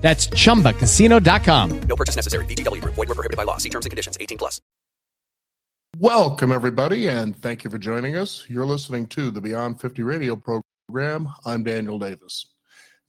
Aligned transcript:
That's 0.00 0.26
chumbacasino.com. 0.28 1.80
No 1.82 1.96
purchase 1.96 2.16
necessary. 2.16 2.44
VGW 2.46 2.80
Group. 2.80 2.94
Void 2.94 3.08
were 3.08 3.14
prohibited 3.14 3.36
by 3.36 3.44
law. 3.44 3.58
See 3.58 3.70
terms 3.70 3.86
and 3.86 3.90
conditions. 3.90 4.16
18 4.20 4.38
plus. 4.38 4.60
Welcome, 5.98 6.52
everybody, 6.52 7.08
and 7.08 7.36
thank 7.42 7.64
you 7.64 7.68
for 7.68 7.76
joining 7.76 8.16
us. 8.16 8.46
You're 8.48 8.64
listening 8.64 9.06
to 9.08 9.30
the 9.30 9.40
Beyond 9.40 9.80
50 9.80 10.02
radio 10.02 10.36
program. 10.36 11.28
I'm 11.44 11.64
Daniel 11.64 11.98
Davis. 11.98 12.46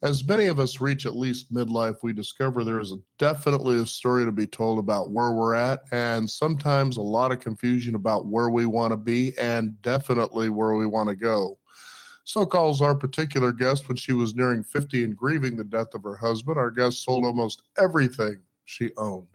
As 0.03 0.27
many 0.27 0.47
of 0.47 0.59
us 0.59 0.81
reach 0.81 1.05
at 1.05 1.15
least 1.15 1.53
midlife, 1.53 1.97
we 2.01 2.11
discover 2.11 2.63
there 2.63 2.79
is 2.79 2.91
a, 2.91 2.97
definitely 3.19 3.79
a 3.79 3.85
story 3.85 4.25
to 4.25 4.31
be 4.31 4.47
told 4.47 4.79
about 4.79 5.11
where 5.11 5.31
we're 5.31 5.53
at, 5.53 5.81
and 5.91 6.27
sometimes 6.27 6.97
a 6.97 7.01
lot 7.01 7.31
of 7.31 7.39
confusion 7.39 7.93
about 7.93 8.25
where 8.25 8.49
we 8.49 8.65
want 8.65 8.91
to 8.91 8.97
be 8.97 9.37
and 9.37 9.79
definitely 9.83 10.49
where 10.49 10.73
we 10.73 10.87
want 10.87 11.07
to 11.07 11.15
go. 11.15 11.57
So 12.23 12.45
calls 12.45 12.81
our 12.81 12.95
particular 12.95 13.51
guest 13.51 13.87
when 13.87 13.97
she 13.97 14.13
was 14.13 14.35
nearing 14.35 14.63
50 14.63 15.03
and 15.03 15.17
grieving 15.17 15.57
the 15.57 15.63
death 15.63 15.93
of 15.93 16.03
her 16.03 16.15
husband. 16.15 16.57
Our 16.57 16.71
guest 16.71 17.03
sold 17.03 17.25
almost 17.25 17.63
everything 17.77 18.39
she 18.65 18.91
owned, 18.97 19.27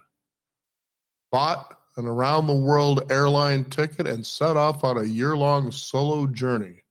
bought 1.31 1.79
an 1.97 2.07
around 2.07 2.47
the 2.47 2.55
world 2.55 3.11
airline 3.11 3.65
ticket, 3.65 4.07
and 4.07 4.25
set 4.25 4.57
off 4.57 4.85
on 4.85 4.99
a 4.99 5.05
year 5.05 5.37
long 5.37 5.71
solo 5.73 6.27
journey. 6.27 6.83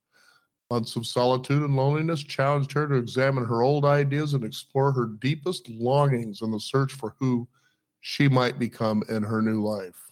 Months 0.71 0.95
of 0.95 1.05
solitude 1.05 1.61
and 1.61 1.75
loneliness 1.75 2.23
challenged 2.23 2.71
her 2.71 2.87
to 2.87 2.95
examine 2.95 3.45
her 3.45 3.61
old 3.61 3.85
ideas 3.85 4.33
and 4.33 4.43
explore 4.43 4.91
her 4.91 5.05
deepest 5.05 5.69
longings 5.69 6.41
in 6.41 6.49
the 6.51 6.59
search 6.59 6.93
for 6.93 7.15
who 7.19 7.47
she 8.01 8.27
might 8.27 8.57
become 8.57 9.03
in 9.07 9.21
her 9.21 9.41
new 9.41 9.63
life. 9.63 10.11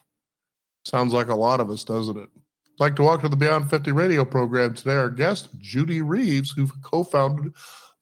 Sounds 0.85 1.11
like 1.13 1.29
a 1.29 1.35
lot 1.35 1.59
of 1.59 1.69
us, 1.71 1.83
doesn't 1.83 2.17
it? 2.17 2.29
I'd 2.73 2.85
like 2.85 2.95
to 2.95 3.03
welcome 3.03 3.29
to 3.29 3.29
the 3.29 3.35
Beyond 3.35 3.69
50 3.69 3.91
radio 3.91 4.25
program 4.25 4.73
today 4.73 4.95
our 4.95 5.11
guest, 5.11 5.49
Judy 5.59 6.01
Reeves, 6.01 6.49
who 6.49 6.67
co 6.81 7.03
founded 7.03 7.53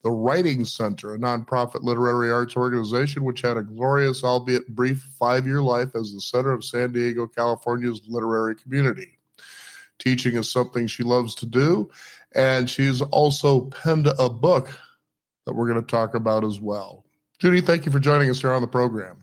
the 0.02 0.10
Writing 0.10 0.64
Center, 0.64 1.14
a 1.14 1.18
nonprofit 1.18 1.82
literary 1.82 2.32
arts 2.32 2.56
organization 2.56 3.22
which 3.22 3.42
had 3.42 3.58
a 3.58 3.62
glorious, 3.62 4.24
albeit 4.24 4.66
brief, 4.68 5.06
five 5.18 5.46
year 5.46 5.60
life 5.60 5.94
as 5.94 6.14
the 6.14 6.22
center 6.22 6.52
of 6.52 6.64
San 6.64 6.90
Diego, 6.90 7.26
California's 7.26 8.00
literary 8.08 8.56
community. 8.56 9.18
Teaching 9.98 10.36
is 10.36 10.50
something 10.50 10.86
she 10.86 11.02
loves 11.02 11.34
to 11.34 11.44
do, 11.44 11.90
and 12.34 12.68
she's 12.68 13.02
also 13.02 13.66
penned 13.66 14.06
a 14.18 14.30
book 14.30 14.70
that 15.44 15.52
we're 15.52 15.68
going 15.68 15.84
to 15.84 15.86
talk 15.86 16.14
about 16.14 16.44
as 16.44 16.60
well. 16.60 17.04
Judy, 17.40 17.60
thank 17.60 17.84
you 17.84 17.92
for 17.92 18.00
joining 18.00 18.30
us 18.30 18.40
here 18.40 18.52
on 18.52 18.62
the 18.62 18.68
program. 18.68 19.22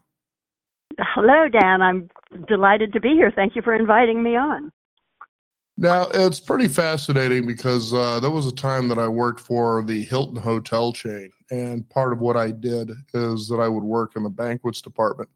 Hello, 1.00 1.50
Dan. 1.50 1.82
I'm 1.82 2.08
delighted 2.48 2.94
to 2.94 3.00
be 3.00 3.16
here. 3.16 3.32
Thank 3.36 3.56
you 3.56 3.64
for 3.64 3.74
inviting 3.74 4.22
me 4.22 4.36
on. 4.36 4.72
Now, 5.82 6.10
it's 6.14 6.42
pretty 6.42 6.68
fascinating 6.68 7.48
because 7.48 7.94
uh, 7.94 8.20
there 8.20 8.30
was 8.30 8.46
a 8.46 8.52
time 8.52 8.90
that 8.90 9.00
I 9.00 9.08
worked 9.08 9.40
for 9.40 9.82
the 9.82 10.04
Hilton 10.04 10.36
hotel 10.36 10.92
chain. 10.92 11.32
And 11.52 11.88
part 11.90 12.12
of 12.12 12.20
what 12.20 12.36
I 12.36 12.52
did 12.52 12.92
is 13.14 13.48
that 13.48 13.62
I 13.62 13.70
would 13.70 13.86
work 13.86 14.18
in 14.18 14.24
the 14.24 14.30
banquets 14.30 14.82
department. 14.82 15.30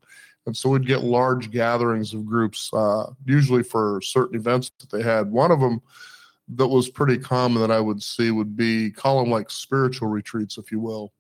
And 0.46 0.56
so 0.56 0.68
we'd 0.68 0.86
get 0.86 1.02
large 1.02 1.50
gatherings 1.50 2.14
of 2.14 2.26
groups, 2.26 2.70
uh, 2.74 3.06
usually 3.24 3.64
for 3.64 4.02
certain 4.02 4.36
events 4.36 4.70
that 4.82 4.92
they 4.92 5.02
had. 5.02 5.32
One 5.32 5.50
of 5.50 5.62
them 5.62 5.82
that 6.50 6.68
was 6.68 6.90
pretty 6.90 7.20
common 7.20 7.62
that 7.62 7.72
I 7.72 7.80
would 7.80 8.04
see 8.04 8.30
would 8.30 8.58
be, 8.58 8.92
call 8.92 9.22
them 9.22 9.32
like 9.32 9.50
spiritual 9.50 10.10
retreats, 10.10 10.58
if 10.58 10.74
you 10.74 10.82
will. 10.82 11.14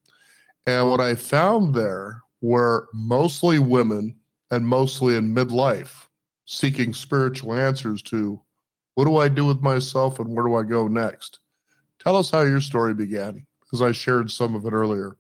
And 0.68 0.90
what 0.90 1.00
I 1.00 1.16
found 1.16 1.74
there 1.74 2.22
were 2.42 2.90
mostly 2.94 3.58
women 3.60 4.18
and 4.52 4.68
mostly 4.68 5.16
in 5.16 5.34
midlife 5.34 6.08
seeking 6.46 6.94
spiritual 6.94 7.54
answers 7.54 8.02
to 8.02 8.42
what 8.96 9.06
do 9.06 9.18
I 9.18 9.28
do 9.28 9.46
with 9.46 9.62
myself 9.62 10.20
and 10.20 10.30
where 10.30 10.46
do 10.46 10.56
I 10.56 10.64
go 10.64 10.88
next? 10.88 11.40
Tell 12.00 12.16
us 12.16 12.30
how 12.30 12.42
your 12.42 12.62
story 12.62 12.94
began, 12.94 13.46
because 13.62 13.82
I 13.82 13.92
shared 13.92 14.30
some 14.30 14.56
of 14.56 14.66
it 14.66 14.74
earlier. 14.74 15.18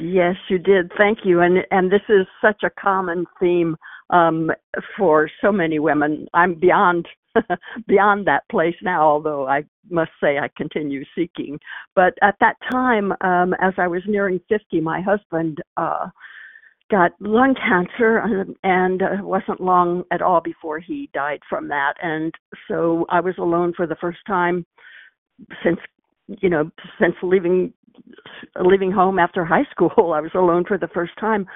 Yes, 0.00 0.36
you 0.48 0.58
did. 0.58 0.90
Thank 0.98 1.20
you. 1.24 1.40
And 1.40 1.58
and 1.70 1.90
this 1.90 2.02
is 2.08 2.26
such 2.40 2.62
a 2.64 2.70
common 2.70 3.26
theme 3.38 3.76
um, 4.10 4.50
for 4.96 5.30
so 5.40 5.52
many 5.52 5.78
women. 5.78 6.26
I'm 6.34 6.54
beyond 6.54 7.06
beyond 7.86 8.26
that 8.26 8.42
place 8.50 8.74
now, 8.82 9.02
although 9.02 9.46
I 9.46 9.64
must 9.90 10.10
say 10.20 10.38
I 10.38 10.48
continue 10.56 11.04
seeking. 11.16 11.58
But 11.94 12.14
at 12.22 12.36
that 12.40 12.56
time, 12.70 13.12
um, 13.20 13.54
as 13.60 13.74
I 13.78 13.86
was 13.86 14.02
nearing 14.06 14.40
50, 14.48 14.80
my 14.80 15.00
husband 15.00 15.58
uh, 15.76 16.08
got 16.94 17.10
lung 17.18 17.56
cancer 17.56 18.18
and, 18.24 18.54
and 18.62 19.26
wasn't 19.26 19.60
long 19.60 20.04
at 20.12 20.22
all 20.22 20.40
before 20.40 20.78
he 20.78 21.10
died 21.12 21.40
from 21.50 21.66
that. 21.68 21.94
And 22.00 22.32
so 22.68 23.04
i 23.10 23.20
was 23.20 23.34
alone 23.38 23.72
for 23.76 23.86
the 23.86 23.96
first 24.00 24.20
time 24.26 24.64
since 25.62 25.78
you 26.28 26.48
know 26.48 26.70
since 27.00 27.14
leaving 27.22 27.72
leaving 28.60 28.92
home 28.92 29.18
after 29.18 29.44
high 29.44 29.66
school. 29.72 29.90
I 30.14 30.20
was 30.20 30.30
alone 30.34 30.64
for 30.66 30.78
the 30.78 30.88
first 30.94 31.12
time. 31.18 31.46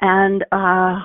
And 0.00 0.44
uh 0.52 1.00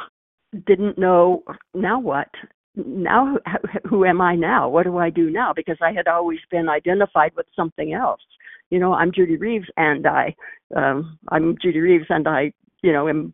didn't 0.65 0.97
know 0.97 1.43
now 1.73 1.99
what? 1.99 2.29
Now 2.75 3.37
who 3.89 4.05
am 4.05 4.21
i 4.21 4.35
now? 4.35 4.69
What 4.69 4.83
do 4.83 4.97
i 4.97 5.09
do 5.09 5.29
now? 5.29 5.51
Because 5.53 5.77
i 5.81 5.91
had 5.91 6.07
always 6.07 6.39
been 6.49 6.69
identified 6.69 7.33
with 7.35 7.47
something 7.55 7.93
else. 7.93 8.21
You 8.69 8.79
know 8.79 8.93
i'm 8.93 9.11
judy 9.11 9.35
reeves 9.35 9.69
and 9.75 10.07
i 10.07 10.33
um 10.77 11.19
i'm 11.27 11.57
judy 11.61 11.79
reeves 11.79 12.09
and 12.09 12.25
i 12.25 12.53
you 12.81 12.93
know 12.93 13.09
am 13.09 13.33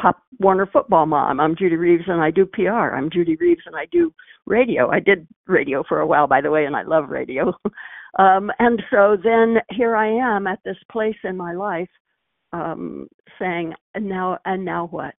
Pop 0.00 0.22
Warner 0.38 0.66
football 0.66 1.06
mom. 1.06 1.40
I'm 1.40 1.56
Judy 1.56 1.76
Reeves 1.76 2.04
and 2.06 2.20
I 2.20 2.30
do 2.30 2.46
PR. 2.46 2.94
I'm 2.94 3.10
Judy 3.10 3.36
Reeves 3.36 3.62
and 3.66 3.76
I 3.76 3.86
do 3.90 4.12
radio. 4.46 4.90
I 4.90 5.00
did 5.00 5.26
radio 5.46 5.84
for 5.88 6.00
a 6.00 6.06
while, 6.06 6.26
by 6.26 6.40
the 6.40 6.50
way, 6.50 6.64
and 6.64 6.76
I 6.76 6.82
love 6.82 7.10
radio. 7.10 7.52
um, 8.18 8.50
and 8.58 8.82
so 8.90 9.16
then 9.22 9.56
here 9.70 9.96
I 9.96 10.08
am 10.08 10.46
at 10.46 10.60
this 10.64 10.76
place 10.90 11.16
in 11.24 11.36
my 11.36 11.54
life 11.54 11.88
um, 12.52 13.08
saying, 13.38 13.74
and 13.94 14.08
now, 14.08 14.38
and 14.44 14.64
now 14.64 14.86
what? 14.88 15.14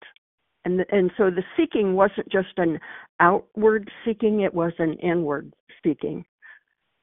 And, 0.64 0.84
and 0.90 1.10
so 1.16 1.30
the 1.30 1.44
seeking 1.56 1.94
wasn't 1.94 2.30
just 2.30 2.56
an 2.56 2.78
outward 3.20 3.90
seeking, 4.04 4.40
it 4.40 4.54
was 4.54 4.72
an 4.78 4.94
inward 4.94 5.52
seeking. 5.82 6.24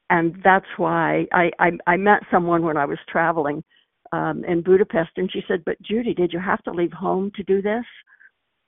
And 0.10 0.36
that's 0.44 0.66
why 0.78 1.26
I, 1.32 1.52
I, 1.60 1.72
I 1.88 1.98
met 1.98 2.24
someone 2.30 2.64
when 2.64 2.76
I 2.76 2.86
was 2.86 2.98
traveling 3.08 3.64
um, 4.12 4.44
in 4.46 4.62
Budapest, 4.62 5.12
and 5.18 5.32
she 5.32 5.44
said, 5.48 5.64
"But 5.66 5.82
Judy, 5.82 6.14
did 6.14 6.34
you 6.34 6.40
have 6.40 6.64
to 6.64 6.72
leave 6.72 6.94
home 6.94 7.32
to 7.36 7.44
do 7.44 7.62
this?" 7.62 7.86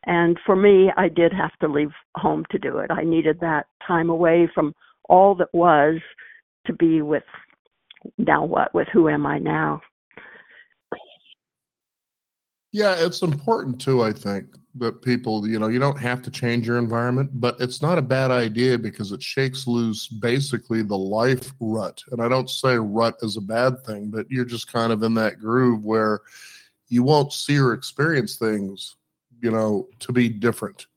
And 0.05 0.37
for 0.45 0.55
me, 0.55 0.91
I 0.97 1.07
did 1.07 1.31
have 1.33 1.57
to 1.61 1.67
leave 1.67 1.91
home 2.17 2.45
to 2.51 2.59
do 2.59 2.79
it. 2.79 2.91
I 2.91 3.03
needed 3.03 3.39
that 3.39 3.67
time 3.87 4.09
away 4.09 4.49
from 4.53 4.73
all 5.07 5.35
that 5.35 5.53
was 5.53 5.99
to 6.65 6.73
be 6.73 7.01
with 7.01 7.23
now 8.17 8.43
what 8.43 8.73
with 8.73 8.87
who 8.91 9.09
am 9.09 9.25
I 9.25 9.39
now? 9.39 9.81
Yeah, 12.71 12.95
it's 12.97 13.21
important 13.21 13.79
too, 13.79 14.01
I 14.01 14.11
think, 14.11 14.47
that 14.75 15.01
people, 15.01 15.47
you 15.47 15.59
know, 15.59 15.67
you 15.67 15.79
don't 15.79 15.99
have 15.99 16.21
to 16.23 16.31
change 16.31 16.65
your 16.65 16.77
environment, 16.77 17.29
but 17.33 17.55
it's 17.59 17.81
not 17.81 17.97
a 17.97 18.01
bad 18.01 18.31
idea 18.31 18.77
because 18.77 19.11
it 19.11 19.21
shakes 19.21 19.67
loose 19.67 20.07
basically 20.07 20.81
the 20.81 20.97
life 20.97 21.53
rut. 21.59 22.01
And 22.11 22.21
I 22.21 22.27
don't 22.27 22.49
say 22.49 22.75
rut 22.77 23.15
is 23.21 23.37
a 23.37 23.41
bad 23.41 23.83
thing, 23.85 24.09
but 24.09 24.29
you're 24.31 24.45
just 24.45 24.71
kind 24.71 24.91
of 24.91 25.03
in 25.03 25.13
that 25.15 25.39
groove 25.39 25.83
where 25.83 26.21
you 26.87 27.03
won't 27.03 27.33
see 27.33 27.59
or 27.59 27.73
experience 27.73 28.37
things, 28.37 28.95
you 29.41 29.51
know, 29.51 29.87
to 29.99 30.11
be 30.11 30.27
different. 30.27 30.87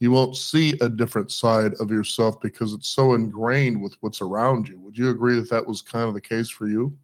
You 0.00 0.10
won't 0.10 0.36
see 0.36 0.76
a 0.80 0.88
different 0.88 1.30
side 1.30 1.74
of 1.74 1.90
yourself 1.90 2.40
because 2.40 2.72
it's 2.72 2.88
so 2.88 3.14
ingrained 3.14 3.80
with 3.80 3.96
what's 4.00 4.22
around 4.22 4.68
you. 4.68 4.80
Would 4.80 4.98
you 4.98 5.10
agree 5.10 5.36
that 5.36 5.50
that 5.50 5.66
was 5.66 5.82
kind 5.82 6.08
of 6.08 6.14
the 6.14 6.20
case 6.20 6.48
for 6.48 6.66
you? 6.66 6.96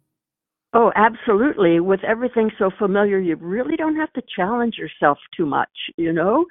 Oh, 0.73 0.91
absolutely. 0.95 1.79
With 1.79 2.03
everything 2.03 2.51
so 2.59 2.69
familiar, 2.77 3.19
you 3.19 3.35
really 3.37 3.77
don't 3.77 3.95
have 3.95 4.11
to 4.13 4.21
challenge 4.35 4.75
yourself 4.77 5.17
too 5.35 5.45
much, 5.45 5.69
you 5.95 6.11
know? 6.11 6.45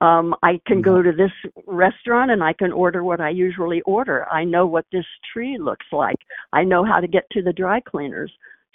Um, 0.00 0.34
I 0.42 0.60
can 0.66 0.82
go 0.82 0.94
mm-hmm. 0.94 1.10
to 1.10 1.16
this 1.16 1.52
restaurant 1.66 2.30
and 2.30 2.42
I 2.42 2.52
can 2.52 2.72
order 2.72 3.02
what 3.02 3.20
I 3.20 3.30
usually 3.30 3.80
order. 3.82 4.26
I 4.30 4.44
know 4.44 4.66
what 4.66 4.84
this 4.92 5.06
tree 5.32 5.58
looks 5.58 5.86
like. 5.90 6.18
I 6.52 6.64
know 6.64 6.84
how 6.84 7.00
to 7.00 7.06
get 7.06 7.24
to 7.32 7.42
the 7.42 7.52
dry 7.52 7.80
cleaners. 7.80 8.32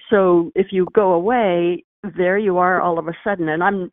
So 0.10 0.52
if 0.56 0.68
you 0.72 0.88
go 0.94 1.14
away, 1.14 1.84
there 2.18 2.38
you 2.38 2.58
are 2.58 2.82
all 2.82 2.98
of 2.98 3.08
a 3.08 3.18
sudden. 3.24 3.50
And 3.50 3.64
I'm 3.64 3.92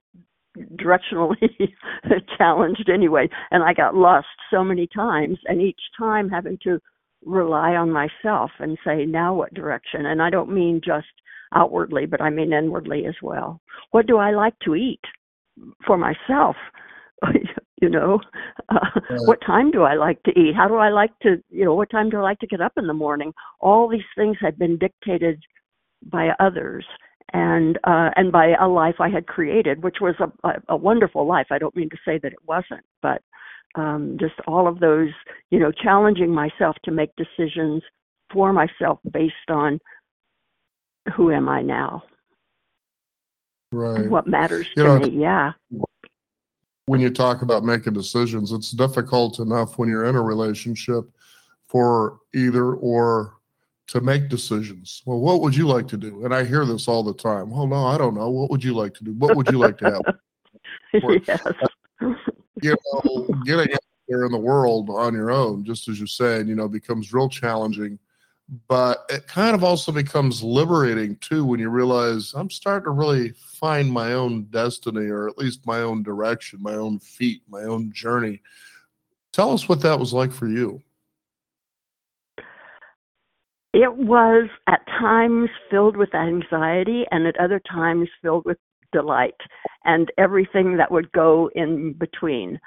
directionally 0.77 1.73
challenged 2.39 2.89
anyway. 2.89 3.29
And 3.51 3.62
I 3.62 3.75
got 3.75 3.95
lost 3.95 4.27
so 4.51 4.62
many 4.62 4.87
times, 4.87 5.39
and 5.47 5.61
each 5.61 5.81
time 5.99 6.29
having 6.29 6.59
to 6.65 6.81
rely 7.25 7.76
on 7.76 7.91
myself 7.91 8.50
and 8.59 8.79
say, 8.85 9.05
now 9.05 9.35
what 9.35 9.55
direction? 9.55 10.06
And 10.06 10.23
I 10.23 10.31
don't 10.31 10.53
mean 10.53 10.81
just 10.85 11.06
outwardly, 11.55 12.06
but 12.06 12.21
I 12.21 12.31
mean 12.31 12.53
inwardly 12.53 13.06
as 13.06 13.15
well. 13.23 13.61
What 13.91 14.06
do 14.06 14.19
I 14.19 14.32
like 14.32 14.59
to 14.65 14.75
eat 14.75 15.00
for 15.87 15.97
myself? 15.97 16.56
you 17.81 17.88
know 17.88 18.21
uh, 18.71 18.79
Right. 19.11 19.21
what 19.29 19.41
time 19.47 19.71
do 19.71 19.82
i 19.82 19.94
like 19.94 20.23
to 20.25 20.31
eat 20.38 20.55
how 20.56 20.69
do 20.69 20.76
i 20.76 20.88
like 20.88 21.17
to 21.21 21.43
you 21.50 21.65
know 21.65 21.75
what 21.75 21.91
time 21.91 22.09
do 22.11 22.19
i 22.19 22.23
like 22.23 22.38
to 22.41 22.47
get 22.47 22.61
up 22.61 22.73
in 22.76 22.87
the 22.87 22.94
morning 22.94 23.32
all 23.61 23.88
these 23.88 24.11
things 24.17 24.37
had 24.41 24.59
been 24.59 24.79
dictated 24.79 25.43
by 26.11 26.31
others 26.41 26.85
and 27.32 27.79
uh 27.85 28.11
and 28.17 28.32
by 28.32 28.55
a 28.61 28.69
life 28.69 28.97
i 29.00 29.09
had 29.09 29.27
created 29.27 29.82
which 29.82 29.97
was 30.00 30.15
a, 30.20 30.49
a 30.49 30.53
a 30.70 30.77
wonderful 30.77 31.27
life 31.27 31.47
i 31.50 31.59
don't 31.59 31.77
mean 31.77 31.91
to 31.91 31.97
say 32.05 32.19
that 32.19 32.32
it 32.32 32.44
wasn't 32.47 32.85
but 33.03 33.20
um 33.75 34.16
just 34.20 34.34
all 34.46 34.66
of 34.69 34.81
those 34.81 35.11
you 35.50 35.58
know 35.58 35.72
challenging 35.72 36.31
myself 36.31 36.76
to 36.84 36.90
make 36.90 37.11
decisions 37.16 37.82
for 38.32 38.52
myself 38.52 38.99
based 39.12 39.34
on 39.49 39.78
who 41.14 41.31
am 41.31 41.49
i 41.49 41.62
now 41.62 42.02
Right. 43.72 44.08
what 44.08 44.28
matters 44.28 44.69
You 44.76 44.84
to 44.84 44.88
know, 44.88 44.99
me 45.00 45.20
yeah 45.20 45.52
when 46.87 47.00
you 47.00 47.11
talk 47.11 47.43
about 47.43 47.64
making 47.64 47.94
decisions, 47.94 48.52
it's 48.52 48.70
difficult 48.70 49.38
enough 49.38 49.78
when 49.78 49.88
you're 49.88 50.05
in 50.05 50.17
a 50.17 50.22
relationship 50.22 51.05
for 51.67 52.19
either 52.34 52.75
or 52.75 53.38
to 53.88 54.00
make 54.00 54.28
decisions. 54.28 55.02
Well, 55.06 55.20
what 55.20 55.40
would 55.40 55.56
you 55.56 55.67
like 55.67 55.88
to 55.88 55.96
do? 55.96 56.25
And 56.25 56.34
I 56.34 56.44
hear 56.44 56.64
this 56.64 56.88
all 56.88 57.02
the 57.02 57.14
time. 57.14 57.50
Well, 57.50 57.67
no, 57.67 57.87
I 57.87 57.99
don't 57.99 58.14
know. 58.14 58.28
What 58.31 58.50
would 58.50 58.62
you 58.62 58.75
like 58.75 58.94
to 58.94 59.05
do? 59.05 59.12
What 59.12 59.34
would 59.37 59.49
you 59.49 59.58
like 59.58 59.78
to 59.78 59.84
have? 59.87 60.05
Yes 61.26 61.40
you 62.62 62.77
know, 62.93 63.27
getting 63.45 63.73
out 63.73 63.81
there 64.09 64.25
in 64.25 64.33
the 64.33 64.39
world 64.39 64.91
on 64.91 65.15
your 65.15 65.31
own, 65.31 65.65
just 65.65 65.89
as 65.89 65.99
you're 65.99 66.06
saying, 66.06 66.49
you 66.49 66.55
know, 66.55 66.69
becomes 66.69 67.12
real 67.12 67.29
challenging. 67.29 67.99
But 68.69 69.06
it 69.09 69.27
kind 69.27 69.55
of 69.55 69.65
also 69.65 69.91
becomes 69.91 70.43
liberating 70.43 71.17
too 71.17 71.47
when 71.47 71.61
you 71.61 71.71
realize 71.71 72.35
I'm 72.35 72.51
starting 72.51 72.85
to 72.85 72.91
really 72.91 73.31
find 73.31 73.91
my 73.91 74.12
own 74.12 74.45
destiny 74.45 75.06
or 75.06 75.29
at 75.29 75.39
least 75.39 75.67
my 75.67 75.81
own 75.81 76.03
direction, 76.03 76.62
my 76.62 76.75
own 76.75 76.99
feet, 76.99 77.43
my 77.49 77.62
own 77.62 77.91
journey. 77.93 78.43
Tell 79.33 79.53
us 79.53 79.69
what 79.69 79.81
that 79.81 79.99
was 79.99 80.12
like 80.12 80.31
for 80.31 80.47
you. 80.47 80.83
It 83.73 83.97
was 83.97 84.49
at 84.69 84.87
times 84.87 85.49
filled 85.71 85.97
with 85.97 86.15
anxiety 86.15 87.06
and 87.11 87.27
at 87.27 87.41
other 87.41 87.61
times 87.61 88.09
filled 88.23 88.45
with 88.45 88.59
delight 88.94 89.35
and 89.85 90.11
everything 90.17 90.76
that 90.76 90.91
would 90.91 91.11
go 91.12 91.50
in 91.55 91.94
between. 91.99 92.58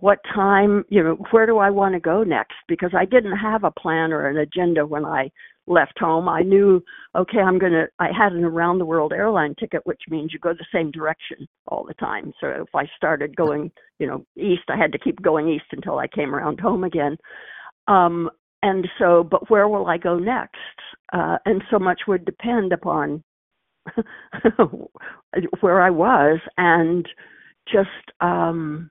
What 0.00 0.18
time, 0.34 0.84
you 0.88 1.04
know, 1.04 1.16
where 1.30 1.46
do 1.46 1.58
I 1.58 1.70
want 1.70 1.94
to 1.94 2.00
go 2.00 2.24
next? 2.24 2.56
Because 2.66 2.90
I 2.96 3.04
didn't 3.04 3.36
have 3.36 3.62
a 3.62 3.70
plan 3.70 4.12
or 4.12 4.26
an 4.26 4.38
agenda 4.38 4.84
when 4.84 5.04
I 5.04 5.30
left 5.68 5.98
home. 6.00 6.28
I 6.28 6.40
knew, 6.40 6.82
okay, 7.14 7.38
I'm 7.38 7.58
going 7.58 7.72
to, 7.72 7.86
I 8.00 8.08
had 8.16 8.32
an 8.32 8.42
around 8.42 8.78
the 8.78 8.86
world 8.86 9.12
airline 9.12 9.54
ticket, 9.60 9.82
which 9.84 10.00
means 10.08 10.32
you 10.32 10.40
go 10.40 10.52
the 10.52 10.66
same 10.74 10.90
direction 10.90 11.46
all 11.68 11.84
the 11.84 11.94
time. 11.94 12.32
So 12.40 12.48
if 12.48 12.74
I 12.74 12.86
started 12.96 13.36
going, 13.36 13.70
you 14.00 14.08
know, 14.08 14.24
east, 14.36 14.64
I 14.68 14.76
had 14.76 14.90
to 14.92 14.98
keep 14.98 15.22
going 15.22 15.48
east 15.48 15.66
until 15.70 15.98
I 15.98 16.08
came 16.08 16.34
around 16.34 16.58
home 16.58 16.82
again. 16.82 17.16
Um, 17.86 18.30
and 18.62 18.88
so 18.98 19.22
but 19.22 19.48
where 19.50 19.68
will 19.68 19.86
i 19.86 19.96
go 19.96 20.18
next 20.18 20.56
uh 21.12 21.36
and 21.46 21.62
so 21.70 21.78
much 21.78 22.02
would 22.06 22.24
depend 22.24 22.72
upon 22.72 23.22
where 25.60 25.80
i 25.80 25.90
was 25.90 26.40
and 26.56 27.06
just 27.70 27.88
um 28.20 28.90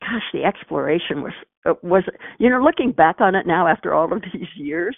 gosh 0.00 0.22
the 0.32 0.44
exploration 0.44 1.22
was 1.22 1.32
uh, 1.66 1.74
was 1.82 2.04
you 2.38 2.48
know 2.48 2.62
looking 2.62 2.92
back 2.92 3.20
on 3.20 3.34
it 3.34 3.46
now 3.46 3.66
after 3.66 3.94
all 3.94 4.12
of 4.12 4.22
these 4.32 4.48
years 4.56 4.96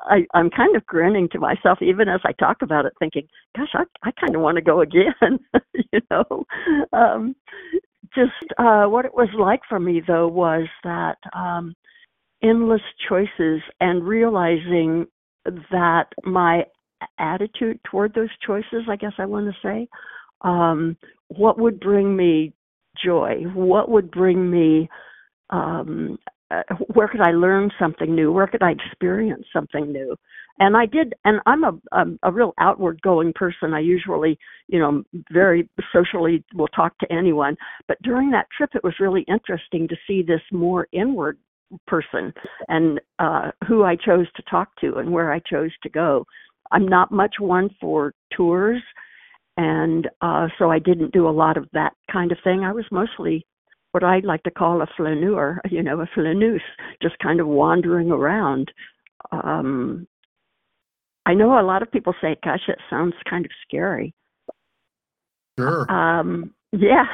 i 0.00 0.18
i'm 0.34 0.50
kind 0.50 0.76
of 0.76 0.84
grinning 0.86 1.28
to 1.30 1.38
myself 1.38 1.78
even 1.80 2.08
as 2.08 2.20
i 2.24 2.32
talk 2.32 2.58
about 2.62 2.84
it 2.86 2.92
thinking 2.98 3.26
gosh 3.56 3.68
i 3.74 3.84
i 4.02 4.10
kind 4.20 4.34
of 4.34 4.42
want 4.42 4.56
to 4.56 4.62
go 4.62 4.80
again 4.88 5.38
you 5.92 6.00
know? 6.10 6.44
Um 6.92 7.34
just 8.14 8.32
uh 8.58 8.86
what 8.86 9.04
it 9.04 9.14
was 9.14 9.28
like 9.38 9.60
for 9.68 9.78
me 9.78 10.02
though 10.06 10.28
was 10.28 10.66
that 10.84 11.18
um 11.34 11.74
endless 12.42 12.82
choices 13.08 13.60
and 13.80 14.06
realizing 14.06 15.06
that 15.44 16.06
my 16.24 16.64
attitude 17.18 17.80
toward 17.84 18.14
those 18.14 18.30
choices, 18.46 18.84
I 18.88 18.96
guess 18.96 19.12
I 19.18 19.26
want 19.26 19.46
to 19.46 19.60
say, 19.62 19.88
um, 20.42 20.96
what 21.28 21.58
would 21.58 21.80
bring 21.80 22.16
me 22.16 22.52
joy? 23.02 23.42
What 23.54 23.88
would 23.90 24.10
bring 24.10 24.50
me, 24.50 24.88
um, 25.50 26.18
uh, 26.50 26.62
where 26.94 27.08
could 27.08 27.20
I 27.20 27.32
learn 27.32 27.70
something 27.78 28.14
new? 28.14 28.32
Where 28.32 28.46
could 28.46 28.62
I 28.62 28.72
experience 28.72 29.44
something 29.52 29.92
new? 29.92 30.16
And 30.60 30.76
I 30.76 30.86
did, 30.86 31.14
and 31.24 31.40
I'm 31.46 31.62
a, 31.62 31.78
a, 31.92 32.04
a 32.24 32.32
real 32.32 32.52
outward 32.58 33.00
going 33.02 33.32
person. 33.32 33.74
I 33.74 33.80
usually, 33.80 34.38
you 34.66 34.80
know, 34.80 35.04
very 35.30 35.68
socially 35.92 36.44
will 36.54 36.68
talk 36.68 36.98
to 36.98 37.12
anyone. 37.12 37.56
But 37.86 38.02
during 38.02 38.30
that 38.32 38.48
trip, 38.56 38.70
it 38.74 38.82
was 38.82 38.94
really 38.98 39.24
interesting 39.28 39.86
to 39.86 39.96
see 40.06 40.22
this 40.22 40.40
more 40.50 40.88
inward 40.92 41.38
person 41.86 42.32
and 42.68 43.00
uh, 43.18 43.50
who 43.66 43.84
I 43.84 43.94
chose 43.94 44.26
to 44.36 44.42
talk 44.50 44.68
to 44.80 44.96
and 44.96 45.12
where 45.12 45.32
I 45.32 45.40
chose 45.40 45.70
to 45.82 45.88
go. 45.88 46.24
I'm 46.70 46.86
not 46.86 47.10
much 47.10 47.36
one 47.38 47.70
for 47.80 48.14
tours, 48.36 48.82
and 49.56 50.08
uh, 50.20 50.48
so 50.58 50.70
I 50.70 50.78
didn't 50.78 51.12
do 51.12 51.28
a 51.28 51.30
lot 51.30 51.56
of 51.56 51.68
that 51.72 51.94
kind 52.10 52.32
of 52.32 52.38
thing. 52.44 52.64
I 52.64 52.72
was 52.72 52.84
mostly 52.90 53.46
what 53.92 54.04
I'd 54.04 54.24
like 54.24 54.42
to 54.44 54.50
call 54.50 54.82
a 54.82 54.86
flaneur, 54.96 55.60
you 55.70 55.82
know, 55.82 56.00
a 56.00 56.06
flaneuse, 56.14 56.62
just 57.02 57.18
kind 57.20 57.40
of 57.40 57.46
wandering 57.46 58.10
around. 58.10 58.70
Um, 59.32 60.06
I 61.26 61.34
know 61.34 61.60
a 61.60 61.62
lot 61.62 61.82
of 61.82 61.90
people 61.90 62.14
say, 62.20 62.36
"Gosh, 62.42 62.68
it 62.68 62.78
sounds 62.88 63.14
kind 63.28 63.44
of 63.44 63.50
scary." 63.66 64.14
Sure. 65.58 65.90
Um, 65.90 66.54
yeah. 66.72 67.04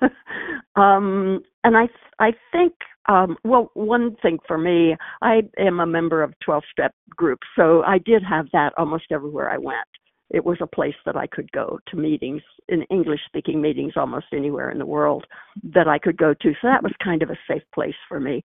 um, 0.76 1.42
and 1.64 1.76
I 1.76 1.88
I 2.18 2.32
think 2.52 2.74
um, 3.08 3.36
well, 3.44 3.70
one 3.74 4.16
thing 4.22 4.38
for 4.46 4.58
me, 4.58 4.96
I 5.22 5.42
am 5.58 5.80
a 5.80 5.86
member 5.86 6.22
of 6.22 6.32
12 6.44 6.62
step 6.70 6.94
groups, 7.10 7.46
so 7.56 7.82
I 7.82 7.98
did 7.98 8.22
have 8.22 8.46
that 8.52 8.72
almost 8.78 9.06
everywhere 9.10 9.50
I 9.50 9.58
went. 9.58 9.78
It 10.30 10.44
was 10.44 10.58
a 10.60 10.66
place 10.66 10.94
that 11.06 11.16
I 11.16 11.26
could 11.26 11.50
go 11.50 11.80
to 11.88 11.96
meetings, 11.96 12.42
in 12.68 12.82
English 12.84 13.20
speaking 13.26 13.60
meetings 13.60 13.94
almost 13.96 14.26
anywhere 14.32 14.70
in 14.70 14.78
the 14.78 14.86
world 14.86 15.26
that 15.74 15.88
I 15.88 15.98
could 15.98 16.16
go 16.16 16.34
to. 16.34 16.52
So 16.62 16.68
that 16.68 16.84
was 16.84 16.92
kind 17.02 17.22
of 17.22 17.30
a 17.30 17.38
safe 17.48 17.64
place 17.74 17.96
for 18.08 18.20
me. 18.20 18.44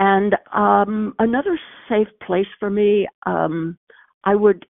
And 0.00 0.34
um, 0.52 1.14
another 1.20 1.58
safe 1.88 2.08
place 2.26 2.48
for 2.58 2.68
me, 2.68 3.06
um, 3.26 3.78
I 4.24 4.34
would, 4.34 4.66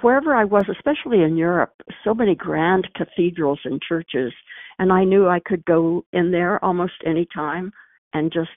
wherever 0.00 0.34
I 0.34 0.44
was, 0.44 0.64
especially 0.70 1.22
in 1.22 1.36
Europe, 1.36 1.74
so 2.04 2.14
many 2.14 2.34
grand 2.34 2.88
cathedrals 2.94 3.60
and 3.64 3.80
churches, 3.80 4.32
and 4.78 4.92
I 4.92 5.04
knew 5.04 5.28
I 5.28 5.40
could 5.40 5.64
go 5.64 6.04
in 6.12 6.30
there 6.30 6.62
almost 6.64 6.94
any 7.06 7.26
time 7.32 7.72
and 8.12 8.32
just 8.32 8.50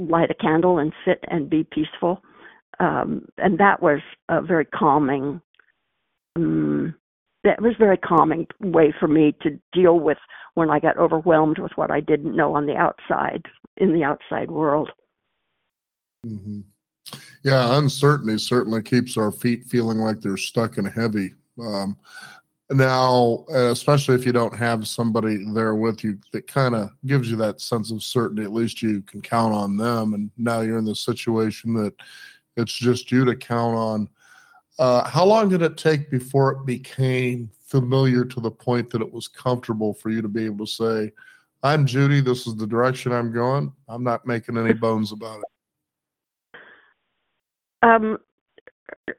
light 0.00 0.30
a 0.30 0.34
candle 0.34 0.78
and 0.78 0.92
sit 1.04 1.24
and 1.28 1.48
be 1.48 1.64
peaceful. 1.64 2.22
Um, 2.78 3.26
and 3.38 3.58
that 3.58 3.82
was 3.82 4.00
a 4.28 4.40
very 4.40 4.64
calming. 4.64 5.40
Um, 6.36 6.94
that 7.44 7.60
was 7.62 7.74
very 7.78 7.96
calming 7.96 8.46
way 8.60 8.94
for 8.98 9.08
me 9.08 9.34
to 9.42 9.58
deal 9.72 9.98
with 9.98 10.18
when 10.54 10.70
I 10.70 10.78
got 10.78 10.98
overwhelmed 10.98 11.58
with 11.58 11.72
what 11.76 11.90
I 11.90 12.00
didn't 12.00 12.36
know 12.36 12.54
on 12.54 12.66
the 12.66 12.76
outside 12.76 13.42
in 13.78 13.94
the 13.94 14.04
outside 14.04 14.50
world. 14.50 14.90
hmm 16.24 16.60
Yeah, 17.42 17.78
uncertainty 17.78 18.38
certainly 18.38 18.82
keeps 18.82 19.16
our 19.16 19.32
feet 19.32 19.64
feeling 19.66 19.98
like 19.98 20.20
they're 20.20 20.36
stuck 20.36 20.78
and 20.78 20.88
heavy. 20.88 21.34
Um, 21.58 21.96
now, 22.70 23.44
especially 23.48 24.14
if 24.14 24.24
you 24.24 24.32
don't 24.32 24.56
have 24.56 24.86
somebody 24.86 25.44
there 25.52 25.74
with 25.74 26.04
you 26.04 26.18
that 26.32 26.46
kind 26.46 26.74
of 26.74 26.90
gives 27.04 27.30
you 27.30 27.36
that 27.38 27.60
sense 27.60 27.90
of 27.90 28.02
certainty, 28.02 28.44
at 28.44 28.52
least 28.52 28.80
you 28.80 29.02
can 29.02 29.20
count 29.20 29.52
on 29.52 29.76
them. 29.76 30.14
And 30.14 30.30
now 30.36 30.60
you're 30.60 30.78
in 30.78 30.84
the 30.84 30.94
situation 30.94 31.74
that 31.74 31.94
it's 32.56 32.72
just 32.72 33.10
you 33.10 33.24
to 33.24 33.34
count 33.34 33.76
on. 33.76 34.08
Uh, 34.78 35.08
how 35.08 35.24
long 35.24 35.48
did 35.48 35.62
it 35.62 35.76
take 35.76 36.10
before 36.10 36.52
it 36.52 36.64
became 36.64 37.50
familiar 37.66 38.24
to 38.24 38.40
the 38.40 38.50
point 38.50 38.88
that 38.90 39.02
it 39.02 39.12
was 39.12 39.28
comfortable 39.28 39.92
for 39.92 40.10
you 40.10 40.22
to 40.22 40.28
be 40.28 40.44
able 40.44 40.64
to 40.64 40.72
say, 40.72 41.12
I'm 41.62 41.86
Judy, 41.86 42.20
this 42.20 42.46
is 42.46 42.56
the 42.56 42.66
direction 42.66 43.12
I'm 43.12 43.32
going. 43.32 43.72
I'm 43.88 44.02
not 44.02 44.26
making 44.26 44.56
any 44.56 44.72
bones 44.72 45.12
about 45.12 45.40
it. 45.40 45.44
Um, 47.82 48.18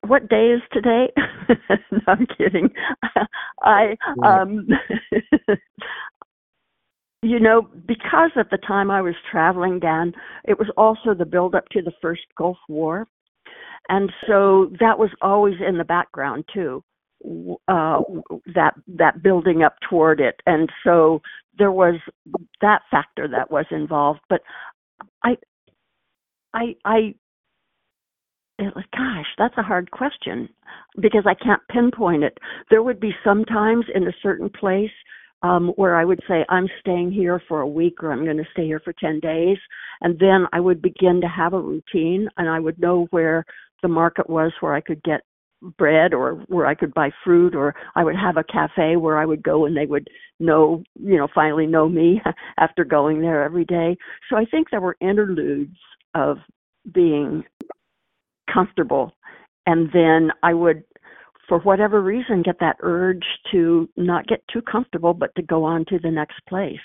what 0.05 0.29
day 0.29 0.51
is 0.51 0.61
today? 0.71 1.11
no, 1.91 1.99
I'm 2.07 2.27
kidding. 2.37 2.69
I 3.61 3.95
um 4.23 4.67
you 7.23 7.39
know, 7.39 7.67
because 7.87 8.31
at 8.35 8.49
the 8.49 8.57
time 8.57 8.89
I 8.89 9.01
was 9.01 9.13
traveling, 9.29 9.79
Dan, 9.79 10.13
it 10.45 10.57
was 10.57 10.69
also 10.75 11.13
the 11.13 11.25
build 11.25 11.53
up 11.55 11.69
to 11.69 11.81
the 11.81 11.93
first 12.01 12.21
Gulf 12.37 12.57
War. 12.67 13.07
And 13.89 14.11
so 14.27 14.71
that 14.79 14.97
was 14.97 15.09
always 15.21 15.55
in 15.65 15.77
the 15.77 15.83
background 15.83 16.45
too. 16.53 16.83
Uh 17.67 18.01
that 18.55 18.73
that 18.87 19.21
building 19.23 19.63
up 19.63 19.75
toward 19.89 20.19
it. 20.19 20.41
And 20.45 20.69
so 20.83 21.21
there 21.57 21.71
was 21.71 21.95
that 22.61 22.81
factor 22.89 23.27
that 23.27 23.51
was 23.51 23.65
involved, 23.71 24.21
but 24.29 24.41
I 25.23 25.37
I 26.53 26.75
I 26.85 27.15
it 28.61 28.75
was, 28.75 28.85
gosh, 28.95 29.27
that's 29.37 29.57
a 29.57 29.63
hard 29.63 29.91
question 29.91 30.49
because 30.99 31.25
I 31.25 31.33
can't 31.33 31.61
pinpoint 31.69 32.23
it. 32.23 32.37
There 32.69 32.83
would 32.83 32.99
be 32.99 33.11
some 33.23 33.45
times 33.45 33.85
in 33.93 34.07
a 34.07 34.13
certain 34.21 34.49
place 34.49 34.91
um, 35.43 35.69
where 35.75 35.95
I 35.95 36.05
would 36.05 36.21
say, 36.27 36.45
I'm 36.49 36.67
staying 36.79 37.11
here 37.11 37.41
for 37.47 37.61
a 37.61 37.67
week 37.67 38.03
or 38.03 38.11
I'm 38.11 38.25
going 38.25 38.37
to 38.37 38.47
stay 38.53 38.65
here 38.65 38.79
for 38.79 38.93
10 38.93 39.19
days. 39.19 39.57
And 40.01 40.19
then 40.19 40.45
I 40.53 40.59
would 40.59 40.81
begin 40.81 41.19
to 41.21 41.27
have 41.27 41.53
a 41.53 41.59
routine 41.59 42.29
and 42.37 42.47
I 42.47 42.59
would 42.59 42.79
know 42.79 43.07
where 43.09 43.45
the 43.81 43.87
market 43.87 44.29
was 44.29 44.51
where 44.59 44.75
I 44.75 44.81
could 44.81 45.01
get 45.03 45.21
bread 45.77 46.13
or 46.13 46.35
where 46.47 46.65
I 46.65 46.75
could 46.75 46.93
buy 46.93 47.11
fruit 47.23 47.55
or 47.55 47.75
I 47.95 48.03
would 48.03 48.15
have 48.15 48.37
a 48.37 48.43
cafe 48.43 48.95
where 48.95 49.17
I 49.17 49.25
would 49.25 49.43
go 49.43 49.65
and 49.65 49.75
they 49.77 49.85
would 49.85 50.07
know, 50.39 50.83
you 50.95 51.17
know, 51.17 51.27
finally 51.33 51.67
know 51.67 51.87
me 51.87 52.21
after 52.57 52.83
going 52.83 53.21
there 53.21 53.43
every 53.43 53.65
day. 53.65 53.97
So 54.29 54.37
I 54.37 54.45
think 54.45 54.69
there 54.69 54.81
were 54.81 54.97
interludes 55.01 55.77
of 56.15 56.37
being 56.93 57.43
comfortable 58.53 59.13
and 59.65 59.89
then 59.93 60.31
I 60.43 60.53
would 60.53 60.83
for 61.47 61.59
whatever 61.59 62.01
reason 62.01 62.43
get 62.43 62.59
that 62.59 62.77
urge 62.81 63.25
to 63.51 63.89
not 63.97 64.27
get 64.27 64.43
too 64.51 64.61
comfortable 64.61 65.13
but 65.13 65.33
to 65.35 65.41
go 65.41 65.63
on 65.63 65.85
to 65.85 65.99
the 65.99 66.11
next 66.11 66.39
place. 66.47 66.79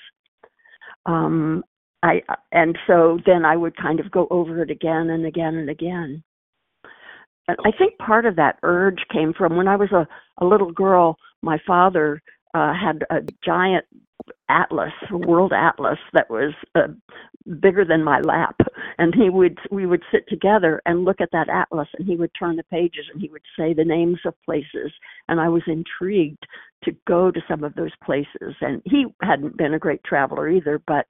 Um 1.06 1.64
I 2.02 2.22
and 2.52 2.76
so 2.86 3.18
then 3.26 3.44
I 3.44 3.56
would 3.56 3.76
kind 3.76 4.00
of 4.00 4.10
go 4.10 4.26
over 4.30 4.62
it 4.62 4.70
again 4.70 5.10
and 5.10 5.26
again 5.26 5.56
and 5.56 5.70
again. 5.70 6.22
I 7.48 7.70
think 7.78 7.96
part 7.98 8.26
of 8.26 8.36
that 8.36 8.58
urge 8.62 8.98
came 9.12 9.32
from 9.32 9.56
when 9.56 9.68
I 9.68 9.76
was 9.76 9.92
a, 9.92 10.06
a 10.42 10.44
little 10.44 10.72
girl. 10.72 11.16
My 11.42 11.58
father 11.64 12.20
uh, 12.54 12.72
had 12.74 13.04
a 13.10 13.20
giant 13.44 13.84
atlas, 14.48 14.92
world 15.10 15.52
atlas 15.52 15.98
that 16.12 16.28
was 16.28 16.54
uh, 16.74 16.88
bigger 17.60 17.84
than 17.84 18.02
my 18.04 18.20
lap, 18.20 18.56
and 18.98 19.14
he 19.14 19.30
would 19.30 19.58
we 19.70 19.86
would 19.86 20.02
sit 20.12 20.28
together 20.28 20.80
and 20.86 21.04
look 21.04 21.20
at 21.20 21.30
that 21.32 21.48
atlas, 21.48 21.88
and 21.98 22.06
he 22.06 22.16
would 22.16 22.30
turn 22.38 22.56
the 22.56 22.64
pages 22.64 23.06
and 23.12 23.20
he 23.20 23.28
would 23.28 23.42
say 23.58 23.72
the 23.72 23.84
names 23.84 24.18
of 24.24 24.34
places, 24.44 24.92
and 25.28 25.40
I 25.40 25.48
was 25.48 25.62
intrigued 25.66 26.44
to 26.84 26.92
go 27.06 27.30
to 27.30 27.40
some 27.48 27.64
of 27.64 27.74
those 27.74 27.92
places. 28.04 28.54
And 28.60 28.82
he 28.84 29.06
hadn't 29.22 29.56
been 29.56 29.74
a 29.74 29.78
great 29.78 30.02
traveler 30.04 30.48
either, 30.48 30.80
but 30.86 31.06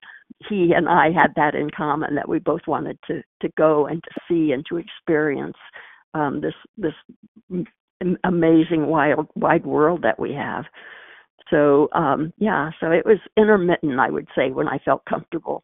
he 0.49 0.73
and 0.75 0.89
I 0.89 1.11
had 1.11 1.33
that 1.37 1.55
in 1.55 1.71
common 1.71 2.15
that 2.15 2.29
we 2.29 2.39
both 2.39 2.67
wanted 2.67 2.99
to 3.09 3.23
to 3.43 3.49
go 3.57 3.87
and 3.87 4.03
to 4.03 4.11
see 4.29 4.53
and 4.53 4.65
to 4.69 4.77
experience 4.79 5.57
um, 6.15 6.41
this 6.41 6.55
this 6.77 7.65
amazing 8.25 8.87
wild 8.87 9.29
wide 9.35 9.67
world 9.67 10.03
that 10.03 10.19
we 10.19 10.33
have. 10.33 10.65
So 11.51 11.89
um, 11.93 12.33
yeah, 12.39 12.71
so 12.81 12.91
it 12.91 13.07
was 13.07 13.19
intermittent, 13.37 14.01
I 14.01 14.11
would 14.11 14.29
say, 14.37 14.51
when 14.51 14.69
I 14.69 14.79
felt 14.79 15.05
comfortable, 15.05 15.63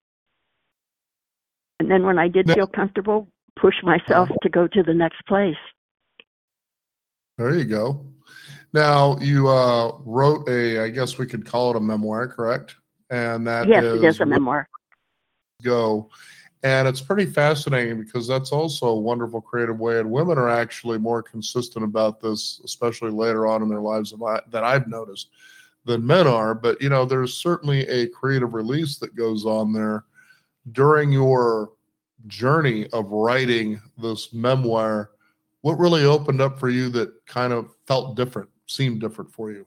and 1.82 1.90
then 1.90 2.06
when 2.06 2.16
I 2.16 2.28
did 2.28 2.48
feel 2.48 2.68
comfortable, 2.68 3.26
push 3.60 3.74
myself 3.82 4.28
to 4.42 4.48
go 4.48 4.68
to 4.68 4.82
the 4.84 4.94
next 4.94 5.20
place. 5.26 5.56
There 7.36 7.56
you 7.56 7.64
go. 7.64 8.06
Now 8.72 9.18
you 9.18 9.48
uh, 9.48 9.96
wrote 10.04 10.48
a, 10.48 10.84
I 10.84 10.90
guess 10.90 11.18
we 11.18 11.26
could 11.26 11.44
call 11.44 11.70
it 11.70 11.76
a 11.76 11.80
memoir, 11.80 12.28
correct? 12.28 12.76
And 13.10 13.44
that 13.48 13.66
yes, 13.66 13.82
is 13.82 14.02
it 14.02 14.06
is 14.06 14.20
a 14.20 14.26
memoir. 14.26 14.68
Go 15.64 16.08
and 16.62 16.86
it's 16.86 17.00
pretty 17.00 17.26
fascinating 17.26 18.00
because 18.00 18.28
that's 18.28 18.52
also 18.52 18.86
a 18.86 19.00
wonderful 19.00 19.40
creative 19.40 19.80
way. 19.80 19.98
And 19.98 20.10
women 20.10 20.38
are 20.38 20.48
actually 20.48 20.98
more 20.98 21.20
consistent 21.20 21.84
about 21.84 22.20
this, 22.20 22.60
especially 22.64 23.10
later 23.10 23.48
on 23.48 23.62
in 23.62 23.68
their 23.68 23.80
lives 23.80 24.14
that 24.50 24.62
I've 24.62 24.86
noticed 24.86 25.30
than 25.84 26.06
men 26.06 26.28
are. 26.28 26.54
But, 26.54 26.80
you 26.80 26.88
know, 26.88 27.04
there's 27.04 27.34
certainly 27.34 27.80
a 27.88 28.06
creative 28.08 28.54
release 28.54 28.98
that 28.98 29.16
goes 29.16 29.44
on 29.44 29.72
there 29.72 30.04
during 30.70 31.10
your 31.10 31.72
journey 32.26 32.86
of 32.92 33.10
writing 33.10 33.80
this 33.98 34.32
memoir. 34.32 35.10
What 35.62 35.78
really 35.78 36.04
opened 36.04 36.40
up 36.40 36.58
for 36.58 36.70
you 36.70 36.88
that 36.90 37.26
kind 37.26 37.52
of 37.52 37.74
felt 37.86 38.16
different, 38.16 38.48
seemed 38.66 39.00
different 39.00 39.32
for 39.32 39.50
you? 39.50 39.66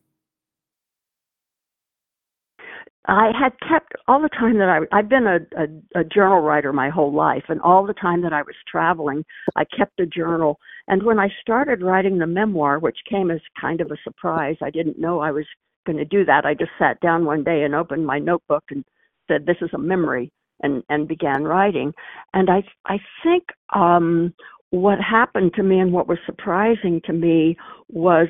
I 3.08 3.32
had 3.40 3.54
kept 3.60 3.94
all 4.08 4.20
the 4.20 4.30
time 4.30 4.58
that 4.58 4.70
I 4.70 4.98
I've 4.98 5.10
been 5.10 5.28
a, 5.28 5.38
a, 5.58 6.02
a 6.02 6.04
journal 6.04 6.40
writer 6.40 6.74
my 6.74 6.90
whole 6.90 7.14
life, 7.14 7.44
and 7.50 7.62
all 7.62 7.86
the 7.86 7.94
time 7.94 8.24
that 8.24 8.34
I 8.34 8.42
was 8.42 8.56
traveling, 8.68 9.24
I 9.56 9.64
kept 9.66 10.00
a 10.00 10.08
journal. 10.08 10.60
And 10.88 11.04
when 11.04 11.20
I 11.20 11.30
started 11.40 11.84
writing 11.84 12.18
the 12.18 12.28
memoir, 12.28 12.80
which 12.80 12.98
came 13.08 13.30
as 13.30 13.42
kind 13.60 13.80
of 13.80 13.92
a 13.92 13.98
surprise, 14.04 14.58
I 14.62 14.72
didn't 14.72 15.00
know 15.00 15.20
I 15.20 15.32
was 15.32 15.46
going 15.86 15.98
to 15.98 16.06
do 16.06 16.25
that. 16.25 16.46
I 16.46 16.56
just 16.56 16.72
sat 16.80 17.00
down 17.00 17.25
one 17.25 17.44
day 17.44 17.64
and 17.64 17.75
opened 17.75 18.08
my 18.08 18.18
notebook 18.18 18.64
and 18.72 18.84
said, 19.28 19.46
"This 19.46 19.58
is 19.62 19.70
a 19.74 19.78
memory," 19.78 20.32
and 20.62 20.83
and 20.89 21.07
began 21.07 21.43
writing. 21.43 21.93
And 22.33 22.50
I 22.50 22.63
I 22.85 22.97
think 23.24 23.43
um, 23.74 24.33
what 24.71 25.00
happened 25.00 25.53
to 25.55 25.63
me 25.63 25.79
and 25.79 25.91
what 25.91 26.07
was 26.07 26.17
surprising 26.25 27.01
to 27.05 27.13
me 27.13 27.57
was 27.89 28.27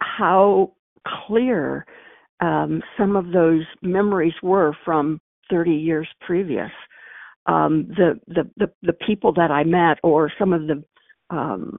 how 0.00 0.72
clear 1.26 1.86
um, 2.40 2.82
some 2.96 3.16
of 3.16 3.32
those 3.32 3.64
memories 3.82 4.34
were 4.42 4.76
from 4.84 5.20
30 5.50 5.72
years 5.72 6.08
previous. 6.20 6.70
Um, 7.46 7.88
the, 7.88 8.20
the, 8.26 8.50
the 8.58 8.70
the 8.82 8.92
people 8.92 9.32
that 9.32 9.50
I 9.50 9.64
met, 9.64 9.98
or 10.02 10.30
some 10.38 10.52
of 10.52 10.66
the 10.66 10.84
um, 11.30 11.78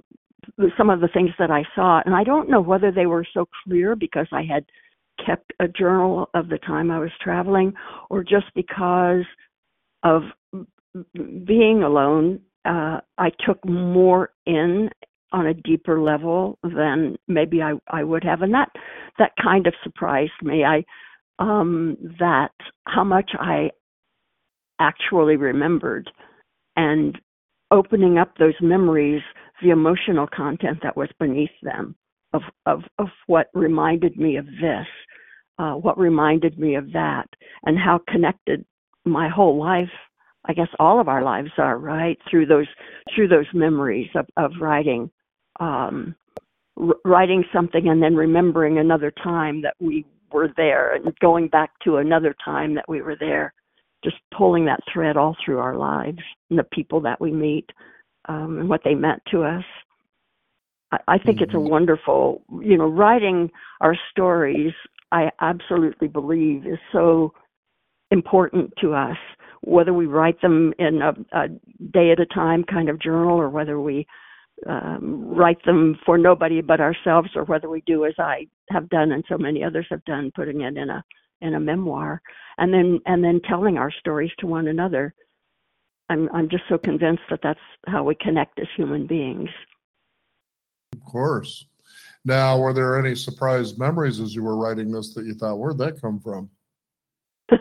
some 0.77 0.89
of 0.89 0.99
the 0.99 1.07
things 1.07 1.29
that 1.37 1.51
I 1.51 1.63
saw, 1.75 2.01
and 2.05 2.15
I 2.15 2.23
don't 2.23 2.49
know 2.49 2.61
whether 2.61 2.91
they 2.91 3.05
were 3.05 3.25
so 3.33 3.47
clear 3.63 3.95
because 3.95 4.25
I 4.31 4.41
had 4.41 4.65
kept 5.25 5.53
a 5.59 5.67
journal 5.67 6.29
of 6.33 6.49
the 6.49 6.57
time 6.59 6.91
I 6.91 6.99
was 6.99 7.11
traveling, 7.21 7.73
or 8.09 8.23
just 8.23 8.47
because 8.55 9.25
of 10.03 10.23
being 11.45 11.83
alone, 11.83 12.39
uh, 12.65 12.99
I 13.17 13.31
took 13.45 13.63
more 13.65 14.31
in 14.45 14.89
on 15.31 15.47
a 15.47 15.53
deeper 15.53 16.01
level 16.01 16.57
than 16.63 17.15
maybe 17.27 17.61
I, 17.61 17.73
I 17.89 18.03
would 18.03 18.23
have. 18.23 18.41
And 18.41 18.53
that 18.53 18.69
that 19.19 19.31
kind 19.41 19.67
of 19.67 19.73
surprised 19.83 20.31
me. 20.41 20.63
I 20.63 20.83
um 21.37 21.97
that 22.19 22.51
how 22.87 23.03
much 23.03 23.31
I 23.39 23.69
actually 24.79 25.35
remembered 25.35 26.09
and 26.75 27.19
opening 27.71 28.17
up 28.17 28.37
those 28.37 28.55
memories, 28.61 29.21
the 29.61 29.69
emotional 29.69 30.27
content 30.27 30.79
that 30.81 30.97
was 30.97 31.09
beneath 31.19 31.51
them 31.61 31.95
of 32.33 32.41
of, 32.65 32.81
of 32.97 33.07
what 33.27 33.47
reminded 33.53 34.17
me 34.17 34.37
of 34.37 34.45
this, 34.45 34.87
uh, 35.57 35.73
what 35.73 35.97
reminded 35.97 36.59
me 36.59 36.75
of 36.75 36.91
that, 36.93 37.27
and 37.63 37.77
how 37.77 37.99
connected 38.07 38.65
my 39.05 39.29
whole 39.29 39.57
life 39.59 39.89
I 40.45 40.53
guess 40.53 40.69
all 40.79 40.99
of 40.99 41.07
our 41.07 41.23
lives 41.23 41.51
are 41.57 41.77
right 41.77 42.17
through 42.29 42.45
those 42.45 42.67
through 43.13 43.27
those 43.27 43.45
memories 43.53 44.09
of, 44.15 44.25
of 44.37 44.51
writing 44.59 45.11
um, 45.59 46.15
writing 47.03 47.43
something 47.53 47.89
and 47.89 48.01
then 48.01 48.15
remembering 48.15 48.77
another 48.77 49.11
time 49.11 49.61
that 49.61 49.75
we 49.79 50.05
were 50.31 50.49
there 50.55 50.95
and 50.95 51.13
going 51.19 51.49
back 51.49 51.71
to 51.83 51.97
another 51.97 52.35
time 52.43 52.73
that 52.75 52.87
we 52.87 53.01
were 53.01 53.17
there 53.19 53.53
just 54.03 54.15
pulling 54.35 54.63
that 54.65 54.79
thread 54.91 55.17
all 55.17 55.35
through 55.43 55.59
our 55.59 55.75
lives 55.75 56.19
and 56.49 56.57
the 56.57 56.63
people 56.71 57.01
that 57.01 57.19
we 57.19 57.31
meet 57.31 57.69
um, 58.29 58.59
and 58.59 58.69
what 58.69 58.81
they 58.85 58.95
meant 58.95 59.21
to 59.29 59.43
us 59.43 59.63
i, 60.91 60.97
I 61.07 61.17
think 61.17 61.37
mm-hmm. 61.37 61.43
it's 61.43 61.53
a 61.53 61.57
mm-hmm. 61.57 61.69
wonderful 61.69 62.41
you 62.61 62.77
know 62.77 62.87
writing 62.87 63.49
our 63.81 63.95
stories 64.11 64.73
i 65.11 65.29
absolutely 65.41 66.07
believe 66.07 66.65
is 66.65 66.79
so 66.91 67.33
important 68.11 68.73
to 68.81 68.93
us 68.93 69.17
whether 69.61 69.93
we 69.93 70.05
write 70.05 70.41
them 70.41 70.73
in 70.79 71.01
a, 71.01 71.13
a 71.37 71.47
day 71.91 72.11
at 72.11 72.19
a 72.19 72.25
time 72.25 72.63
kind 72.63 72.89
of 72.89 72.99
journal 72.99 73.37
or 73.37 73.49
whether 73.49 73.79
we 73.79 74.07
um, 74.67 75.25
write 75.35 75.63
them 75.65 75.97
for 76.05 76.17
nobody 76.17 76.61
but 76.61 76.81
ourselves, 76.81 77.29
or 77.35 77.43
whether 77.45 77.69
we 77.69 77.81
do 77.85 78.05
as 78.05 78.13
I 78.17 78.47
have 78.71 78.89
done 78.89 79.11
and 79.11 79.23
so 79.29 79.37
many 79.37 79.63
others 79.63 79.87
have 79.89 80.03
done, 80.05 80.31
putting 80.35 80.61
it 80.61 80.77
in 80.77 80.89
a 80.89 81.03
in 81.41 81.53
a 81.53 81.59
memoir, 81.59 82.21
and 82.57 82.73
then 82.73 82.99
and 83.05 83.23
then 83.23 83.39
telling 83.47 83.77
our 83.77 83.91
stories 83.91 84.31
to 84.39 84.47
one 84.47 84.67
another. 84.67 85.13
I'm 86.09 86.29
I'm 86.33 86.49
just 86.49 86.63
so 86.67 86.77
convinced 86.77 87.23
that 87.29 87.39
that's 87.41 87.59
how 87.87 88.03
we 88.03 88.15
connect 88.15 88.59
as 88.59 88.67
human 88.75 89.07
beings. 89.07 89.49
Of 90.93 91.03
course. 91.03 91.65
Now, 92.25 92.59
were 92.59 92.73
there 92.73 92.99
any 92.99 93.15
surprise 93.15 93.77
memories 93.77 94.19
as 94.19 94.35
you 94.35 94.43
were 94.43 94.57
writing 94.57 94.91
this 94.91 95.13
that 95.13 95.25
you 95.25 95.33
thought, 95.33 95.57
where'd 95.57 95.77
that 95.77 96.01
come 96.01 96.19
from? 96.19 96.49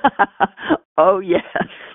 oh 0.98 1.20
yes. 1.20 1.44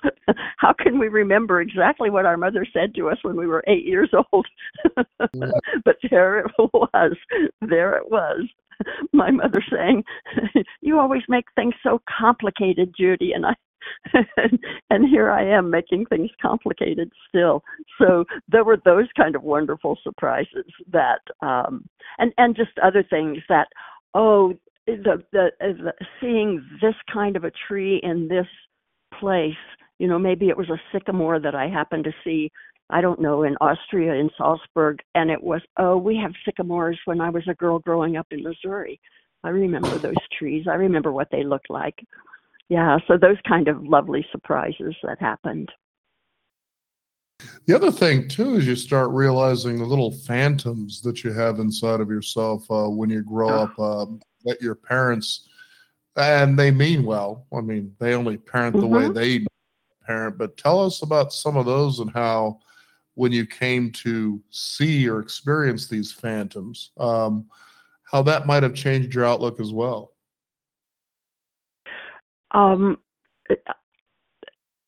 How 0.56 0.72
can 0.72 0.98
we 0.98 1.08
remember 1.08 1.60
exactly 1.60 2.10
what 2.10 2.26
our 2.26 2.36
mother 2.36 2.66
said 2.72 2.94
to 2.94 3.10
us 3.10 3.18
when 3.22 3.36
we 3.36 3.46
were 3.46 3.62
eight 3.66 3.84
years 3.84 4.10
old? 4.32 4.46
but 4.94 5.96
there 6.10 6.38
it 6.38 6.50
was. 6.58 7.12
There 7.60 7.96
it 7.96 8.10
was. 8.10 8.48
My 9.12 9.30
mother 9.30 9.62
saying, 9.70 10.02
"You 10.80 10.98
always 10.98 11.22
make 11.28 11.44
things 11.54 11.74
so 11.82 12.00
complicated, 12.18 12.92
Judy," 12.98 13.32
and 13.32 13.46
I 13.46 13.54
and 14.90 15.08
here 15.08 15.30
I 15.30 15.44
am 15.44 15.70
making 15.70 16.06
things 16.06 16.30
complicated 16.40 17.10
still. 17.28 17.62
So 17.98 18.24
there 18.48 18.64
were 18.64 18.78
those 18.84 19.06
kind 19.16 19.34
of 19.34 19.42
wonderful 19.42 19.98
surprises 20.02 20.66
that, 20.90 21.20
um, 21.40 21.86
and 22.18 22.32
and 22.38 22.56
just 22.56 22.78
other 22.82 23.02
things 23.02 23.38
that, 23.48 23.68
oh, 24.14 24.54
the, 24.86 25.22
the, 25.32 25.50
the 25.60 25.92
seeing 26.20 26.64
this 26.80 26.94
kind 27.12 27.36
of 27.36 27.44
a 27.44 27.52
tree 27.66 28.00
in 28.02 28.28
this 28.28 28.46
place 29.18 29.54
you 29.98 30.08
know 30.08 30.18
maybe 30.18 30.48
it 30.48 30.56
was 30.56 30.68
a 30.68 30.80
sycamore 30.92 31.38
that 31.38 31.54
i 31.54 31.68
happened 31.68 32.02
to 32.02 32.12
see 32.24 32.50
i 32.90 33.00
don't 33.00 33.20
know 33.20 33.44
in 33.44 33.56
austria 33.60 34.12
in 34.12 34.28
salzburg 34.36 34.98
and 35.14 35.30
it 35.30 35.40
was 35.40 35.62
oh 35.78 35.96
we 35.96 36.16
have 36.16 36.32
sycamores 36.44 36.98
when 37.04 37.20
i 37.20 37.30
was 37.30 37.44
a 37.48 37.54
girl 37.54 37.78
growing 37.78 38.16
up 38.16 38.26
in 38.32 38.42
missouri 38.42 39.00
I 39.44 39.50
remember 39.50 39.98
those 39.98 40.14
trees. 40.36 40.66
I 40.68 40.74
remember 40.74 41.12
what 41.12 41.28
they 41.30 41.44
looked 41.44 41.68
like. 41.68 41.94
Yeah, 42.68 42.98
so 43.06 43.16
those 43.18 43.36
kind 43.46 43.68
of 43.68 43.84
lovely 43.84 44.26
surprises 44.32 44.94
that 45.02 45.20
happened. 45.20 45.70
The 47.66 47.74
other 47.74 47.90
thing 47.90 48.28
too 48.28 48.56
is 48.56 48.66
you 48.66 48.76
start 48.76 49.10
realizing 49.10 49.78
the 49.78 49.84
little 49.84 50.12
phantoms 50.12 51.00
that 51.02 51.24
you 51.24 51.32
have 51.32 51.58
inside 51.58 52.00
of 52.00 52.08
yourself 52.08 52.70
uh, 52.70 52.88
when 52.88 53.10
you 53.10 53.22
grow 53.22 53.48
Oh. 53.48 53.62
up. 53.64 53.78
Uh, 53.78 54.06
that 54.46 54.60
your 54.60 54.74
parents, 54.74 55.48
and 56.16 56.58
they 56.58 56.70
mean 56.70 57.04
well. 57.04 57.46
I 57.56 57.60
mean, 57.62 57.94
they 57.98 58.14
only 58.14 58.36
parent 58.36 58.76
the 58.78 58.86
way 58.86 59.08
Mhm. 59.08 59.14
they 59.14 59.46
parent. 60.06 60.36
But 60.36 60.56
tell 60.58 60.80
us 60.84 61.00
about 61.02 61.32
some 61.32 61.56
of 61.56 61.64
those 61.64 61.98
and 62.00 62.10
how, 62.10 62.60
when 63.14 63.32
you 63.32 63.46
came 63.46 63.90
to 63.92 64.42
see 64.50 65.08
or 65.08 65.20
experience 65.20 65.88
these 65.88 66.12
phantoms, 66.12 66.90
um, 66.98 67.48
how 68.04 68.20
that 68.22 68.46
might 68.46 68.62
have 68.62 68.74
changed 68.74 69.14
your 69.14 69.24
outlook 69.24 69.60
as 69.60 69.72
well. 69.72 70.13
Um, 72.54 72.98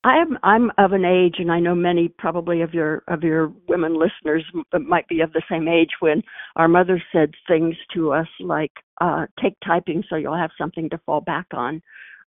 I 0.05 0.19
am 0.19 0.39
I'm 0.45 0.71
of 0.79 0.93
an 0.93 1.05
age, 1.05 1.37
and 1.39 1.51
I 1.51 1.59
know 1.59 1.75
many 1.75 2.09
probably 2.09 2.63
of 2.63 2.73
your 2.73 3.03
of 3.09 3.25
your 3.25 3.53
women 3.69 3.99
listeners 3.99 4.45
might 4.73 5.09
be 5.09 5.21
of 5.21 5.33
the 5.33 5.43
same 5.51 5.67
age 5.67 5.91
when 5.99 6.23
our 6.55 6.69
mother 6.69 7.03
said 7.13 7.33
things 7.49 7.75
to 7.95 8.13
us 8.13 8.29
like, 8.39 8.71
uh, 9.01 9.27
"Take 9.43 9.57
typing 9.67 10.05
so 10.09 10.15
you'll 10.15 10.37
have 10.37 10.53
something 10.57 10.89
to 10.91 10.99
fall 11.05 11.21
back 11.21 11.47
on." 11.53 11.83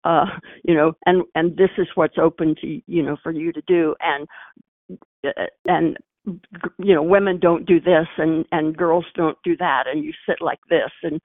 Uh, 0.04 0.25
you 0.63 0.75
know, 0.75 0.94
and 1.08 1.24
and 1.34 1.58
this 1.58 1.72
is 1.80 1.88
what's 1.96 2.20
open 2.20 2.56
to 2.62 2.80
you 2.86 3.02
know 3.02 3.18
for 3.24 3.32
you 3.32 3.52
to 3.52 3.62
do, 3.66 3.96
and 4.02 4.28
uh, 5.25 5.46
and 5.66 5.98
you 6.78 6.94
know 6.94 7.04
women 7.04 7.40
don't 7.40 7.66
do 7.66 7.82
this 7.82 8.08
and 8.18 8.46
and 8.52 8.78
girls 8.78 9.06
don't 9.16 9.38
do 9.44 9.58
that 9.58 9.84
and 9.88 10.06
you 10.06 10.13
sit 10.28 10.38
like 10.40 10.60
this 10.70 10.92
and 11.04 11.20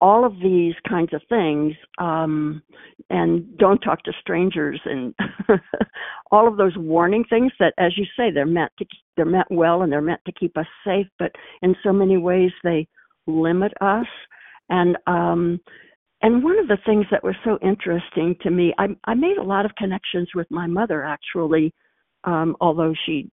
all 0.00 0.24
of 0.24 0.34
these 0.42 0.74
kinds 0.88 1.12
of 1.12 1.22
things 1.28 1.72
um 1.98 2.62
and 3.10 3.56
don't 3.58 3.78
talk 3.80 4.02
to 4.02 4.12
strangers 4.20 4.80
and 4.84 5.14
all 6.30 6.48
of 6.48 6.56
those 6.56 6.76
warning 6.76 7.24
things 7.30 7.52
that 7.58 7.72
as 7.78 7.96
you 7.96 8.04
say 8.16 8.30
they're 8.30 8.46
meant 8.46 8.72
to 8.78 8.84
they're 9.16 9.24
meant 9.24 9.50
well 9.50 9.82
and 9.82 9.92
they're 9.92 10.00
meant 10.00 10.20
to 10.26 10.32
keep 10.32 10.56
us 10.56 10.66
safe 10.84 11.06
but 11.18 11.32
in 11.62 11.74
so 11.82 11.92
many 11.92 12.16
ways 12.16 12.50
they 12.62 12.86
limit 13.26 13.72
us. 13.80 14.06
And 14.68 14.96
um 15.06 15.60
and 16.22 16.42
one 16.42 16.58
of 16.58 16.68
the 16.68 16.78
things 16.86 17.04
that 17.10 17.22
was 17.22 17.34
so 17.44 17.58
interesting 17.62 18.34
to 18.42 18.50
me 18.50 18.74
i 18.78 18.86
i 19.04 19.14
made 19.14 19.36
a 19.36 19.42
lot 19.42 19.66
of 19.66 19.74
connections 19.76 20.28
with 20.34 20.50
my 20.50 20.66
mother 20.66 21.04
actually 21.04 21.72
um 22.24 22.56
although 22.60 22.94
she 23.04 23.30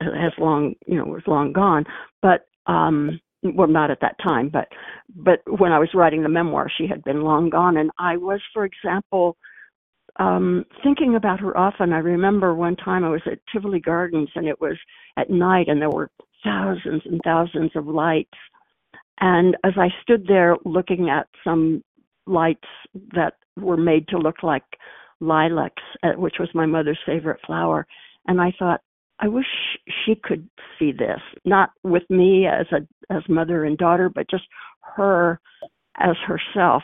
has 0.00 0.32
long 0.38 0.74
you 0.86 0.96
know 0.96 1.04
was 1.04 1.22
long 1.26 1.52
gone 1.52 1.84
but 2.20 2.46
um 2.66 3.20
well 3.42 3.68
not 3.68 3.90
at 3.90 4.00
that 4.00 4.16
time 4.22 4.48
but 4.48 4.68
but 5.14 5.40
when 5.58 5.72
i 5.72 5.78
was 5.78 5.88
writing 5.94 6.22
the 6.22 6.28
memoir 6.28 6.70
she 6.76 6.86
had 6.86 7.02
been 7.04 7.22
long 7.22 7.48
gone. 7.48 7.76
And 7.76 7.90
i 7.98 8.16
was 8.16 8.40
for 8.52 8.64
example 8.64 9.36
um 10.18 10.64
thinking 10.82 11.14
about 11.14 11.40
her 11.40 11.56
often. 11.56 11.92
I 11.92 11.98
remember 11.98 12.54
one 12.54 12.76
time 12.76 13.04
i 13.04 13.08
was 13.08 13.22
at 13.26 13.38
tivoli 13.52 13.80
gardens 13.80 14.28
and 14.34 14.46
it 14.46 14.60
was 14.60 14.76
at 15.16 15.30
night 15.30 15.68
and 15.68 15.80
there 15.80 15.90
were 15.90 16.10
thousands 16.44 17.02
and 17.04 17.20
thousands 17.24 17.72
of 17.74 17.86
lights. 17.86 18.38
And 19.20 19.56
as 19.64 19.74
i 19.76 19.88
stood 20.02 20.26
there 20.26 20.56
looking 20.64 21.08
at 21.10 21.28
some 21.44 21.82
lights 22.26 22.68
that 23.14 23.34
were 23.56 23.76
made 23.76 24.06
to 24.08 24.18
look 24.18 24.42
like 24.42 24.64
lilacs 25.20 25.82
uh, 26.02 26.12
which 26.12 26.36
was 26.38 26.48
my 26.54 26.66
mother's 26.66 26.98
favorite 27.04 27.40
flower 27.46 27.86
and 28.28 28.40
i 28.40 28.52
thought 28.58 28.80
I 29.20 29.28
wish 29.28 29.46
she 30.04 30.14
could 30.14 30.48
see 30.78 30.92
this, 30.92 31.20
not 31.44 31.70
with 31.82 32.08
me 32.10 32.46
as 32.46 32.66
a 32.72 32.86
as 33.12 33.22
mother 33.28 33.64
and 33.64 33.76
daughter, 33.76 34.08
but 34.08 34.30
just 34.30 34.44
her 34.96 35.40
as 35.98 36.16
herself 36.26 36.82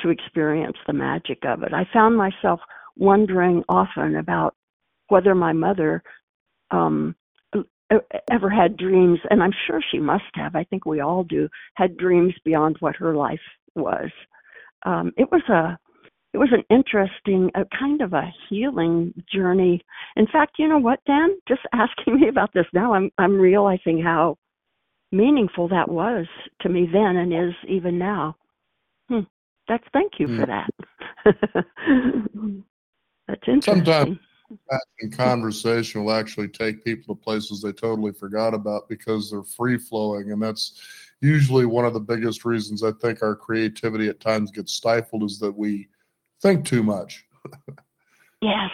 to 0.00 0.08
experience 0.08 0.76
the 0.86 0.92
magic 0.92 1.44
of 1.44 1.62
it. 1.62 1.72
I 1.74 1.86
found 1.92 2.16
myself 2.16 2.60
wondering 2.96 3.62
often 3.68 4.16
about 4.16 4.54
whether 5.08 5.34
my 5.34 5.52
mother 5.52 6.02
um 6.70 7.14
ever 8.30 8.48
had 8.50 8.76
dreams 8.76 9.20
and 9.30 9.42
I'm 9.42 9.52
sure 9.66 9.80
she 9.90 9.98
must 9.98 10.24
have. 10.34 10.56
I 10.56 10.64
think 10.64 10.86
we 10.86 11.00
all 11.00 11.22
do. 11.24 11.48
Had 11.74 11.96
dreams 11.96 12.34
beyond 12.44 12.76
what 12.80 12.96
her 12.96 13.14
life 13.14 13.40
was. 13.74 14.10
Um 14.84 15.12
it 15.16 15.30
was 15.30 15.42
a 15.48 15.78
it 16.34 16.38
was 16.38 16.50
an 16.52 16.64
interesting, 16.68 17.50
a 17.54 17.64
kind 17.78 18.02
of 18.02 18.12
a 18.12 18.34
healing 18.48 19.14
journey. 19.32 19.80
In 20.16 20.26
fact, 20.26 20.56
you 20.58 20.66
know 20.66 20.78
what, 20.78 20.98
Dan? 21.06 21.30
Just 21.48 21.60
asking 21.72 22.20
me 22.20 22.28
about 22.28 22.52
this 22.52 22.66
now, 22.74 22.92
I'm 22.92 23.10
I'm 23.18 23.38
realizing 23.38 24.02
how 24.02 24.36
meaningful 25.12 25.68
that 25.68 25.88
was 25.88 26.26
to 26.60 26.68
me 26.68 26.88
then 26.92 27.16
and 27.16 27.32
is 27.32 27.54
even 27.68 27.98
now. 27.98 28.34
Hmm. 29.08 29.20
That's 29.68 29.84
thank 29.92 30.14
you 30.18 30.26
for 30.26 30.44
that. 30.46 30.70
That's 33.28 33.42
interesting. 33.46 33.84
Sometimes 33.84 34.18
in 35.00 35.10
conversation 35.10 36.04
will 36.04 36.12
actually 36.12 36.48
take 36.48 36.84
people 36.84 37.14
to 37.14 37.20
places 37.20 37.62
they 37.62 37.72
totally 37.72 38.12
forgot 38.12 38.54
about 38.54 38.88
because 38.88 39.30
they're 39.30 39.42
free 39.42 39.78
flowing 39.78 40.32
and 40.32 40.42
that's 40.42 40.80
usually 41.22 41.64
one 41.64 41.86
of 41.86 41.94
the 41.94 41.98
biggest 41.98 42.44
reasons 42.44 42.84
i 42.84 42.92
think 43.00 43.22
our 43.22 43.34
creativity 43.34 44.06
at 44.06 44.20
times 44.20 44.50
gets 44.50 44.74
stifled 44.74 45.24
is 45.24 45.38
that 45.38 45.50
we 45.50 45.88
think 46.44 46.66
too 46.66 46.82
much 46.82 47.24
Yes. 48.42 48.70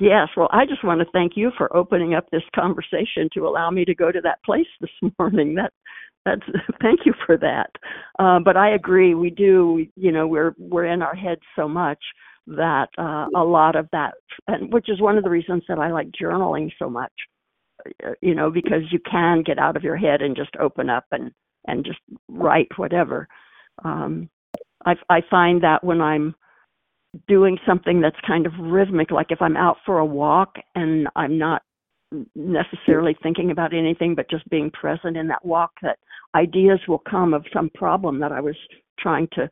Yes. 0.00 0.28
Well, 0.36 0.48
I 0.52 0.66
just 0.66 0.82
want 0.84 1.00
to 1.00 1.06
thank 1.12 1.36
you 1.36 1.52
for 1.56 1.74
opening 1.76 2.14
up 2.14 2.26
this 2.32 2.42
conversation 2.54 3.28
to 3.34 3.46
allow 3.46 3.70
me 3.70 3.84
to 3.84 3.94
go 3.94 4.10
to 4.10 4.20
that 4.22 4.42
place 4.44 4.66
this 4.80 4.90
morning. 5.18 5.54
That 5.54 5.72
that's 6.24 6.42
thank 6.82 7.00
you 7.06 7.14
for 7.24 7.36
that. 7.38 7.70
Uh, 8.18 8.40
but 8.44 8.56
I 8.56 8.70
agree. 8.74 9.14
We 9.14 9.30
do. 9.30 9.86
You 9.96 10.12
know, 10.12 10.26
we're 10.26 10.54
we're 10.58 10.86
in 10.86 11.02
our 11.02 11.14
heads 11.14 11.42
so 11.54 11.68
much 11.68 12.00
that 12.48 12.88
uh, 12.98 13.26
a 13.36 13.44
lot 13.44 13.76
of 13.76 13.88
that, 13.92 14.14
and 14.48 14.72
which 14.72 14.88
is 14.88 15.00
one 15.00 15.16
of 15.16 15.22
the 15.24 15.30
reasons 15.30 15.62
that 15.68 15.78
I 15.78 15.92
like 15.92 16.08
journaling 16.20 16.70
so 16.78 16.90
much. 16.90 17.12
uh, 18.04 18.12
You 18.20 18.34
know, 18.34 18.50
because 18.50 18.82
you 18.90 18.98
can 19.08 19.42
get 19.44 19.58
out 19.60 19.76
of 19.76 19.84
your 19.84 19.96
head 19.96 20.22
and 20.22 20.36
just 20.36 20.56
open 20.58 20.90
up 20.90 21.04
and 21.12 21.30
and 21.68 21.84
just 21.84 22.00
write 22.28 22.68
whatever. 22.76 23.28
Um, 23.84 24.28
I 24.84 24.94
I 25.08 25.22
find 25.30 25.62
that 25.62 25.84
when 25.84 26.00
I'm 26.00 26.34
doing 27.28 27.58
something 27.66 28.00
that's 28.00 28.16
kind 28.26 28.46
of 28.46 28.52
rhythmic 28.58 29.10
like 29.10 29.30
if 29.30 29.42
i'm 29.42 29.56
out 29.56 29.76
for 29.84 29.98
a 29.98 30.04
walk 30.04 30.56
and 30.74 31.08
i'm 31.16 31.38
not 31.38 31.62
necessarily 32.34 33.16
thinking 33.22 33.50
about 33.50 33.74
anything 33.74 34.14
but 34.14 34.30
just 34.30 34.48
being 34.48 34.70
present 34.70 35.16
in 35.16 35.28
that 35.28 35.44
walk 35.44 35.72
that 35.82 35.98
ideas 36.34 36.78
will 36.88 37.02
come 37.10 37.34
of 37.34 37.44
some 37.52 37.70
problem 37.74 38.18
that 38.18 38.32
i 38.32 38.40
was 38.40 38.56
trying 38.98 39.28
to 39.32 39.48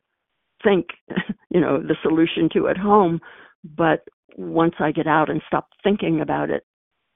think 0.63 0.87
you 1.49 1.59
know 1.59 1.81
the 1.81 1.95
solution 2.01 2.49
to 2.53 2.67
at 2.67 2.77
home. 2.77 3.19
But 3.63 4.01
once 4.37 4.75
i 4.79 4.91
get 4.91 5.07
out 5.07 5.29
and 5.29 5.41
stop 5.45 5.67
thinking 5.83 6.21
about 6.21 6.49
it 6.49 6.63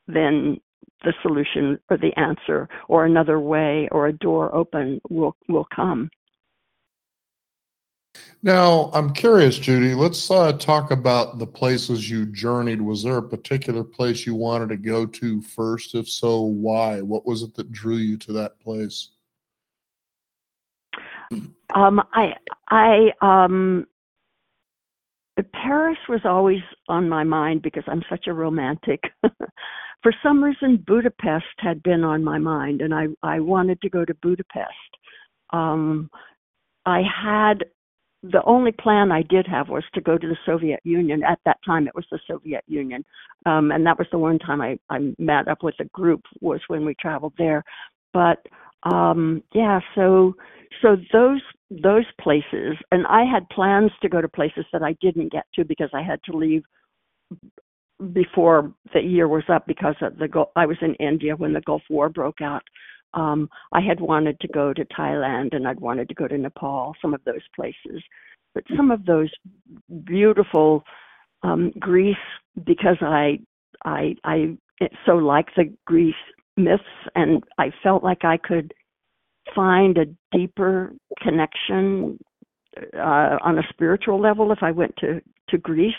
then 0.07 0.59
the 1.03 1.13
solution 1.21 1.79
or 1.89 1.97
the 1.97 2.11
answer 2.17 2.67
or 2.87 3.05
another 3.05 3.39
way 3.39 3.87
or 3.91 4.07
a 4.07 4.13
door 4.13 4.53
open 4.53 4.99
will 5.09 5.35
will 5.47 5.65
come 5.75 6.09
now 8.43 8.89
i'm 8.93 9.13
curious 9.13 9.57
judy 9.57 9.93
let's 9.93 10.29
uh, 10.31 10.51
talk 10.53 10.91
about 10.91 11.39
the 11.39 11.47
places 11.47 12.09
you 12.09 12.25
journeyed 12.27 12.81
was 12.81 13.03
there 13.03 13.17
a 13.17 13.23
particular 13.23 13.83
place 13.83 14.25
you 14.25 14.35
wanted 14.35 14.69
to 14.69 14.77
go 14.77 15.05
to 15.05 15.41
first 15.41 15.95
if 15.95 16.07
so 16.07 16.41
why 16.41 17.01
what 17.01 17.25
was 17.25 17.41
it 17.43 17.53
that 17.55 17.71
drew 17.71 17.97
you 17.97 18.17
to 18.17 18.33
that 18.33 18.59
place 18.59 19.09
Um, 21.73 22.01
I, 22.13 22.33
I, 22.69 23.11
um, 23.21 23.85
Paris 25.53 25.97
was 26.07 26.21
always 26.23 26.61
on 26.87 27.09
my 27.09 27.23
mind 27.23 27.61
because 27.61 27.83
I'm 27.87 28.03
such 28.09 28.27
a 28.27 28.33
romantic. 28.33 29.01
For 30.03 30.13
some 30.21 30.43
reason, 30.43 30.83
Budapest 30.85 31.45
had 31.57 31.81
been 31.81 32.03
on 32.03 32.23
my 32.23 32.37
mind, 32.37 32.81
and 32.81 32.93
I, 32.93 33.07
I 33.23 33.39
wanted 33.39 33.81
to 33.81 33.89
go 33.89 34.05
to 34.05 34.13
Budapest. 34.13 34.69
Um, 35.51 36.09
I 36.85 37.01
had 37.01 37.65
the 38.31 38.43
only 38.45 38.71
plan 38.71 39.11
I 39.11 39.21
did 39.21 39.47
have 39.47 39.69
was 39.69 39.83
to 39.93 40.01
go 40.01 40.17
to 40.17 40.27
the 40.27 40.37
Soviet 40.45 40.79
Union. 40.83 41.23
At 41.23 41.39
that 41.45 41.57
time, 41.65 41.87
it 41.87 41.95
was 41.95 42.05
the 42.11 42.19
Soviet 42.27 42.63
Union, 42.67 43.03
um, 43.45 43.71
and 43.71 43.85
that 43.85 43.97
was 43.97 44.07
the 44.11 44.17
one 44.17 44.39
time 44.39 44.61
I, 44.61 44.77
I 44.89 45.13
met 45.17 45.47
up 45.47 45.63
with 45.63 45.75
a 45.79 45.85
group 45.85 46.21
was 46.41 46.61
when 46.67 46.85
we 46.85 46.95
traveled 46.95 47.33
there. 47.37 47.63
But 48.13 48.39
um, 48.83 49.43
yeah, 49.53 49.79
so 49.95 50.35
so 50.81 50.97
those 51.11 51.41
those 51.69 52.05
places, 52.21 52.77
and 52.91 53.05
I 53.07 53.23
had 53.23 53.49
plans 53.49 53.91
to 54.01 54.09
go 54.09 54.21
to 54.21 54.27
places 54.27 54.65
that 54.71 54.83
I 54.83 54.95
didn't 55.01 55.31
get 55.31 55.45
to 55.55 55.65
because 55.65 55.89
I 55.93 56.01
had 56.01 56.19
to 56.25 56.37
leave 56.37 56.63
before 58.13 58.73
the 58.93 59.01
year 59.01 59.27
was 59.27 59.43
up 59.49 59.65
because 59.67 59.95
of 60.01 60.17
the 60.17 60.45
I 60.55 60.65
was 60.65 60.77
in 60.81 60.95
India 60.95 61.35
when 61.35 61.53
the 61.53 61.61
Gulf 61.61 61.83
War 61.89 62.09
broke 62.09 62.41
out. 62.41 62.63
Um, 63.15 63.49
I 63.71 63.81
had 63.81 63.99
wanted 63.99 64.39
to 64.41 64.47
go 64.49 64.73
to 64.73 64.85
Thailand 64.85 65.55
and 65.55 65.67
I'd 65.67 65.79
wanted 65.79 66.09
to 66.09 66.15
go 66.15 66.27
to 66.27 66.37
Nepal, 66.37 66.95
some 67.01 67.13
of 67.13 67.23
those 67.23 67.41
places, 67.55 68.03
but 68.53 68.63
some 68.75 68.91
of 68.91 69.05
those 69.05 69.31
beautiful 70.03 70.83
um, 71.43 71.71
Greece 71.79 72.15
because 72.65 72.97
I 73.01 73.39
I 73.83 74.15
I 74.23 74.57
so 75.05 75.13
like 75.13 75.47
the 75.55 75.73
Greece 75.85 76.13
myths 76.57 76.83
and 77.15 77.43
I 77.57 77.71
felt 77.83 78.03
like 78.03 78.23
I 78.23 78.37
could 78.37 78.73
find 79.53 79.97
a 79.97 80.37
deeper 80.37 80.93
connection 81.21 82.17
uh, 82.95 83.37
on 83.41 83.59
a 83.59 83.67
spiritual 83.69 84.19
level 84.19 84.51
if 84.51 84.59
I 84.61 84.71
went 84.71 84.95
to 84.97 85.21
to 85.49 85.57
Greece, 85.57 85.93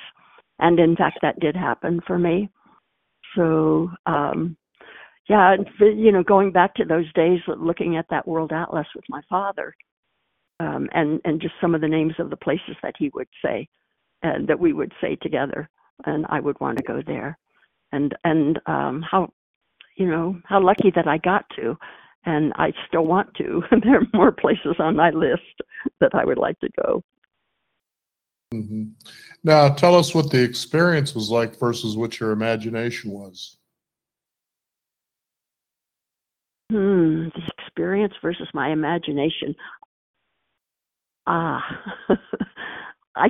and 0.59 0.79
in 0.79 0.97
fact 0.97 1.19
that 1.23 1.41
did 1.41 1.57
happen 1.57 2.01
for 2.07 2.19
me. 2.19 2.51
So 3.37 3.91
um, 4.07 4.57
yeah, 5.29 5.57
you 5.81 6.13
know, 6.13 6.23
going 6.23 6.53
back 6.53 6.75
to 6.75 6.85
those 6.85 7.13
days, 7.15 7.41
looking 7.49 7.97
at 7.97 8.07
that 8.11 8.29
world 8.29 8.53
atlas 8.53 8.87
with 8.95 9.05
my 9.09 9.21
father, 9.29 9.75
um, 10.61 10.89
and 10.93 11.21
and 11.25 11.41
just 11.41 11.55
some 11.61 11.75
of 11.75 11.81
the 11.81 11.89
names 11.89 12.15
of 12.19 12.31
the 12.31 12.37
places 12.37 12.77
that 12.83 12.95
he 12.99 13.11
would 13.15 13.29
say, 13.45 13.69
and 14.23 14.47
that 14.49 14.61
we 14.61 14.73
would 14.73 14.93
say 15.01 15.17
together, 15.17 15.69
and 16.05 16.27
I 16.29 16.41
would 16.41 16.59
want 16.61 16.79
to 16.79 16.85
go 16.85 17.03
there, 17.05 17.39
and 17.93 18.15
and 18.23 18.61
um, 18.67 19.03
how, 19.03 19.33
you 19.97 20.07
know, 20.07 20.41
how 20.45 20.63
lucky 20.63 20.93
that 20.95 21.09
I 21.09 21.19
got 21.19 21.45
to, 21.57 21.77
and 22.25 22.53
I 22.57 22.73
still 22.87 23.07
want 23.07 23.35
to. 23.35 23.63
there 23.83 23.97
are 23.97 24.07
more 24.15 24.33
places 24.33 24.77
on 24.79 24.95
my 24.95 25.11
list 25.11 25.43
that 26.01 26.15
I 26.15 26.25
would 26.25 26.39
like 26.39 26.59
to 26.61 26.69
go. 26.81 27.03
Mm-hmm. 28.55 28.85
Now, 29.43 29.71
tell 29.71 29.97
us 29.97 30.15
what 30.15 30.31
the 30.31 30.41
experience 30.41 31.17
was 31.17 31.31
like 31.31 31.59
versus 31.59 31.97
what 31.97 32.21
your 32.21 32.31
imagination 32.31 33.11
was. 33.11 33.57
Hmm, 36.71 37.29
the 37.29 37.53
experience 37.59 38.15
versus 38.23 38.49
my 38.53 38.71
imagination. 38.71 39.55
Ah, 41.27 41.63
I, 43.17 43.29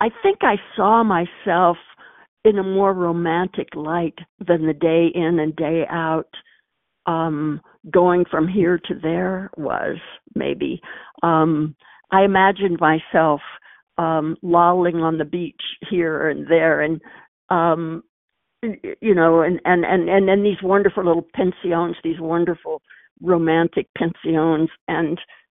I 0.00 0.08
think 0.22 0.38
I 0.42 0.56
saw 0.76 1.02
myself 1.02 1.76
in 2.44 2.58
a 2.58 2.62
more 2.62 2.92
romantic 2.94 3.68
light 3.74 4.18
than 4.46 4.66
the 4.66 4.72
day 4.72 5.08
in 5.12 5.40
and 5.40 5.54
day 5.56 5.84
out. 5.90 6.28
Um, 7.06 7.60
going 7.90 8.24
from 8.28 8.48
here 8.48 8.80
to 8.86 8.94
there 9.00 9.50
was 9.56 9.96
maybe. 10.34 10.80
Um, 11.22 11.76
I 12.10 12.24
imagined 12.24 12.78
myself 12.80 13.40
um, 13.98 14.36
lolling 14.42 14.96
on 14.96 15.18
the 15.18 15.24
beach 15.24 15.60
here 15.88 16.28
and 16.28 16.46
there, 16.48 16.80
and 16.82 17.00
um, 17.48 18.02
you 18.62 19.14
know, 19.14 19.42
and 19.42 19.60
and 19.64 19.84
and 19.84 20.08
and 20.08 20.28
then 20.28 20.42
these 20.42 20.62
wonderful 20.62 21.04
little 21.04 21.26
pensions, 21.34 21.96
these 22.02 22.20
wonderful 22.20 22.82
romantic 23.22 23.88
pensions, 23.96 24.70
and 24.88 25.18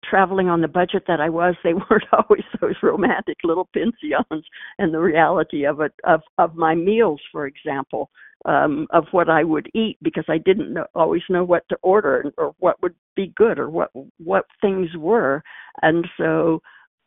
traveling 0.08 0.48
on 0.48 0.60
the 0.60 0.68
budget 0.68 1.04
that 1.08 1.20
I 1.20 1.28
was, 1.28 1.54
they 1.62 1.74
weren't 1.90 2.04
always 2.12 2.44
those 2.60 2.76
romantic 2.82 3.38
little 3.44 3.68
pensions. 3.72 4.44
And 4.78 4.92
the 4.94 5.00
reality 5.00 5.64
of 5.64 5.80
it, 5.80 5.92
of 6.04 6.22
of 6.38 6.54
my 6.54 6.74
meals, 6.74 7.20
for 7.32 7.46
example, 7.46 8.10
um, 8.44 8.86
of 8.90 9.04
what 9.10 9.28
I 9.28 9.44
would 9.44 9.68
eat, 9.74 9.98
because 10.02 10.24
I 10.28 10.38
didn't 10.38 10.72
know, 10.72 10.86
always 10.94 11.22
know 11.28 11.44
what 11.44 11.64
to 11.68 11.76
order 11.82 12.32
or 12.38 12.54
what 12.58 12.80
would 12.82 12.94
be 13.14 13.32
good 13.36 13.58
or 13.58 13.70
what 13.70 13.90
what 14.18 14.44
things 14.60 14.88
were, 14.96 15.42
and 15.82 16.06
so 16.16 16.60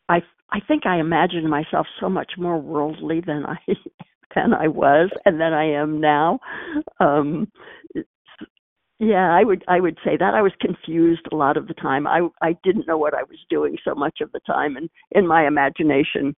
I 0.10 0.21
I 0.52 0.60
think 0.67 0.86
I 0.86 0.99
imagined 0.99 1.49
myself 1.49 1.88
so 1.99 2.10
much 2.10 2.34
more 2.38 2.60
worldly 2.60 3.21
than 3.21 3.45
I 3.45 3.58
than 4.35 4.53
I 4.53 4.67
was 4.67 5.09
and 5.25 5.39
than 5.39 5.53
I 5.53 5.65
am 5.65 5.99
now. 5.99 6.39
Um, 6.99 7.51
yeah, 8.99 9.33
I 9.33 9.43
would 9.43 9.63
I 9.67 9.79
would 9.79 9.97
say 10.03 10.17
that 10.17 10.33
I 10.33 10.41
was 10.41 10.51
confused 10.59 11.25
a 11.31 11.35
lot 11.35 11.55
of 11.55 11.67
the 11.67 11.73
time. 11.73 12.05
I 12.05 12.27
I 12.41 12.57
didn't 12.63 12.87
know 12.87 12.97
what 12.97 13.13
I 13.13 13.23
was 13.23 13.39
doing 13.49 13.77
so 13.83 13.95
much 13.95 14.19
of 14.21 14.31
the 14.33 14.41
time, 14.45 14.75
and 14.75 14.89
in 15.11 15.25
my 15.25 15.47
imagination, 15.47 16.35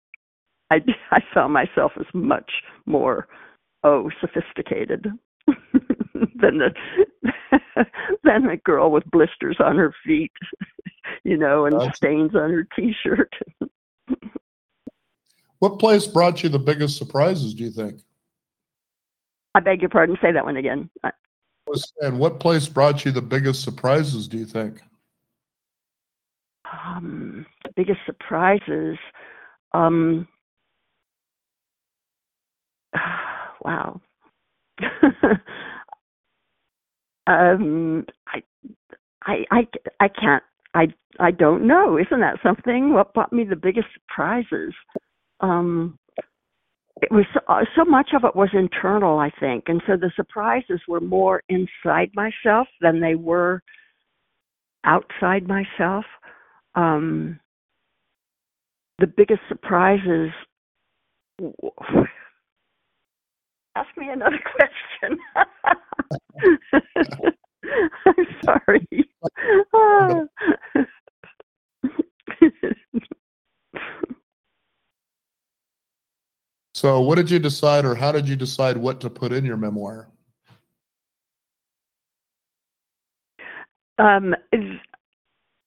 I 0.69 0.81
I 1.11 1.21
saw 1.33 1.47
myself 1.47 1.93
as 1.99 2.05
much 2.13 2.51
more 2.85 3.27
oh 3.83 4.11
sophisticated 4.19 5.07
than 5.47 6.59
the 6.59 6.71
than 8.23 8.45
a 8.45 8.57
girl 8.57 8.91
with 8.91 9.09
blisters 9.11 9.57
on 9.59 9.77
her 9.77 9.93
feet, 10.05 10.31
you 11.23 11.37
know, 11.37 11.65
and 11.65 11.95
stains 11.95 12.35
on 12.35 12.51
her 12.51 12.67
t-shirt. 12.75 13.33
What 15.61 15.77
place 15.77 16.07
brought 16.07 16.41
you 16.41 16.49
the 16.49 16.57
biggest 16.57 16.97
surprises, 16.97 17.53
do 17.53 17.63
you 17.63 17.69
think? 17.69 18.01
I 19.53 19.59
beg 19.59 19.81
your 19.81 19.91
pardon, 19.91 20.17
say 20.19 20.31
that 20.31 20.43
one 20.43 20.57
again. 20.57 20.89
And 22.01 22.17
what 22.17 22.39
place 22.39 22.67
brought 22.67 23.05
you 23.05 23.11
the 23.11 23.21
biggest 23.21 23.61
surprises, 23.61 24.27
do 24.27 24.39
you 24.39 24.45
think? 24.45 24.81
Um, 26.65 27.45
the 27.63 27.69
biggest 27.75 27.99
surprises. 28.07 28.97
Um, 29.71 30.27
wow. 33.61 34.01
um, 37.27 38.07
I, 38.25 38.41
I, 39.27 39.45
I, 39.51 39.67
I 39.99 40.07
can't. 40.07 40.43
I, 40.73 40.87
I 41.19 41.29
don't 41.29 41.67
know. 41.67 41.99
Isn't 41.99 42.21
that 42.21 42.39
something? 42.41 42.93
What 42.93 43.13
brought 43.13 43.31
me 43.31 43.43
the 43.43 43.55
biggest 43.55 43.89
surprises? 43.93 44.73
Um 45.41 45.97
it 47.01 47.11
was 47.11 47.25
uh, 47.47 47.63
so 47.75 47.83
much 47.83 48.09
of 48.15 48.23
it 48.23 48.35
was 48.35 48.49
internal 48.53 49.19
i 49.19 49.31
think. 49.39 49.65
And 49.67 49.81
so 49.87 49.97
the 49.97 50.11
surprises 50.15 50.81
were 50.87 50.99
more 51.01 51.41
inside 51.49 52.11
myself 52.15 52.67
than 52.81 52.99
they 52.99 53.15
were 53.15 53.61
outside 54.83 55.47
myself. 55.47 56.05
Um 56.75 57.39
the 58.99 59.07
biggest 59.07 59.41
surprises 59.49 60.31
ask 63.75 63.89
me 63.97 64.09
another 64.09 64.39
question. 64.55 65.19
I'm 68.05 68.27
sorry 68.45 68.87
So, 76.81 76.99
what 76.99 77.17
did 77.17 77.29
you 77.29 77.37
decide, 77.37 77.85
or 77.85 77.93
how 77.93 78.11
did 78.11 78.27
you 78.27 78.35
decide 78.35 78.75
what 78.75 78.99
to 79.01 79.09
put 79.11 79.31
in 79.31 79.45
your 79.45 79.55
memoir? 79.55 80.09
Um, 83.99 84.33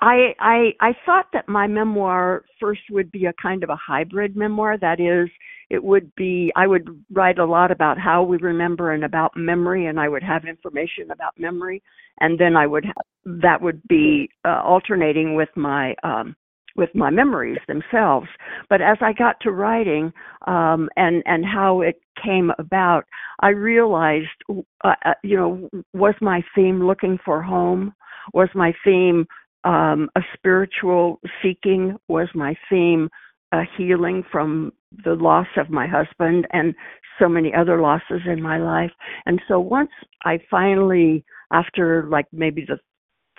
I, 0.01 0.35
I 0.41 0.73
I 0.81 0.97
thought 1.07 1.27
that 1.33 1.49
my 1.49 1.69
memoir 1.69 2.43
first 2.59 2.81
would 2.91 3.13
be 3.13 3.27
a 3.27 3.33
kind 3.41 3.63
of 3.63 3.71
a 3.71 3.77
hybrid 3.77 4.35
memoir. 4.35 4.77
That 4.77 4.99
is, 4.99 5.31
it 5.71 5.85
would 5.85 6.13
be 6.17 6.53
I 6.57 6.67
would 6.67 6.89
write 7.13 7.39
a 7.39 7.45
lot 7.45 7.71
about 7.71 7.97
how 7.97 8.25
we 8.25 8.39
remember 8.39 8.91
and 8.91 9.05
about 9.05 9.37
memory, 9.37 9.87
and 9.87 10.01
I 10.01 10.09
would 10.09 10.25
have 10.25 10.45
information 10.47 11.13
about 11.13 11.39
memory, 11.39 11.81
and 12.19 12.37
then 12.41 12.57
I 12.57 12.67
would 12.67 12.87
have, 12.87 13.41
that 13.41 13.63
would 13.63 13.81
be 13.87 14.29
uh, 14.45 14.63
alternating 14.65 15.37
with 15.37 15.51
my 15.55 15.95
um, 16.03 16.35
with 16.77 16.91
my 16.95 17.11
memories 17.11 17.59
themselves. 17.69 18.29
But 18.69 18.81
as 18.81 18.99
I 19.01 19.13
got 19.13 19.37
to 19.41 19.53
writing 19.53 20.13
um, 20.47 20.89
and 20.97 21.23
and 21.27 21.45
how 21.45 21.81
it 21.81 22.01
came 22.23 22.51
about, 22.59 23.05
I 23.41 23.51
realized, 23.51 24.29
uh, 24.51 24.95
uh, 25.05 25.15
you 25.23 25.37
know, 25.37 25.69
was 25.93 26.15
my 26.21 26.43
theme 26.55 26.87
looking 26.87 27.19
for 27.25 27.43
home? 27.43 27.95
Was 28.33 28.49
my 28.55 28.73
theme 28.85 29.27
um, 29.65 30.09
a 30.17 30.21
spiritual 30.35 31.21
seeking? 31.43 31.97
Was 32.09 32.29
my 32.35 32.55
theme 32.71 33.09
a 33.53 33.63
healing 33.77 34.25
from 34.33 34.73
the 35.05 35.15
loss 35.15 35.47
of 35.57 35.71
my 35.71 35.87
husband 35.87 36.47
and 36.53 36.75
so 37.19 37.29
many 37.29 37.53
other 37.55 37.81
losses 37.81 38.23
in 38.27 38.43
my 38.43 38.59
life? 38.59 38.93
And 39.27 39.41
so 39.47 39.61
once 39.61 39.91
I 40.25 40.39
finally, 40.51 41.25
after 41.53 42.07
like 42.09 42.27
maybe 42.33 42.65
the 42.67 42.79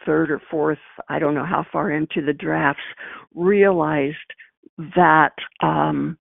third 0.05 0.31
or 0.31 0.41
fourth, 0.51 0.79
I 1.09 1.19
don't 1.19 1.35
know 1.35 1.45
how 1.45 1.65
far 1.71 1.91
into 1.91 2.25
the 2.25 2.33
drafts, 2.33 2.81
realized 3.33 4.15
that 4.95 5.33
um, 5.61 6.17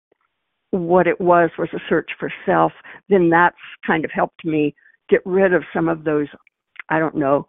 what 0.71 1.07
it 1.07 1.21
was 1.21 1.51
was 1.59 1.69
a 1.73 1.79
search 1.89 2.11
for 2.19 2.33
self, 2.47 2.73
then 3.09 3.31
that's 3.31 3.57
kind 3.87 4.05
of 4.05 4.11
helped 4.11 4.45
me 4.45 4.75
get 5.09 5.21
rid 5.25 5.53
of 5.53 5.63
some 5.73 5.89
of 5.89 6.05
those, 6.05 6.27
I 6.89 6.99
don't 6.99 7.17
know, 7.17 7.47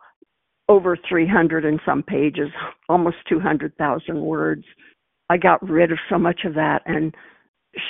over 0.68 0.98
300 1.08 1.66
and 1.66 1.80
some 1.86 2.04
pages, 2.04 2.50
almost 2.90 3.18
200,000 3.30 4.22
words. 4.22 4.64
I 5.30 5.38
got 5.38 5.68
rid 5.68 5.92
of 5.92 6.00
so 6.10 6.18
much 6.18 6.42
of 6.46 6.54
that 6.56 6.82
and 6.86 7.14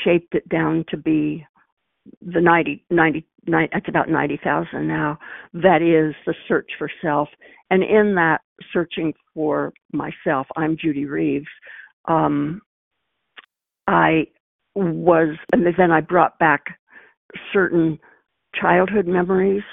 shaped 0.04 0.36
it 0.36 0.48
down 0.50 0.86
to 0.90 0.98
be 0.98 1.46
the 2.22 2.42
90, 2.42 2.84
90, 2.90 3.26
90 3.48 3.76
it's 3.76 3.90
about 3.90 4.10
90,000 4.10 4.88
now. 4.88 5.18
That 5.54 5.82
is 5.82 6.16
the 6.26 6.34
search 6.48 6.70
for 6.78 6.90
self. 7.02 7.30
And 7.70 7.84
in 7.84 8.16
that 8.16 8.42
searching 8.72 9.14
for 9.34 9.74
myself, 9.92 10.48
I'm 10.56 10.78
Judy 10.78 11.06
Reeves. 11.06 11.48
Um, 12.08 12.62
I 13.88 14.28
was, 14.76 15.38
and 15.52 15.66
then 15.78 15.92
I 15.92 16.02
brought 16.02 16.38
back 16.40 16.66
certain 17.52 18.00
childhood 18.60 19.08
memories 19.08 19.64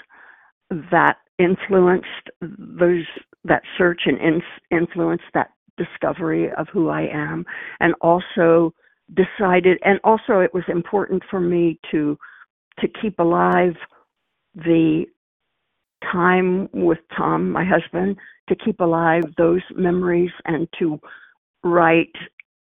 that 0.91 1.17
influenced 1.39 2.07
those 2.41 3.05
that 3.45 3.63
search 3.77 4.03
and 4.07 4.19
in, 4.21 4.43
influenced 4.71 5.25
that 5.35 5.51
discovery 5.77 6.51
of 6.57 6.69
who 6.73 6.89
I 6.89 7.03
am, 7.03 7.45
and 7.81 7.95
also 8.01 8.73
decided, 9.15 9.79
and 9.85 10.01
also 10.05 10.41
it 10.41 10.55
was 10.55 10.65
important 10.69 11.23
for 11.31 11.41
me 11.41 11.79
to 11.91 12.19
to 12.81 12.89
keep 13.01 13.19
alive 13.19 13.75
the 14.55 15.05
time 16.11 16.69
with 16.73 16.99
Tom, 17.17 17.51
my 17.51 17.65
husband, 17.65 18.17
to 18.49 18.57
keep 18.57 18.81
alive 18.81 19.23
those 19.37 19.63
memories 19.77 20.31
and 20.47 20.69
to 20.79 20.99
write 21.65 22.15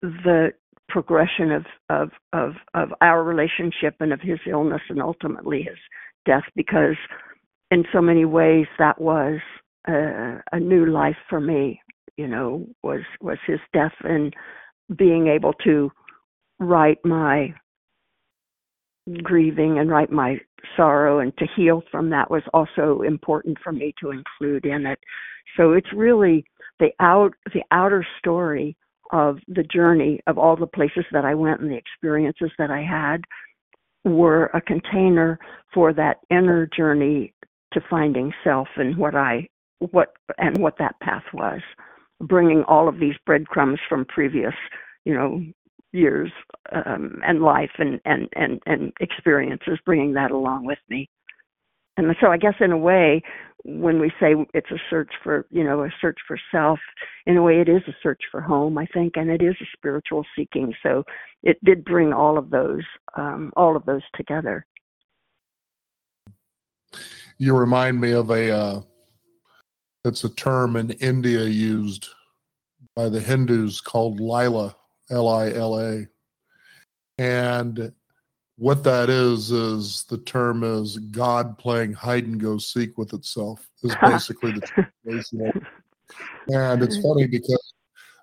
the 0.02 0.52
progression 0.90 1.52
of, 1.52 1.66
of 1.90 2.10
of 2.34 2.54
of 2.74 2.90
our 3.02 3.24
relationship 3.24 3.96
and 4.00 4.14
of 4.14 4.22
his 4.22 4.40
illness 4.48 4.82
and 4.90 5.02
ultimately 5.02 5.64
his 5.64 5.78
death 6.26 6.44
because 6.56 6.96
in 7.72 7.84
so 7.92 8.02
many 8.02 8.26
ways 8.26 8.68
that 8.78 9.00
was 9.02 9.40
a, 9.88 10.38
a 10.52 10.60
new 10.60 10.86
life 10.86 11.16
for 11.30 11.40
me 11.42 11.82
you 12.18 12.28
know 12.28 12.68
was 12.84 13.02
was 13.22 13.38
his 13.48 13.60
death 13.74 13.94
and 14.04 14.36
being 14.98 15.28
able 15.28 15.54
to 15.54 15.92
write 16.60 17.00
my 17.04 17.54
grieving 19.22 19.80
and 19.80 19.90
write 19.90 20.12
my 20.12 20.38
sorrow 20.78 21.20
and 21.20 21.36
to 21.38 21.46
heal 21.56 21.84
from 21.92 22.10
that 22.10 22.32
was 22.32 22.44
also 22.54 23.02
important 23.02 23.58
for 23.64 23.72
me 23.72 23.94
to 24.02 24.12
include 24.12 24.66
in 24.66 24.86
it. 24.86 25.00
So 25.58 25.74
it's 25.74 25.92
really 25.94 26.46
the 26.80 26.90
out 27.00 27.34
the 27.54 27.64
outer 27.72 28.06
story 28.20 28.76
of 29.12 29.38
the 29.48 29.64
journey 29.64 30.20
of 30.28 30.38
all 30.38 30.56
the 30.56 30.68
places 30.68 31.06
that 31.12 31.26
I 31.26 31.36
went 31.36 31.62
and 31.62 31.70
the 31.70 31.78
experiences 31.78 32.52
that 32.58 32.72
I 32.72 32.82
had 32.82 33.22
were 34.06 34.46
a 34.54 34.62
container 34.62 35.38
for 35.74 35.94
that 35.94 36.18
inner 36.30 36.68
journey 36.76 37.34
to 37.74 37.82
finding 37.90 38.32
self 38.44 38.68
and 38.78 38.98
what 38.98 39.16
I 39.16 39.48
what 39.92 40.14
and 40.38 40.58
what 40.58 40.78
that 40.80 41.00
path 41.02 41.24
was. 41.34 41.62
Bringing 42.22 42.64
all 42.68 42.88
of 42.88 43.00
these 43.00 43.16
breadcrumbs 43.26 43.80
from 43.90 44.06
previous 44.06 44.54
you 45.04 45.14
know 45.14 45.44
years 45.94 46.32
um, 46.74 47.22
and 47.26 47.42
life 47.42 47.72
and, 47.78 48.02
and 48.04 48.28
and 48.36 48.60
and 48.66 48.92
experiences 49.00 49.80
bringing 49.86 50.14
that 50.14 50.32
along 50.32 50.66
with 50.66 50.80
me. 50.90 51.10
And 51.96 52.14
so 52.20 52.32
i 52.32 52.38
guess 52.38 52.56
in 52.60 52.72
a 52.72 52.78
way 52.78 53.22
when 53.64 54.00
we 54.00 54.10
say 54.20 54.36
it's 54.54 54.72
a 54.72 54.80
search 54.90 55.12
for 55.24 55.46
you 55.52 55.64
know 55.64 55.84
a 55.84 55.90
search 56.02 56.18
for 56.28 56.38
self 56.52 56.80
in 57.28 57.38
a 57.38 57.44
way 57.44 57.62
it 57.62 57.70
is 57.70 57.82
a 57.88 57.96
search 58.02 58.22
for 58.30 58.42
home 58.42 58.78
i 58.78 58.86
think 58.88 59.14
and 59.16 59.30
it 59.30 59.42
is 59.42 59.56
a 59.62 59.66
spiritual 59.78 60.26
seeking. 60.36 60.74
So 60.84 61.04
it 61.44 61.64
did 61.64 61.86
bring 61.86 62.12
all 62.12 62.38
of 62.38 62.50
those 62.50 62.84
um, 63.16 63.54
all 63.56 63.76
of 63.76 63.86
those 63.86 64.02
together. 64.16 64.66
You 67.38 67.56
remind 67.56 68.02
me 68.02 68.12
of 68.12 68.30
a 68.30 68.52
uh, 68.52 68.82
it's 70.06 70.24
a 70.24 70.30
term 70.30 70.76
in 70.76 70.92
india 70.92 71.46
used 71.46 72.10
by 72.96 73.10
the 73.10 73.20
hindus 73.20 73.82
called 73.82 74.20
lila 74.20 74.76
l-i-l-a 75.12 76.08
and 77.18 77.94
what 78.58 78.84
that 78.84 79.10
is 79.10 79.52
is 79.52 80.04
the 80.06 80.18
term 80.20 80.64
is 80.64 80.98
God 80.98 81.58
playing 81.58 81.94
hide 81.94 82.26
and 82.26 82.40
go 82.40 82.58
seek 82.58 82.98
with 82.98 83.14
itself 83.14 83.68
is 83.84 83.96
basically 84.02 84.52
the 84.52 84.62
translation. 84.62 85.66
and 86.50 86.84
it's 86.84 86.98
mm. 86.98 87.02
funny 87.04 87.28
because 87.28 87.74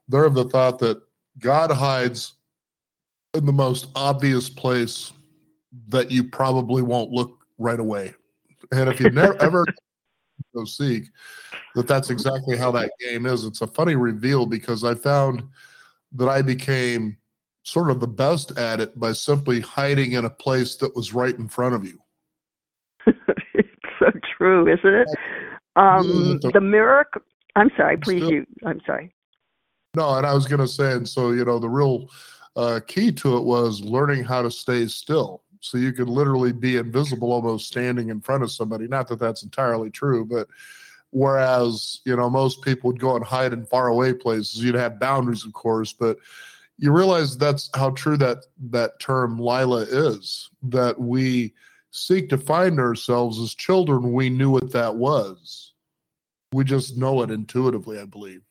they're 0.09 0.25
of 0.25 0.35
the 0.35 0.45
thought 0.45 0.79
that 0.81 1.01
God 1.39 1.71
hides 1.71 2.35
in 3.35 3.47
the 3.47 3.53
most 3.53 3.89
obvious 3.95 4.49
place 4.49 5.13
that 5.89 6.11
you 6.11 6.25
probably 6.25 6.83
won't 6.83 7.11
look 7.11 7.45
right 7.59 7.79
away. 7.79 8.15
And 8.73 8.89
if 8.89 9.01
you've 9.01 9.15
never 9.15 9.41
ever 9.43 9.65
go 10.55 10.65
seek, 10.65 11.05
that 11.75 11.87
that's 11.87 12.11
exactly 12.11 12.57
how 12.57 12.71
that 12.73 12.91
game 13.01 13.27
is. 13.27 13.45
It's 13.45 13.61
a 13.61 13.67
funny 13.67 13.95
reveal 13.95 14.47
because 14.47 14.85
I 14.85 14.95
found 14.95 15.43
that 16.13 16.29
I 16.29 16.43
became 16.43 17.17
sort 17.63 17.91
of 17.91 18.01
the 18.01 18.09
best 18.09 18.57
at 18.59 18.81
it 18.81 18.99
by 18.99 19.13
simply 19.13 19.61
hiding 19.61 20.13
in 20.13 20.25
a 20.25 20.31
place 20.31 20.77
that 20.77 20.95
was 20.97 21.13
right 21.13 21.37
in 21.37 21.49
front 21.49 21.75
of 21.75 21.85
you. 21.85 21.99
it's 23.55 23.69
so 23.99 24.11
true, 24.37 24.67
isn't 24.73 24.95
it? 24.95 25.09
Um, 25.77 26.39
the, 26.43 26.51
the 26.55 26.61
mirror. 26.61 27.07
I'm 27.57 27.71
sorry, 27.77 27.97
please. 27.97 28.19
Still, 28.19 28.33
you. 28.33 28.47
I'm 28.67 28.81
sorry. 28.87 29.15
No, 29.95 30.17
and 30.17 30.27
I 30.27 30.35
was 30.35 30.47
going 30.47 30.61
to 30.61 30.69
say, 30.69 30.93
and 30.93 31.09
so 31.09 31.33
you 31.33 31.45
know, 31.45 31.59
the 31.59 31.69
real 31.69 32.09
uh, 32.57 32.81
key 32.87 33.13
to 33.13 33.37
it 33.37 33.45
was 33.45 33.81
learning 33.81 34.25
how 34.25 34.43
to 34.43 34.51
stay 34.51 34.87
still. 34.87 35.43
So 35.61 35.79
you 35.79 35.93
could 35.93 36.09
literally 36.09 36.53
be 36.53 36.77
invisible, 36.77 37.33
almost 37.33 37.67
standing 37.67 38.09
in 38.09 38.21
front 38.21 38.43
of 38.43 38.51
somebody. 38.51 38.89
Not 38.89 39.09
that 39.09 39.19
that's 39.19 39.43
entirely 39.43 39.91
true, 39.91 40.25
but 40.25 40.49
whereas 41.11 42.01
you 42.05 42.17
know 42.17 42.31
most 42.31 42.63
people 42.63 42.91
would 42.91 43.01
go 43.01 43.17
and 43.17 43.25
hide 43.25 43.53
in 43.53 43.65
faraway 43.67 44.13
places, 44.13 44.63
you'd 44.63 44.75
have 44.75 45.01
boundaries, 45.01 45.45
of 45.45 45.53
course, 45.53 45.93
but 45.93 46.19
you 46.79 46.93
realize 46.93 47.37
that's 47.37 47.69
how 47.75 47.91
true 47.91 48.17
that 48.17 48.47
that 48.71 48.99
term 49.01 49.39
lila 49.39 49.83
is 49.83 50.49
that 50.63 50.99
we 50.99 51.53
seek 51.91 52.29
to 52.31 52.39
find 52.39 52.81
ourselves 52.81 53.39
as 53.39 53.55
children. 53.55 54.13
We 54.13 54.31
knew 54.31 54.51
what 54.51 54.73
that 54.73 54.97
was. 54.97 55.75
We 56.53 56.65
just 56.65 56.97
know 56.97 57.23
it 57.23 57.31
intuitively 57.31 57.99
i 57.99 58.05
believe. 58.05 58.43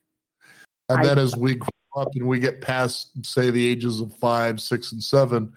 And 0.89 0.99
I, 0.99 1.03
then 1.03 1.17
as 1.17 1.35
we 1.35 1.55
grow 1.55 1.69
up 1.97 2.09
and 2.15 2.27
we 2.27 2.39
get 2.39 2.61
past 2.61 3.25
say 3.25 3.49
the 3.49 3.67
ages 3.67 3.99
of 3.99 4.15
five 4.17 4.61
six 4.61 4.91
and 4.91 5.03
seven 5.03 5.51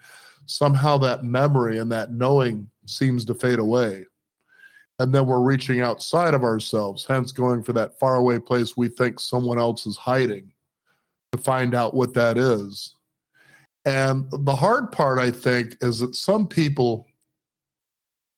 somehow 0.45 0.97
that 0.97 1.23
memory 1.23 1.77
and 1.77 1.91
that 1.91 2.11
knowing 2.11 2.69
seems 2.85 3.23
to 3.25 3.33
fade 3.33 3.59
away 3.59 4.05
and 5.03 5.13
then 5.13 5.25
we're 5.25 5.41
reaching 5.41 5.81
outside 5.81 6.33
of 6.33 6.43
ourselves 6.43 7.05
hence 7.05 7.33
going 7.33 7.61
for 7.61 7.73
that 7.73 7.99
faraway 7.99 8.39
place 8.39 8.77
we 8.77 8.87
think 8.87 9.19
someone 9.19 9.59
else 9.59 9.85
is 9.85 9.97
hiding 9.97 10.49
to 11.33 11.37
find 11.37 11.75
out 11.75 11.93
what 11.93 12.13
that 12.13 12.37
is. 12.37 12.95
And 13.85 14.27
the 14.31 14.55
hard 14.55 14.91
part, 14.91 15.19
I 15.19 15.29
think, 15.29 15.75
is 15.81 15.99
that 15.99 16.15
some 16.15 16.47
people 16.47 17.07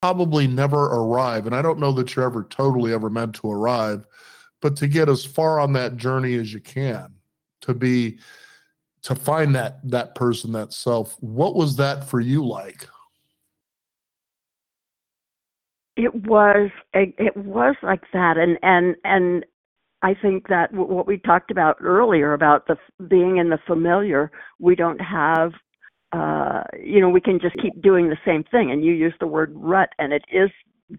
probably 0.02 0.48
never 0.48 0.86
arrive. 0.86 1.46
And 1.46 1.56
I 1.56 1.62
don't 1.62 1.80
know 1.80 1.92
that 1.92 2.16
you're 2.16 2.26
ever 2.26 2.48
totally 2.50 2.94
ever 2.94 3.10
meant 3.10 3.36
to 3.36 3.52
arrive, 3.52 4.06
but 4.62 4.76
to 4.78 4.88
get 4.88 5.08
as 5.08 5.24
far 5.24 5.60
on 5.60 5.74
that 5.74 5.98
journey 5.98 6.36
as 6.36 6.52
you 6.52 6.62
can, 6.62 7.14
to 7.62 7.76
be 7.76 8.18
to 9.04 9.14
find 9.14 9.54
that 9.54 9.80
that 9.84 10.16
person, 10.16 10.52
that 10.54 10.74
self. 10.74 11.16
What 11.22 11.54
was 11.54 11.76
that 11.76 12.10
for 12.10 12.20
you 12.20 12.44
like? 12.44 12.88
It 15.98 16.14
was 16.26 16.72
it, 16.94 17.38
was 17.38 17.76
like 17.82 18.02
that, 18.12 18.38
and 18.38 18.58
and 18.62 18.96
and 19.06 19.46
I 20.02 20.14
think 20.14 20.50
that 20.50 20.74
what 20.74 21.08
we 21.08 21.18
talked 21.18 21.52
about 21.52 21.78
earlier 21.82 22.34
about 22.34 22.68
the 22.68 22.76
being 23.08 23.38
in 23.38 23.50
the 23.50 23.58
familiar, 23.66 24.30
we 24.60 24.76
don't 24.76 25.00
have, 25.00 25.54
uh, 26.12 26.64
you 26.80 27.00
know, 27.00 27.10
we 27.10 27.22
can 27.22 27.40
just 27.40 27.56
keep 27.62 27.82
doing 27.82 28.10
the 28.10 28.18
same 28.26 28.44
thing. 28.52 28.72
And 28.72 28.84
you 28.84 28.94
use 28.94 29.14
the 29.20 29.28
word 29.28 29.52
rut, 29.56 29.90
and 29.98 30.12
it 30.14 30.24
is 30.32 30.50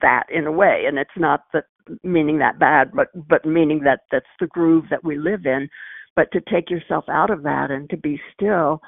that 0.01 0.25
in 0.35 0.47
a 0.47 0.53
way, 0.53 0.85
and 0.89 0.99
it's 0.99 1.11
not 1.17 1.45
that 1.53 1.65
meaning 2.03 2.39
that 2.39 2.59
bad, 2.59 2.91
but 2.95 3.09
but 3.29 3.45
meaning 3.45 3.81
that 3.85 4.01
that's 4.11 4.27
the 4.41 4.47
groove 4.47 4.85
that 4.91 5.05
we 5.05 5.19
live 5.19 5.47
in. 5.47 5.69
But 6.17 6.33
to 6.33 6.41
take 6.41 6.71
yourself 6.71 7.05
out 7.09 7.31
of 7.31 7.43
that 7.43 7.71
and 7.71 7.89
to 7.91 7.97
be 7.99 8.19
still, 8.33 8.81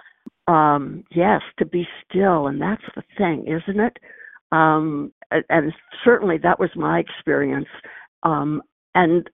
um, 0.47 1.05
yes, 1.11 1.43
to 1.59 1.67
be 1.67 1.87
still, 2.09 2.47
and 2.47 2.61
that's 2.61 2.83
the 2.97 3.03
thing, 3.19 3.47
isn't 3.47 3.79
it? 3.79 3.99
Um, 4.53 5.13
and 5.31 5.73
certainly 6.05 6.39
that 6.39 6.59
was 6.59 6.71
my 6.75 6.99
experience. 7.01 7.69
Um, 8.23 8.63
and 8.95 9.29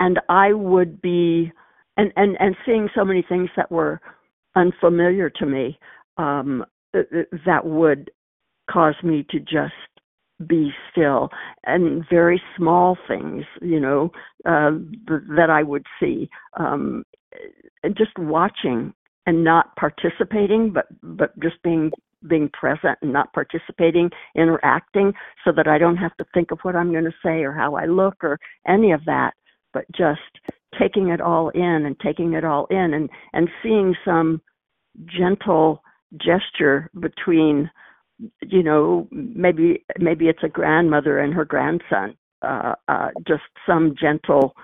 and 0.00 0.20
I 0.28 0.52
would 0.52 1.00
be 1.00 1.50
and 1.96 2.12
and 2.16 2.36
and 2.40 2.56
seeing 2.64 2.88
so 2.94 3.04
many 3.04 3.24
things 3.28 3.50
that 3.56 3.70
were 3.70 4.00
unfamiliar 4.56 5.30
to 5.30 5.46
me 5.46 5.78
um, 6.16 6.64
that 6.92 7.64
would 7.64 8.10
cause 8.70 8.94
me 9.02 9.26
to 9.30 9.40
just 9.40 9.74
be 10.46 10.70
still 10.90 11.30
and 11.66 12.04
very 12.08 12.40
small 12.56 12.96
things 13.08 13.44
you 13.60 13.80
know 13.80 14.10
uh, 14.46 14.70
that 15.36 15.48
i 15.50 15.64
would 15.64 15.84
see 15.98 16.28
um, 16.60 17.04
and 17.82 17.96
just 17.96 18.16
watching 18.18 18.94
and 19.26 19.42
not 19.42 19.74
participating 19.76 20.72
but 20.72 20.86
but 21.02 21.38
just 21.40 21.60
being 21.64 21.90
being 22.26 22.50
present 22.52 22.98
and 23.02 23.12
not 23.12 23.32
participating 23.32 24.10
interacting 24.36 25.12
so 25.44 25.52
that 25.52 25.68
i 25.68 25.78
don't 25.78 25.96
have 25.96 26.16
to 26.16 26.24
think 26.34 26.50
of 26.50 26.58
what 26.62 26.76
i'm 26.76 26.92
going 26.92 27.04
to 27.04 27.14
say 27.22 27.42
or 27.42 27.52
how 27.52 27.74
i 27.76 27.84
look 27.84 28.16
or 28.22 28.38
any 28.66 28.92
of 28.92 29.04
that 29.04 29.32
but 29.72 29.84
just 29.96 30.20
taking 30.78 31.08
it 31.08 31.20
all 31.20 31.50
in 31.50 31.86
and 31.86 31.98
taking 32.00 32.32
it 32.32 32.44
all 32.44 32.66
in 32.70 32.94
and 32.94 33.08
and 33.32 33.48
seeing 33.62 33.94
some 34.04 34.40
gentle 35.06 35.82
gesture 36.16 36.90
between 37.00 37.70
you 38.42 38.62
know 38.62 39.06
maybe 39.12 39.84
maybe 39.98 40.28
it's 40.28 40.42
a 40.42 40.48
grandmother 40.48 41.20
and 41.20 41.32
her 41.32 41.44
grandson 41.44 42.16
uh, 42.42 42.74
uh, 42.88 43.08
just 43.26 43.42
some 43.66 43.94
gentle 44.00 44.54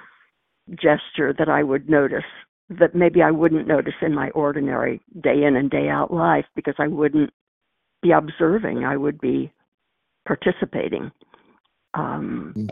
gesture 0.71 1.35
that 1.39 1.49
I 1.49 1.63
would 1.63 1.89
notice 1.89 2.25
that 2.71 2.95
maybe 2.95 3.23
I 3.23 3.31
wouldn't 3.31 3.67
notice 3.67 3.95
in 4.01 4.15
my 4.15 4.31
ordinary 4.31 5.01
day 5.23 5.45
in 5.45 5.57
and 5.57 5.71
day 5.71 5.89
out 5.89 6.13
life 6.13 6.47
because 6.55 6.75
I 6.79 6.89
wouldn't 6.89 7.31
be 8.05 8.13
observing 8.13 8.85
I 8.85 8.97
would 8.97 9.21
be 9.21 9.53
participating 10.27 11.11
um, 11.95 12.53
mm. 12.57 12.69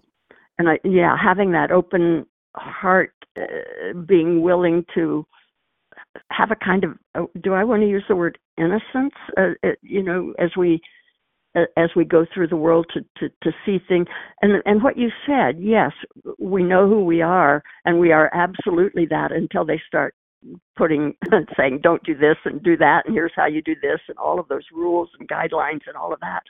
and 0.59 0.69
I 0.69 0.79
yeah 0.85 1.17
having 1.17 1.53
that 1.53 1.73
open 1.73 2.27
heart 2.55 3.15
uh, 3.37 3.99
being 4.07 4.43
willing 4.43 4.85
to 4.95 5.27
have 6.31 6.51
a 6.51 6.57
kind 6.57 6.85
of 6.85 6.93
uh, 7.15 7.27
do 7.43 7.55
I 7.55 7.65
want 7.65 7.83
to 7.83 7.89
use 7.89 8.05
the 8.09 8.17
word 8.17 8.39
innocence 8.59 9.15
uh, 9.39 9.55
uh, 9.65 9.71
you 9.83 10.03
know 10.03 10.35
as 10.39 10.51
we 10.57 10.81
uh, 11.55 11.65
as 11.77 11.91
we 11.97 12.05
go 12.05 12.27
through 12.33 12.49
the 12.49 12.57
world 12.57 12.87
to, 12.93 13.01
to 13.19 13.35
to 13.43 13.53
see 13.65 13.79
things 13.89 14.07
and 14.43 14.63
and 14.67 14.83
what 14.83 14.99
you 14.99 15.09
said 15.27 15.57
yes 15.59 15.93
we 16.39 16.63
know 16.63 16.87
who 16.87 17.05
we 17.05 17.23
are 17.23 17.63
and 17.85 17.99
we 17.99 18.13
are 18.13 18.31
absolutely 18.35 19.07
that 19.07 19.33
until 19.33 19.65
they 19.65 19.81
start 19.87 20.15
putting 20.77 21.15
saying 21.57 21.81
don't 21.83 22.03
do 22.05 22.17
this 22.17 22.37
and 22.45 22.63
do 22.63 22.77
that 22.77 23.03
and 23.07 23.15
here's 23.15 23.33
how 23.37 23.47
you 23.47 23.63
do 23.63 23.75
this 23.83 24.01
and 24.09 24.19
all 24.19 24.41
of 24.41 24.49
those 24.49 24.65
rules 24.73 25.09
and 25.19 25.29
guidelines 25.29 25.83
and 25.87 25.97
all 25.97 26.13
of 26.13 26.21
that. 26.21 26.43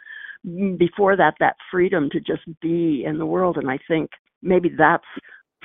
Before 0.76 1.16
that 1.16 1.34
that 1.40 1.56
freedom 1.70 2.10
to 2.10 2.20
just 2.20 2.42
be 2.60 3.04
in 3.06 3.18
the 3.18 3.26
world 3.26 3.56
and 3.58 3.70
i 3.70 3.78
think 3.86 4.10
maybe 4.42 4.70
that's 4.76 5.04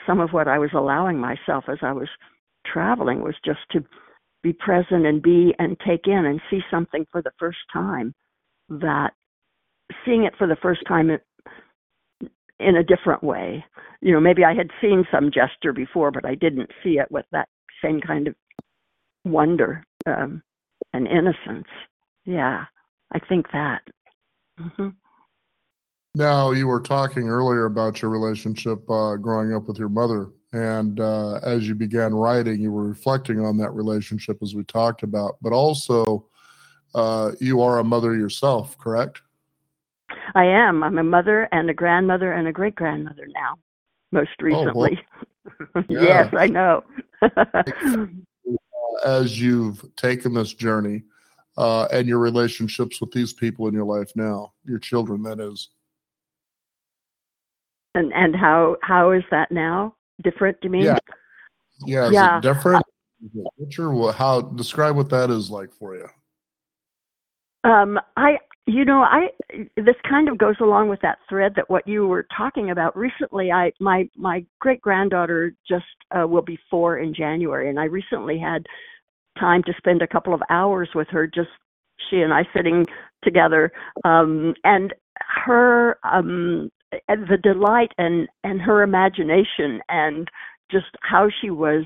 some 0.05 0.19
of 0.19 0.31
what 0.31 0.47
i 0.47 0.59
was 0.59 0.69
allowing 0.75 1.17
myself 1.17 1.65
as 1.67 1.79
i 1.81 1.91
was 1.91 2.09
traveling 2.71 3.21
was 3.21 3.35
just 3.43 3.59
to 3.71 3.83
be 4.43 4.53
present 4.53 5.05
and 5.05 5.21
be 5.21 5.53
and 5.57 5.77
take 5.85 6.05
in 6.05 6.25
and 6.25 6.39
see 6.49 6.59
something 6.69 7.05
for 7.11 7.21
the 7.21 7.31
first 7.39 7.57
time 7.73 8.13
that 8.69 9.11
seeing 10.05 10.25
it 10.25 10.33
for 10.37 10.47
the 10.47 10.57
first 10.61 10.81
time 10.87 11.09
in 12.59 12.75
a 12.75 12.83
different 12.83 13.23
way. 13.23 13.63
You 14.01 14.13
know 14.13 14.19
maybe 14.19 14.43
i 14.43 14.53
had 14.53 14.69
seen 14.79 15.05
some 15.11 15.31
gesture 15.31 15.73
before 15.73 16.11
but 16.11 16.25
i 16.25 16.35
didn't 16.35 16.69
see 16.83 16.99
it 16.99 17.09
with 17.09 17.25
that 17.31 17.49
same 17.83 18.01
kind 18.01 18.27
of 18.27 18.35
wonder 19.25 19.83
um, 20.05 20.41
and 20.93 21.07
innocence. 21.07 21.67
Yeah, 22.25 22.65
I 23.13 23.19
think 23.19 23.51
that. 23.51 23.81
Mm-hmm. 24.59 24.89
Now, 26.15 26.51
you 26.51 26.67
were 26.67 26.81
talking 26.81 27.29
earlier 27.29 27.65
about 27.65 28.01
your 28.01 28.09
relationship 28.09 28.89
uh, 28.89 29.17
growing 29.17 29.53
up 29.53 29.67
with 29.67 29.77
your 29.77 29.89
mother. 29.89 30.29
And 30.51 30.99
uh, 30.99 31.35
as 31.43 31.67
you 31.67 31.75
began 31.75 32.13
writing, 32.13 32.59
you 32.59 32.71
were 32.71 32.87
reflecting 32.87 33.39
on 33.39 33.57
that 33.57 33.71
relationship 33.71 34.39
as 34.41 34.55
we 34.55 34.63
talked 34.63 35.03
about, 35.03 35.35
but 35.41 35.53
also 35.53 36.25
uh, 36.95 37.33
you 37.39 37.61
are 37.61 37.79
a 37.79 37.83
mother 37.83 38.15
yourself, 38.15 38.77
correct? 38.77 39.21
I 40.33 40.45
am. 40.45 40.83
I'm 40.83 40.97
a 40.97 41.03
mother 41.03 41.47
and 41.51 41.69
a 41.69 41.73
grandmother 41.73 42.33
and 42.33 42.47
a 42.47 42.51
great 42.51 42.75
grandmother 42.75 43.27
now, 43.27 43.55
most 44.11 44.41
recently. 44.41 44.71
Oh, 44.71 44.75
well, 44.75 44.91
yeah. 44.91 45.16
yes, 45.89 46.33
I 46.33 46.47
know. 46.47 46.83
as 49.05 49.39
you've 49.39 49.83
taken 49.95 50.33
this 50.33 50.53
journey 50.53 51.03
uh, 51.57 51.87
and 51.91 52.07
your 52.07 52.19
relationships 52.19 53.01
with 53.01 53.11
these 53.11 53.33
people 53.33 53.67
in 53.67 53.73
your 53.73 53.85
life 53.85 54.11
now, 54.15 54.53
your 54.65 54.79
children, 54.79 55.23
that 55.23 55.39
is. 55.39 55.69
And 57.95 58.13
and 58.13 58.35
how 58.35 58.77
how 58.83 59.11
is 59.11 59.23
that 59.31 59.51
now? 59.51 59.95
Different? 60.23 60.59
Do 60.61 60.67
you 60.67 60.71
mean? 60.71 60.83
Yeah. 60.83 60.99
Yeah. 61.85 62.05
Is 62.07 62.13
yeah. 62.13 62.37
it 62.37 62.41
different? 62.41 62.83
Sure. 63.71 64.11
How 64.11 64.41
describe 64.41 64.95
what 64.95 65.09
that 65.09 65.31
is 65.31 65.49
like 65.49 65.73
for 65.73 65.95
you? 65.95 66.07
Um, 67.63 67.99
I 68.15 68.37
you 68.67 68.83
know, 68.83 68.99
I 69.01 69.29
this 69.77 69.95
kind 70.07 70.27
of 70.27 70.37
goes 70.37 70.57
along 70.59 70.89
with 70.89 70.99
that 71.01 71.19
thread 71.29 71.53
that 71.55 71.69
what 71.69 71.87
you 71.87 72.05
were 72.05 72.27
talking 72.35 72.69
about 72.69 72.97
recently. 72.97 73.49
I 73.49 73.71
my 73.79 74.09
my 74.17 74.45
great 74.59 74.81
granddaughter 74.81 75.53
just 75.67 75.85
uh, 76.11 76.27
will 76.27 76.41
be 76.41 76.59
four 76.69 76.97
in 76.97 77.13
January, 77.13 77.69
and 77.69 77.79
I 77.79 77.85
recently 77.85 78.37
had 78.37 78.65
time 79.39 79.63
to 79.63 79.73
spend 79.77 80.01
a 80.01 80.07
couple 80.07 80.33
of 80.33 80.41
hours 80.49 80.89
with 80.93 81.07
her, 81.11 81.27
just 81.27 81.49
she 82.09 82.17
and 82.17 82.33
I 82.33 82.43
sitting 82.53 82.85
together, 83.23 83.71
um, 84.03 84.53
and 84.65 84.93
her 85.45 85.97
um, 86.03 86.69
the 87.07 87.37
delight 87.41 87.93
and 87.97 88.27
and 88.43 88.61
her 88.61 88.83
imagination 88.83 89.79
and 89.87 90.27
just 90.69 90.87
how 91.01 91.29
she 91.41 91.51
was 91.51 91.85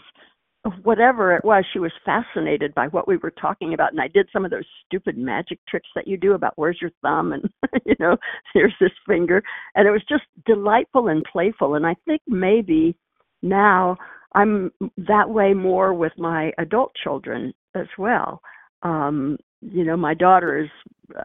whatever 0.84 1.36
it 1.36 1.44
was, 1.44 1.66
she 1.74 1.80
was 1.80 1.92
fascinated 2.06 2.74
by 2.76 2.88
what 2.88 3.08
we 3.08 3.18
were 3.18 3.32
talking 3.32 3.74
about. 3.74 3.92
And 3.92 4.02
I 4.02 4.08
did 4.08 4.30
some 4.32 4.46
of 4.46 4.52
those 4.52 4.66
stupid 4.86 5.18
magic 5.18 5.60
tricks 5.68 5.90
that 5.96 6.08
you 6.08 6.18
do 6.18 6.34
about 6.34 6.54
where's 6.56 6.78
your 6.80 6.92
thumb 7.02 7.34
and, 7.34 7.50
you 7.86 7.96
know, 8.00 8.16
here's 8.54 8.74
this 8.80 8.92
finger. 9.08 9.42
And 9.76 9.88
it 9.88 9.92
was 9.92 10.04
just 10.08 10.24
delightful 10.46 11.08
and 11.08 11.24
playful. 11.32 11.76
And 11.76 11.86
I 11.86 11.96
think 12.06 12.22
maybe 12.28 12.96
now 13.42 13.98
I'm 14.36 14.72
that 14.98 15.30
way 15.30 15.54
more 15.54 15.94
with 15.94 16.14
my 16.18 16.52
adult 16.58 16.92
children 17.04 17.54
as 17.76 17.88
well. 17.98 18.42
Um, 18.84 19.38
you 19.62 19.84
know, 19.84 19.98
my 19.98 20.14
daughter 20.14 20.60
is 20.60 20.70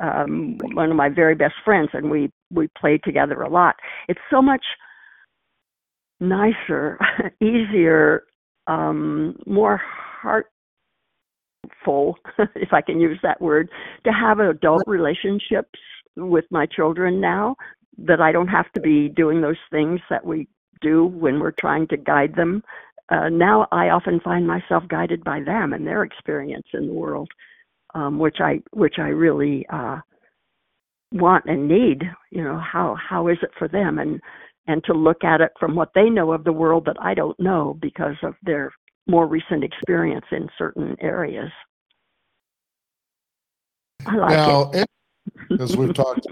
um, 0.00 0.58
one 0.74 0.90
of 0.90 0.96
my 0.96 1.08
very 1.08 1.34
best 1.34 1.54
friends, 1.64 1.88
and 1.94 2.10
we 2.10 2.30
we 2.50 2.68
play 2.78 2.98
together 2.98 3.40
a 3.42 3.48
lot. 3.48 3.76
It's 4.08 4.20
so 4.30 4.42
much 4.42 4.64
nicer, 6.20 6.98
easier 7.40 8.24
um, 8.66 9.36
more 9.46 9.80
heartful, 10.22 10.48
if 12.54 12.72
I 12.72 12.80
can 12.80 13.00
use 13.00 13.18
that 13.22 13.40
word, 13.40 13.68
to 14.04 14.12
have 14.12 14.40
adult 14.40 14.84
relationships 14.86 15.78
with 16.16 16.44
my 16.50 16.66
children 16.66 17.20
now 17.20 17.56
that 17.98 18.20
I 18.20 18.32
don't 18.32 18.48
have 18.48 18.70
to 18.72 18.80
be 18.80 19.08
doing 19.08 19.40
those 19.40 19.56
things 19.70 20.00
that 20.10 20.24
we 20.24 20.48
do 20.80 21.06
when 21.06 21.40
we're 21.40 21.52
trying 21.52 21.86
to 21.88 21.96
guide 21.96 22.34
them. 22.34 22.62
Uh, 23.08 23.28
now 23.28 23.66
I 23.72 23.90
often 23.90 24.20
find 24.20 24.46
myself 24.46 24.84
guided 24.88 25.22
by 25.24 25.40
them 25.40 25.72
and 25.72 25.86
their 25.86 26.02
experience 26.02 26.66
in 26.74 26.88
the 26.88 26.92
world, 26.92 27.30
um, 27.94 28.18
which 28.18 28.38
I 28.40 28.60
which 28.72 28.96
I 28.98 29.08
really 29.08 29.64
uh, 29.72 30.00
want 31.12 31.44
and 31.46 31.68
need. 31.68 32.02
You 32.30 32.42
know 32.42 32.58
how 32.58 32.96
how 32.96 33.28
is 33.28 33.38
it 33.42 33.50
for 33.58 33.68
them 33.68 33.98
and 33.98 34.20
and 34.66 34.82
to 34.84 34.92
look 34.92 35.24
at 35.24 35.40
it 35.40 35.52
from 35.58 35.74
what 35.74 35.90
they 35.94 36.10
know 36.10 36.32
of 36.32 36.44
the 36.44 36.52
world 36.52 36.84
that 36.86 36.96
I 37.00 37.14
don't 37.14 37.38
know 37.38 37.78
because 37.80 38.16
of 38.22 38.34
their 38.42 38.72
more 39.06 39.26
recent 39.26 39.62
experience 39.62 40.26
in 40.32 40.48
certain 40.58 40.96
areas. 41.00 41.50
I 44.06 44.16
like 44.16 44.30
now, 44.30 44.70
it. 44.72 44.86
as 45.60 45.76
we've 45.76 45.94
talked 45.94 46.26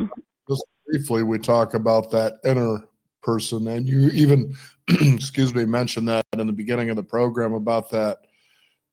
just 0.48 0.64
briefly, 0.86 1.22
we 1.22 1.38
talk 1.38 1.74
about 1.74 2.10
that 2.10 2.34
inner 2.44 2.84
person, 3.22 3.68
and 3.68 3.88
you 3.88 4.08
even, 4.10 4.54
excuse 4.88 5.54
me, 5.54 5.64
mentioned 5.64 6.08
that 6.08 6.26
in 6.32 6.46
the 6.46 6.52
beginning 6.52 6.90
of 6.90 6.96
the 6.96 7.02
program 7.02 7.54
about 7.54 7.90
that 7.90 8.18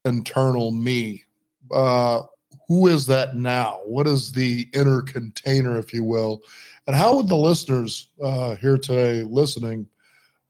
internal 0.06 0.72
me. 0.72 1.24
Uh, 1.72 2.24
who 2.68 2.88
is 2.88 3.06
that 3.06 3.36
now? 3.36 3.82
What 3.86 4.08
is 4.08 4.32
the 4.32 4.68
inner 4.74 5.02
container, 5.02 5.78
if 5.78 5.94
you 5.94 6.04
will? 6.04 6.42
And 6.88 6.96
how 6.96 7.16
would 7.16 7.28
the 7.28 7.36
listeners 7.36 8.10
uh, 8.24 8.56
here 8.56 8.78
today 8.78 9.24
listening 9.24 9.88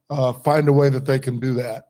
uh, 0.10 0.34
find 0.34 0.67
a 0.67 0.74
way 0.74 0.89
that 0.89 1.06
they 1.06 1.20
can 1.20 1.39
do 1.39 1.54
that? 1.56 1.86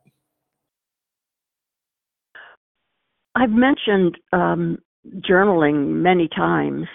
I've 3.35 3.51
mentioned 3.51 4.17
um, 4.33 4.77
journaling 5.19 5.87
many 5.87 6.27
times, 6.27 6.87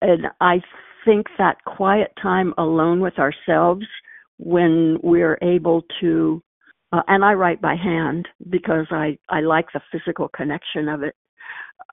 and 0.00 0.26
I 0.40 0.60
think 1.04 1.26
that 1.38 1.56
quiet 1.64 2.12
time 2.20 2.54
alone 2.58 3.00
with 3.00 3.18
ourselves 3.18 3.86
when 4.38 4.98
we're 5.02 5.38
able 5.42 5.82
to, 6.00 6.42
uh, 6.92 7.02
and 7.08 7.24
I 7.24 7.32
write 7.32 7.60
by 7.60 7.74
hand 7.74 8.28
because 8.50 8.86
I, 8.90 9.18
I 9.28 9.40
like 9.40 9.66
the 9.74 9.80
physical 9.90 10.28
connection 10.28 10.88
of 10.88 11.02
it. 11.02 11.14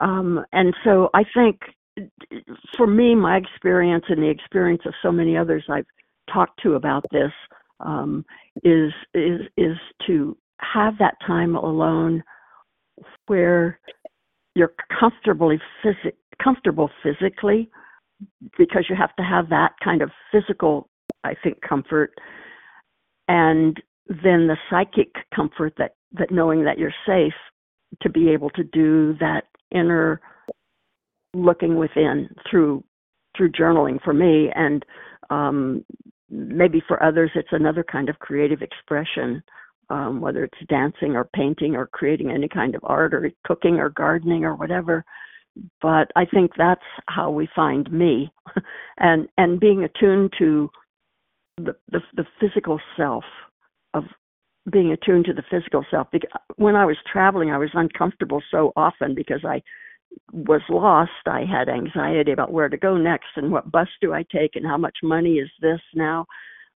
Um, 0.00 0.44
and 0.52 0.74
so 0.84 1.10
I 1.14 1.24
think 1.34 1.60
for 2.76 2.86
me, 2.86 3.14
my 3.14 3.36
experience 3.36 4.04
and 4.08 4.22
the 4.22 4.28
experience 4.28 4.82
of 4.86 4.94
so 5.02 5.10
many 5.10 5.36
others 5.36 5.64
I've 5.68 5.86
talked 6.32 6.62
to 6.62 6.74
about 6.74 7.04
this 7.10 7.32
um, 7.80 8.24
is 8.64 8.92
is 9.14 9.40
is 9.56 9.76
to 10.06 10.36
have 10.60 10.98
that 10.98 11.14
time 11.26 11.54
alone 11.56 12.22
where 13.26 13.78
you're 14.54 14.74
comfortably 14.98 15.60
phys- 15.84 16.12
comfortable 16.42 16.90
physically 17.02 17.70
because 18.56 18.86
you 18.88 18.96
have 18.96 19.14
to 19.16 19.22
have 19.22 19.50
that 19.50 19.72
kind 19.84 20.00
of 20.00 20.10
physical 20.32 20.88
I 21.24 21.34
think 21.42 21.60
comfort 21.60 22.14
and 23.28 23.80
then 24.08 24.46
the 24.46 24.56
psychic 24.70 25.12
comfort 25.34 25.74
that 25.76 25.96
that 26.12 26.30
knowing 26.30 26.64
that 26.64 26.78
you're 26.78 26.94
safe 27.06 27.34
to 28.00 28.08
be 28.08 28.30
able 28.30 28.50
to 28.50 28.64
do 28.64 29.14
that 29.20 29.44
inner 29.70 30.20
looking 31.44 31.76
within 31.76 32.28
through 32.50 32.82
through 33.36 33.52
journaling 33.52 34.02
for 34.02 34.14
me 34.14 34.50
and 34.54 34.84
um, 35.30 35.84
maybe 36.30 36.82
for 36.88 37.02
others 37.02 37.30
it's 37.34 37.48
another 37.52 37.84
kind 37.84 38.08
of 38.08 38.18
creative 38.18 38.62
expression 38.62 39.42
um, 39.90 40.20
whether 40.20 40.44
it's 40.44 40.58
dancing 40.68 41.14
or 41.14 41.28
painting 41.34 41.76
or 41.76 41.86
creating 41.86 42.30
any 42.30 42.48
kind 42.48 42.74
of 42.74 42.80
art 42.84 43.14
or 43.14 43.30
cooking 43.44 43.76
or 43.76 43.90
gardening 43.90 44.44
or 44.44 44.56
whatever. 44.56 45.04
But 45.80 46.10
i 46.16 46.24
think 46.24 46.52
that's 46.56 46.84
how 47.08 47.30
we 47.30 47.48
find 47.54 47.90
me. 47.92 48.30
And 48.98 49.28
and 49.36 49.60
being 49.60 49.84
attuned 49.84 50.32
to 50.38 50.70
the, 51.58 51.76
the 51.90 52.00
the 52.14 52.24
physical 52.40 52.80
self 52.96 53.24
of 53.92 54.04
being 54.72 54.92
attuned 54.92 55.26
to 55.26 55.34
the 55.34 55.44
physical 55.50 55.84
self 55.90 56.08
because 56.10 56.30
when 56.56 56.74
i 56.74 56.84
was 56.84 56.96
traveling 57.10 57.50
i 57.50 57.58
was 57.58 57.70
uncomfortable 57.74 58.42
so 58.50 58.72
often 58.74 59.14
because 59.14 59.44
i 59.44 59.60
was 60.32 60.62
lost. 60.68 61.10
I 61.26 61.44
had 61.44 61.68
anxiety 61.68 62.32
about 62.32 62.52
where 62.52 62.68
to 62.68 62.76
go 62.76 62.96
next 62.96 63.28
and 63.36 63.50
what 63.50 63.70
bus 63.70 63.88
do 64.00 64.12
I 64.12 64.24
take 64.32 64.56
and 64.56 64.66
how 64.66 64.76
much 64.76 64.96
money 65.02 65.34
is 65.34 65.50
this 65.60 65.80
now. 65.94 66.26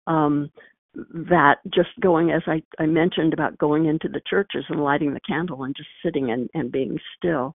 Um, 0.06 0.50
that 0.94 1.56
just 1.74 1.90
going, 2.00 2.30
as 2.30 2.42
I, 2.46 2.62
I 2.78 2.86
mentioned 2.86 3.34
about 3.34 3.58
going 3.58 3.86
into 3.86 4.08
the 4.08 4.22
churches 4.28 4.64
and 4.68 4.82
lighting 4.82 5.12
the 5.12 5.20
candle 5.20 5.64
and 5.64 5.76
just 5.76 5.88
sitting 6.02 6.30
and, 6.30 6.48
and 6.54 6.72
being 6.72 6.98
still, 7.16 7.54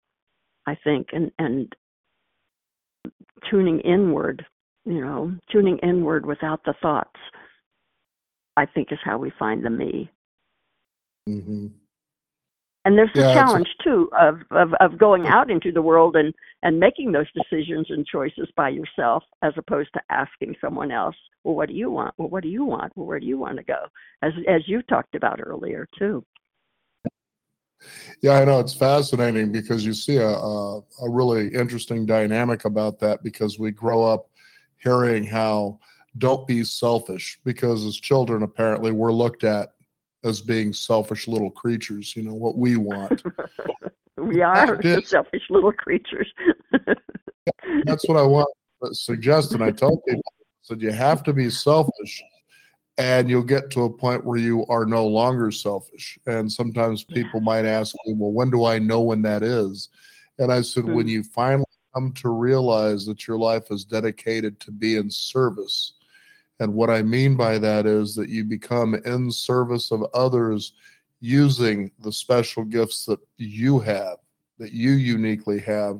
I 0.67 0.77
think, 0.83 1.07
and, 1.11 1.31
and 1.39 1.73
tuning 3.49 3.79
inward, 3.79 4.45
you 4.85 5.01
know, 5.01 5.33
tuning 5.51 5.79
inward 5.79 6.25
without 6.25 6.63
the 6.65 6.75
thoughts, 6.81 7.19
I 8.57 8.65
think 8.67 8.91
is 8.91 8.99
how 9.03 9.17
we 9.17 9.31
find 9.39 9.65
the 9.65 9.71
me. 9.71 10.11
Mm-hmm. 11.27 11.67
And 12.85 12.97
there's 12.97 13.11
the 13.13 13.21
Yeah, 13.21 13.33
challenge 13.33 13.67
too 13.83 14.09
of, 14.19 14.41
of 14.51 14.73
of 14.79 14.97
going 14.97 15.27
out 15.27 15.51
into 15.51 15.71
the 15.71 15.81
world 15.81 16.15
and 16.15 16.33
and 16.63 16.79
making 16.79 17.11
those 17.11 17.27
decisions 17.33 17.87
and 17.89 18.05
choices 18.05 18.49
by 18.55 18.69
yourself 18.69 19.23
as 19.41 19.53
opposed 19.57 19.89
to 19.93 20.01
asking 20.09 20.55
someone 20.61 20.91
else 20.91 21.15
well 21.43 21.55
what 21.55 21.69
do 21.69 21.75
you 21.75 21.91
want? 21.91 22.13
Well 22.17 22.29
what 22.29 22.43
do 22.43 22.49
you 22.49 22.65
want? 22.65 22.91
Well 22.95 23.05
where 23.07 23.19
do 23.19 23.25
you 23.25 23.37
want 23.37 23.57
to 23.57 23.63
go? 23.63 23.85
As 24.21 24.33
as 24.47 24.67
you 24.67 24.81
talked 24.83 25.15
about 25.15 25.39
earlier 25.41 25.87
too. 25.97 26.25
Yeah, 28.21 28.33
I 28.33 28.45
know 28.45 28.59
it's 28.59 28.73
fascinating 28.73 29.51
because 29.51 29.85
you 29.85 29.93
see 29.93 30.17
a, 30.17 30.29
a 30.29 30.77
a 30.79 31.09
really 31.09 31.47
interesting 31.53 32.05
dynamic 32.05 32.65
about 32.65 32.99
that 32.99 33.23
because 33.23 33.57
we 33.59 33.71
grow 33.71 34.03
up 34.03 34.29
hearing 34.77 35.23
how 35.23 35.79
don't 36.17 36.45
be 36.47 36.63
selfish 36.63 37.39
because 37.43 37.85
as 37.85 37.95
children 37.95 38.43
apparently 38.43 38.91
we're 38.91 39.13
looked 39.13 39.43
at 39.43 39.73
as 40.23 40.41
being 40.41 40.73
selfish 40.73 41.27
little 41.27 41.51
creatures, 41.51 42.15
you 42.15 42.23
know, 42.23 42.33
what 42.33 42.57
we 42.57 42.77
want. 42.77 43.23
we 44.17 44.41
are 44.41 44.77
did- 44.77 45.07
selfish 45.07 45.43
little 45.49 45.71
creatures 45.71 46.31
That's 47.85 48.07
what 48.07 48.17
I 48.17 48.23
want 48.23 48.47
to 48.83 48.93
suggest 48.93 49.53
and 49.53 49.63
I 49.63 49.71
tell 49.71 49.97
people 50.07 50.33
that 50.69 50.81
you 50.81 50.91
have 50.91 51.23
to 51.23 51.33
be 51.33 51.49
selfish 51.49 52.21
and 52.97 53.29
you'll 53.29 53.43
get 53.43 53.71
to 53.71 53.83
a 53.83 53.89
point 53.89 54.25
where 54.25 54.37
you 54.37 54.65
are 54.67 54.85
no 54.85 55.07
longer 55.07 55.49
selfish. 55.49 56.19
And 56.27 56.51
sometimes 56.51 57.03
people 57.03 57.41
might 57.41 57.65
ask 57.65 57.95
me, 58.05 58.13
well, 58.13 58.31
when 58.31 58.51
do 58.51 58.65
I 58.65 58.79
know 58.79 59.01
when 59.01 59.21
that 59.23 59.43
is? 59.43 59.89
And 60.37 60.51
I 60.51 60.61
said, 60.61 60.85
when 60.85 61.05
hmm. 61.05 61.11
you 61.11 61.23
finally 61.23 61.65
come 61.93 62.11
to 62.13 62.29
realize 62.29 63.05
that 63.05 63.27
your 63.27 63.37
life 63.37 63.71
is 63.71 63.85
dedicated 63.85 64.59
to 64.61 64.71
be 64.71 64.97
in 64.97 65.09
service. 65.09 65.93
And 66.61 66.75
what 66.75 66.91
I 66.91 67.01
mean 67.01 67.35
by 67.35 67.57
that 67.57 67.87
is 67.87 68.13
that 68.13 68.29
you 68.29 68.43
become 68.43 68.93
in 68.93 69.31
service 69.31 69.91
of 69.91 70.05
others 70.13 70.73
using 71.19 71.89
the 72.03 72.11
special 72.11 72.63
gifts 72.63 73.03
that 73.05 73.19
you 73.37 73.79
have, 73.79 74.17
that 74.59 74.71
you 74.71 74.91
uniquely 74.91 75.57
have. 75.61 75.99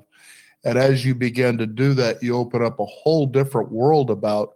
And 0.64 0.78
as 0.78 1.04
you 1.04 1.16
begin 1.16 1.58
to 1.58 1.66
do 1.66 1.96
that, 1.96 2.22
you 2.22 2.38
open 2.38 2.64
up 2.64 2.80
a 2.80 2.86
whole 2.86 3.26
different 3.26 3.72
world 3.72 4.12
about 4.12 4.54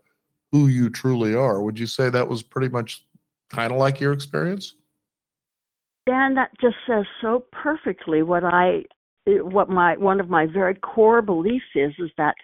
who 0.51 0.67
you 0.67 0.91
truly 0.91 1.33
are. 1.33 1.63
Would 1.63 1.79
you 1.79 1.87
say 1.87 2.11
that 2.11 2.29
was 2.29 2.43
pretty 2.43 2.69
much 2.69 3.03
kind 3.49 3.71
of 3.71 3.79
like 3.79 3.99
your 3.99 4.13
experience? 4.13 4.75
Dan, 6.05 6.35
that 6.35 6.51
just 6.61 6.75
says 6.85 7.05
so 7.19 7.45
perfectly 7.51 8.21
what 8.21 8.43
I, 8.43 8.83
what 9.25 9.69
my 9.69 9.97
one 9.97 10.19
of 10.19 10.29
my 10.29 10.45
very 10.45 10.75
core 10.75 11.23
beliefs 11.23 11.65
is 11.73 11.93
is 11.97 12.11
that 12.19 12.35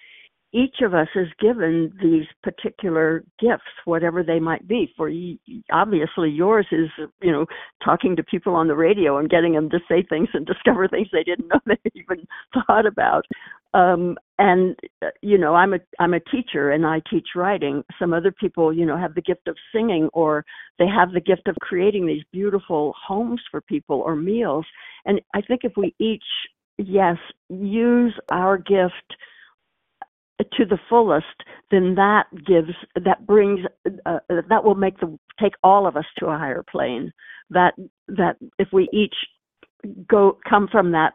each 0.54 0.78
of 0.82 0.94
us 0.94 1.08
is 1.16 1.28
given 1.40 1.94
these 2.02 2.26
particular 2.44 3.24
gifts, 3.40 3.64
whatever 3.86 4.22
they 4.24 4.40
might 4.40 4.68
be. 4.68 4.92
For 4.98 5.08
you, 5.08 5.38
obviously, 5.72 6.30
yours 6.30 6.68
is 6.72 6.90
you 7.22 7.32
know 7.32 7.46
talking 7.84 8.16
to 8.16 8.24
people 8.24 8.54
on 8.54 8.68
the 8.68 8.76
radio 8.76 9.18
and 9.18 9.30
getting 9.30 9.54
them 9.54 9.70
to 9.70 9.80
say 9.90 10.04
things 10.10 10.30
and 10.34 10.46
discover 10.48 10.88
things 10.88 11.08
they 11.12 11.24
didn't 11.24 11.48
know 11.48 11.60
they 11.66 11.78
even 11.96 12.26
thought 12.68 12.86
about. 12.86 13.26
Um, 13.74 14.18
and 14.38 14.76
uh, 15.02 15.10
you 15.22 15.38
know, 15.38 15.56
I'm 15.56 15.74
a 15.74 15.80
I'm 16.00 16.14
a 16.14 16.20
teacher 16.20 16.72
and 16.72 16.86
I 16.86 17.02
teach 17.10 17.30
writing. 17.36 17.84
Some 17.98 18.14
other 18.14 18.32
people, 18.32 18.74
you 18.74 18.86
know, 18.86 18.98
have 18.98 19.16
the 19.16 19.22
gift 19.22 19.48
of 19.48 19.56
singing 19.74 20.10
or 20.14 20.44
they 20.80 20.88
have 20.88 21.14
the 21.14 21.22
gift 21.22 21.48
of 21.48 21.56
creating 21.62 22.06
these 22.06 22.24
beautiful 22.34 22.94
homes 23.08 23.42
for 23.50 23.62
people 23.62 24.02
or 24.02 24.16
meals. 24.16 24.66
And 25.06 25.22
I 25.34 25.42
think 25.42 25.62
if 25.64 25.74
we 25.78 25.96
each, 26.00 26.24
yes, 26.78 27.18
use 27.50 28.14
our 28.30 28.58
gift 28.58 29.16
to 30.58 30.66
the 30.66 30.80
fullest, 30.90 31.26
then 31.70 31.96
that 31.96 32.26
gives 32.46 32.74
that 32.96 33.26
brings 33.26 33.60
uh, 34.06 34.20
that 34.50 34.64
will 34.64 34.76
make 34.76 35.00
the 35.00 35.18
take 35.40 35.54
all 35.64 35.88
of 35.88 35.96
us 35.98 36.06
to 36.20 36.28
a 36.28 36.38
higher 36.38 36.64
plane. 36.70 37.12
That 37.50 37.74
that 38.08 38.38
if 38.60 38.70
we 38.72 38.90
each 38.94 39.16
go 40.08 40.38
come 40.48 40.68
from 40.72 40.92
that 40.92 41.14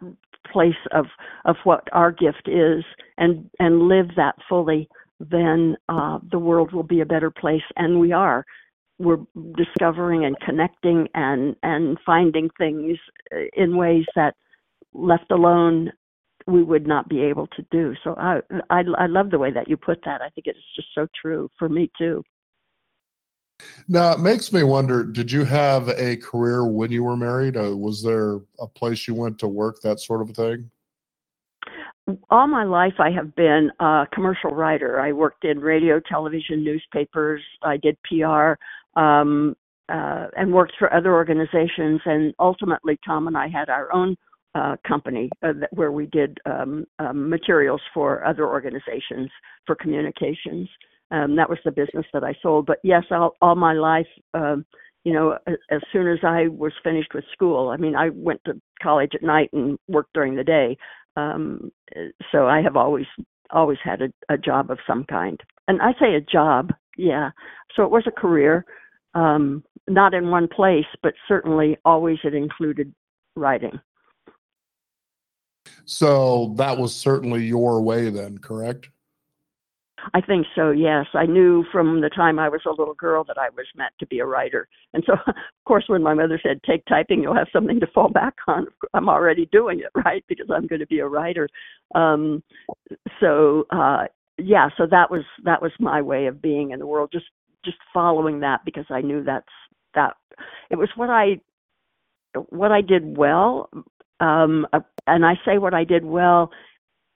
place 0.52 0.74
of 0.92 1.06
of 1.44 1.56
what 1.64 1.84
our 1.92 2.12
gift 2.12 2.46
is 2.48 2.84
and 3.18 3.48
and 3.58 3.88
live 3.88 4.08
that 4.16 4.36
fully, 4.48 4.88
then 5.20 5.76
uh, 5.88 6.18
the 6.30 6.38
world 6.38 6.72
will 6.72 6.82
be 6.82 7.00
a 7.00 7.06
better 7.06 7.30
place, 7.30 7.62
and 7.76 8.00
we 8.00 8.12
are. 8.12 8.44
We're 8.98 9.18
discovering 9.56 10.24
and 10.24 10.38
connecting 10.40 11.08
and 11.14 11.56
and 11.62 11.98
finding 12.04 12.48
things 12.58 12.98
in 13.54 13.76
ways 13.76 14.04
that 14.14 14.34
left 14.94 15.30
alone 15.30 15.92
we 16.47 16.62
would 16.62 16.86
not 16.86 17.09
be 17.09 17.22
able 17.22 17.47
to 17.49 17.64
do. 17.70 17.94
So 18.05 18.14
I, 18.16 18.40
I 18.70 18.82
I 18.99 19.07
love 19.07 19.30
the 19.30 19.38
way 19.38 19.51
that 19.53 19.68
you 19.68 19.76
put 19.76 20.01
that. 20.05 20.20
I 20.22 20.28
think 20.30 20.47
it's 20.47 20.59
just 20.74 20.88
so 20.94 21.07
true 21.20 21.51
for 21.59 21.68
me 21.68 21.90
too. 21.99 22.22
Now, 23.88 24.12
it 24.12 24.20
makes 24.20 24.53
me 24.53 24.62
wonder 24.62 25.05
did 25.05 25.32
you 25.32 25.44
have 25.44 25.88
a 25.88 26.16
career 26.16 26.66
when 26.66 26.90
you 26.90 27.05
were 27.05 27.16
married? 27.16 27.57
Uh, 27.57 27.76
was 27.76 28.03
there 28.03 28.40
a 28.61 28.66
place 28.66 29.09
you 29.09 29.14
went 29.14 29.38
to 29.40 29.49
work, 29.49 29.80
that 29.80 30.01
sort 30.01 30.22
of 30.22 30.36
thing? 30.36 30.70
All 32.30 32.47
my 32.47 32.62
life, 32.62 32.94
I 32.99 33.11
have 33.11 33.34
been 33.34 33.70
a 33.80 34.07
commercial 34.12 34.51
writer. 34.51 35.01
I 35.01 35.12
worked 35.12 35.44
in 35.44 35.59
radio, 35.59 36.01
television, 36.01 36.62
newspapers. 36.62 37.42
I 37.62 37.78
did 37.78 37.97
PR 38.05 38.55
um, 38.99 39.57
uh, 39.88 40.26
and 40.36 40.53
worked 40.53 40.74
for 40.78 40.92
other 40.94 41.14
organizations. 41.14 42.01
And 42.05 42.32
ultimately, 42.38 42.99
Tom 43.05 43.26
and 43.26 43.36
I 43.36 43.49
had 43.49 43.68
our 43.68 43.92
own 43.92 44.16
uh, 44.57 44.76
company 44.88 45.28
uh, 45.42 45.52
that, 45.61 45.68
where 45.72 45.92
we 45.92 46.07
did 46.07 46.38
um, 46.46 46.86
um, 46.98 47.28
materials 47.28 47.82
for 47.92 48.24
other 48.24 48.46
organizations 48.46 49.30
for 49.66 49.74
communications. 49.74 50.68
Um, 51.11 51.36
that 51.36 51.50
was 51.50 51.59
the 51.64 51.70
business 51.70 52.07
that 52.14 52.24
I 52.24 52.34
sold. 52.42 52.64
But 52.66 52.78
yes, 52.82 53.04
all, 53.11 53.36
all 53.42 53.54
my 53.54 53.74
life, 53.74 54.07
um, 54.32 54.64
you 55.04 55.12
know, 55.12 55.38
as, 55.46 55.57
as 55.70 55.80
soon 55.92 56.09
as 56.09 56.18
I 56.22 56.48
was 56.48 56.72
finished 56.82 57.12
with 57.14 57.24
school, 57.32 57.68
I 57.68 57.76
mean, 57.76 57.94
I 57.94 58.09
went 58.09 58.40
to 58.46 58.61
college 58.82 59.12
at 59.14 59.22
night 59.22 59.50
and 59.52 59.78
worked 59.88 60.14
during 60.14 60.34
the 60.36 60.44
day. 60.44 60.78
Um, 61.16 61.70
so 62.32 62.46
I 62.46 62.62
have 62.62 62.76
always 62.76 63.07
always 63.50 63.78
had 63.84 64.02
a, 64.02 64.09
a 64.28 64.36
job 64.36 64.70
of 64.70 64.78
some 64.86 65.04
kind, 65.04 65.40
and 65.68 65.80
I 65.80 65.92
say 66.00 66.14
a 66.14 66.20
job, 66.20 66.72
yeah. 66.96 67.30
So 67.74 67.84
it 67.84 67.90
was 67.90 68.02
a 68.07 68.20
career, 68.20 68.64
um, 69.14 69.62
not 69.86 70.14
in 70.14 70.30
one 70.30 70.48
place, 70.48 70.90
but 71.02 71.14
certainly 71.28 71.78
always 71.84 72.18
it 72.24 72.34
included 72.34 72.92
writing. 73.36 73.78
So 75.87 76.53
that 76.57 76.76
was 76.76 76.95
certainly 76.95 77.45
your 77.45 77.80
way 77.80 78.11
then, 78.11 78.39
correct? 78.39 78.91
I 80.14 80.20
think 80.20 80.47
so, 80.55 80.70
yes. 80.70 81.07
I 81.14 81.26
knew 81.26 81.64
from 81.72 82.01
the 82.01 82.11
time 82.11 82.39
I 82.39 82.49
was 82.49 82.61
a 82.66 82.70
little 82.70 82.95
girl 82.95 83.24
that 83.24 83.39
I 83.39 83.49
was 83.51 83.66
meant 83.74 83.93
to 83.99 84.07
be 84.07 84.18
a 84.18 84.26
writer. 84.26 84.68
And 84.93 85.03
so, 85.07 85.12
of 85.26 85.34
course, 85.64 85.84
when 85.87 86.03
my 86.03 86.14
mother 86.14 86.41
said, 86.43 86.61
take 86.64 86.84
typing, 86.87 87.22
you'll 87.22 87.34
have 87.34 87.49
something 87.53 87.80
to 87.80 87.87
fall 87.89 88.09
back 88.09 88.34
on, 88.47 88.66
I'm 88.95 89.09
already 89.09 89.47
doing 89.47 89.80
it, 89.80 89.91
right? 90.05 90.24
Because 90.28 90.47
I'm 90.53 90.66
going 90.66 90.80
to 90.80 90.87
be 90.87 91.01
a 91.01 91.09
writer. 91.09 91.49
Um, 91.95 92.43
so, 93.20 93.66
uh, 93.70 94.05
yeah, 94.39 94.68
so 94.76 94.87
that 94.91 95.11
was, 95.11 95.24
that 95.45 95.62
was 95.62 95.72
my 95.80 96.03
way 96.03 96.26
of 96.26 96.43
being 96.43 96.72
in 96.72 96.78
the 96.78 96.87
world, 96.87 97.11
just, 97.12 97.26
just 97.64 97.78
following 97.93 98.41
that 98.41 98.64
because 98.64 98.87
I 98.91 99.01
knew 99.01 99.24
that's, 99.24 99.47
that, 99.95 100.14
it 100.70 100.76
was 100.76 100.91
what 100.95 101.11
I, 101.11 101.41
what 102.51 102.70
I 102.70 102.82
did 102.82 103.16
well. 103.16 103.70
Um, 104.20 104.66
uh, 104.72 104.80
and 105.06 105.24
I 105.26 105.34
say 105.44 105.58
what 105.58 105.74
I 105.74 105.84
did 105.84 106.04
well 106.04 106.50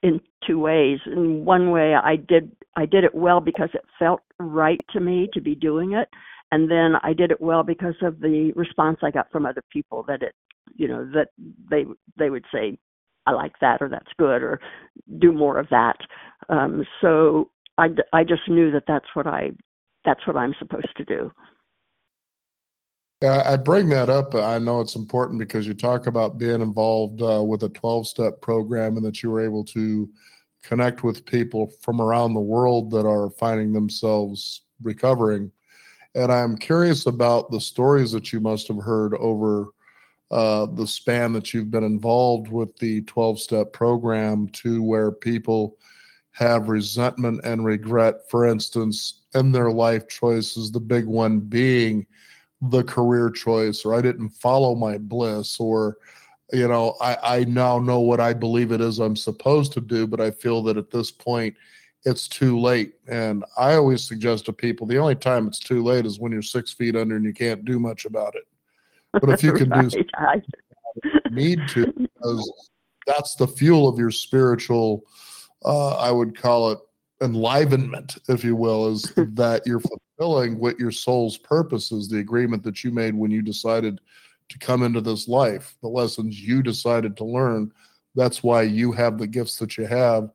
in 0.03 0.21
two 0.47 0.59
ways. 0.59 0.99
In 1.07 1.45
one 1.45 1.71
way, 1.71 1.95
I 1.95 2.17
did 2.17 2.53
I 2.77 2.87
did 2.87 3.05
it 3.05 3.15
well 3.15 3.41
because 3.41 3.71
it 3.75 3.85
felt 3.99 4.21
right 4.39 4.81
to 4.93 5.01
me 5.01 5.29
to 5.35 5.41
be 5.41 5.55
doing 5.55 5.93
it, 5.93 6.09
and 6.53 6.71
then 6.71 6.95
I 7.03 7.13
did 7.13 7.31
it 7.31 7.41
well 7.41 7.63
because 7.63 7.97
of 8.03 8.21
the 8.21 8.53
response 8.57 8.99
I 9.03 9.11
got 9.11 9.31
from 9.31 9.47
other 9.47 9.63
people 9.73 10.05
that 10.09 10.23
it, 10.23 10.35
you 10.75 10.89
know, 10.89 11.05
that 11.15 11.29
they 11.71 11.85
they 12.19 12.31
would 12.31 12.45
say, 12.53 12.79
I 13.27 13.33
like 13.33 13.55
that 13.61 13.83
or 13.83 13.89
that's 13.89 14.13
good 14.19 14.43
or 14.43 14.61
do 15.19 15.33
more 15.33 15.59
of 15.59 15.69
that. 15.71 15.97
Um, 16.49 16.85
so 17.01 17.51
I 17.79 17.89
I 18.13 18.25
just 18.25 18.49
knew 18.49 18.71
that 18.73 18.85
that's 18.87 19.09
what 19.15 19.27
I 19.27 19.51
that's 20.05 20.27
what 20.27 20.37
I'm 20.37 20.55
supposed 20.59 20.97
to 20.97 21.05
do. 21.05 21.33
I 23.23 23.57
bring 23.57 23.91
that 23.91 24.09
up. 24.09 24.35
I 24.35 24.59
know 24.59 24.81
it's 24.81 24.97
important 24.97 25.41
because 25.41 25.67
you 25.67 25.75
talk 25.75 26.07
about 26.07 26.39
being 26.39 26.63
involved 26.63 27.21
uh, 27.21 27.43
with 27.43 27.63
a 27.65 27.69
12 27.69 28.09
step 28.09 28.41
program 28.41 28.97
and 28.97 29.05
that 29.05 29.23
you 29.23 29.31
were 29.31 29.45
able 29.45 29.63
to 29.67 30.09
connect 30.63 31.05
with 31.05 31.27
people 31.27 31.71
from 31.83 32.01
around 32.01 32.33
the 32.33 32.41
world 32.41 32.91
that 32.93 33.07
are 33.07 33.29
finding 33.31 33.75
themselves 33.75 34.63
recovering. 34.83 35.53
And 36.15 36.33
I'm 36.33 36.57
curious 36.57 37.05
about 37.05 37.51
the 37.51 37.61
stories 37.61 38.11
that 38.13 38.33
you 38.33 38.41
must 38.41 38.69
have 38.69 38.83
heard 38.83 39.15
over 39.15 39.69
uh, 40.31 40.67
the 40.67 40.87
span 40.87 41.35
that 41.35 41.53
you've 41.53 41.71
been 41.71 41.85
involved 41.85 42.49
with 42.49 42.75
the 42.79 43.03
12 43.03 43.39
step 43.39 43.73
program 43.73 44.49
to 44.49 44.83
where 44.83 45.13
people 45.13 45.77
have 46.33 46.69
resentment 46.69 47.41
and 47.45 47.67
regret, 47.67 48.15
for 48.31 48.47
instance, 48.47 49.23
in 49.35 49.53
their 49.53 49.71
life 49.71 50.09
choices, 50.09 50.71
the 50.71 50.81
big 50.81 51.05
one 51.05 51.41
being 51.41 52.07
the 52.63 52.85
career 52.85 53.31
choice 53.31 53.85
or 53.85 53.95
I 53.95 54.03
didn't 54.03 54.31
follow 54.31 54.75
my 54.75 54.99
bliss 54.99 55.59
or 55.59 55.97
you 56.53 56.69
know 56.69 56.97
I, 57.01 57.17
I 57.23 57.45
now 57.45 57.79
know 57.79 58.01
what 58.01 58.21
I 58.21 58.33
believe 58.35 58.73
it 58.73 58.81
is 58.81 58.99
I'm 58.99 59.17
supposed 59.17 59.73
to 59.75 59.81
do, 59.81 60.07
but 60.07 60.21
I 60.21 60.31
feel 60.31 60.63
that 60.65 60.77
at 60.77 60.91
this 60.91 61.11
point 61.11 61.55
it's 62.05 62.29
too 62.29 62.59
late. 62.59 62.95
And 63.09 63.45
I 63.59 63.75
always 63.75 64.07
suggest 64.07 64.47
to 64.47 64.53
people 64.53 64.87
the 64.87 64.99
only 64.99 65.15
time 65.15 65.47
it's 65.47 65.59
too 65.59 65.83
late 65.83 66.07
is 66.07 66.19
when 66.19 66.33
you're 66.33 66.43
six 66.43 66.73
feet 66.73 66.97
under 66.97 67.17
and 67.17 67.25
you 67.25 67.35
can't 67.35 67.65
do 67.65 67.79
much 67.79 68.07
about 68.07 68.35
it. 68.35 68.45
But 69.13 69.29
if 69.31 69.43
you 69.43 69.53
can 69.55 69.71
right. 69.71 69.91
do 69.91 70.05
I, 70.17 70.43
need 71.31 71.61
to 71.69 71.87
because 71.97 72.71
that's 73.07 73.35
the 73.35 73.47
fuel 73.47 73.89
of 73.89 73.99
your 73.99 74.11
spiritual 74.11 75.05
uh, 75.65 75.97
i 75.97 76.11
would 76.11 76.37
call 76.37 76.73
it 76.73 76.79
enlivenment 77.23 78.19
if 78.29 78.43
you 78.43 78.57
will 78.57 78.89
is 78.89 79.03
that 79.17 79.63
you're 79.67 79.81
fulfilling 79.81 80.59
what 80.59 80.79
your 80.79 80.91
soul's 80.91 81.37
purpose 81.37 81.93
is 81.93 82.09
the 82.09 82.19
agreement 82.19 82.63
that 82.63 82.83
you 82.83 82.91
made 82.91 83.15
when 83.15 83.31
you 83.31 83.43
decided 83.43 84.01
to 84.49 84.59
come 84.59 84.83
into 84.83 85.01
this 85.01 85.29
life 85.29 85.77
the 85.83 85.89
lessons 85.89 86.41
you 86.41 86.63
decided 86.63 87.17
to 87.17 87.25
learn. 87.25 87.73
That's 88.15 88.43
why 88.43 88.63
you 88.63 88.91
have 88.93 89.19
the 89.19 89.27
gifts 89.27 89.57
that 89.57 89.79
you 89.79 89.87
have. 89.87 90.31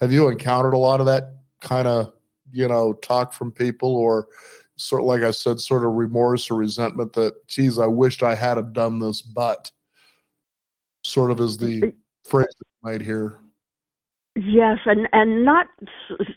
Have 0.00 0.12
you 0.12 0.28
encountered 0.28 0.72
a 0.72 0.78
lot 0.78 1.00
of 1.00 1.06
that 1.06 1.34
kind 1.60 1.86
of 1.86 2.12
you 2.52 2.68
know 2.68 2.94
talk 2.94 3.32
from 3.32 3.52
people 3.52 3.94
or 3.94 4.28
sort 4.76 5.02
of 5.02 5.06
like 5.06 5.22
i 5.22 5.30
said 5.30 5.60
sort 5.60 5.84
of 5.84 5.92
remorse 5.92 6.50
or 6.50 6.54
resentment 6.54 7.12
that 7.12 7.46
geez 7.48 7.78
i 7.78 7.86
wished 7.86 8.22
i 8.22 8.34
had 8.34 8.56
have 8.56 8.72
done 8.72 8.98
this 8.98 9.20
but 9.20 9.70
sort 11.02 11.30
of 11.30 11.40
is 11.40 11.58
the 11.58 11.92
phrase 12.24 12.46
that 12.58 12.66
you 12.66 12.90
might 12.90 13.02
hear 13.02 13.40
Yes, 14.40 14.78
and 14.86 15.08
and 15.12 15.44
not 15.44 15.66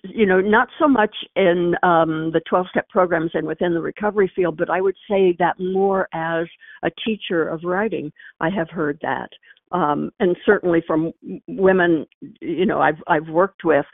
you 0.03 0.25
know 0.25 0.41
not 0.41 0.69
so 0.79 0.87
much 0.87 1.15
in 1.35 1.75
um, 1.83 2.31
the 2.31 2.41
twelve 2.49 2.65
step 2.71 2.89
programs 2.89 3.29
and 3.35 3.45
within 3.45 3.75
the 3.75 3.81
recovery 3.81 4.31
field, 4.35 4.57
but 4.57 4.71
I 4.71 4.81
would 4.81 4.95
say 5.07 5.35
that 5.37 5.59
more 5.59 6.07
as 6.11 6.47
a 6.81 6.89
teacher 7.05 7.47
of 7.47 7.63
writing, 7.63 8.11
I 8.39 8.49
have 8.49 8.71
heard 8.71 8.97
that, 9.03 9.29
um, 9.71 10.09
and 10.19 10.35
certainly 10.47 10.81
from 10.87 11.13
women 11.47 12.07
you 12.41 12.65
know 12.65 12.81
I've 12.81 13.03
I've 13.07 13.27
worked 13.29 13.63
with 13.63 13.85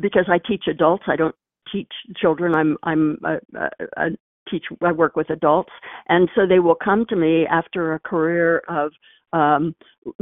because 0.00 0.26
I 0.28 0.38
teach 0.46 0.64
adults. 0.68 1.04
I 1.06 1.16
don't 1.16 1.34
teach 1.72 1.90
children. 2.14 2.54
I'm 2.54 2.76
I'm 2.82 3.18
a, 3.24 3.38
a, 3.58 3.70
a 3.96 4.08
teach. 4.50 4.64
I 4.82 4.92
work 4.92 5.16
with 5.16 5.30
adults, 5.30 5.72
and 6.10 6.28
so 6.34 6.46
they 6.46 6.58
will 6.58 6.74
come 6.74 7.06
to 7.06 7.16
me 7.16 7.46
after 7.46 7.94
a 7.94 8.00
career 8.00 8.62
of 8.68 8.92
um, 9.32 9.74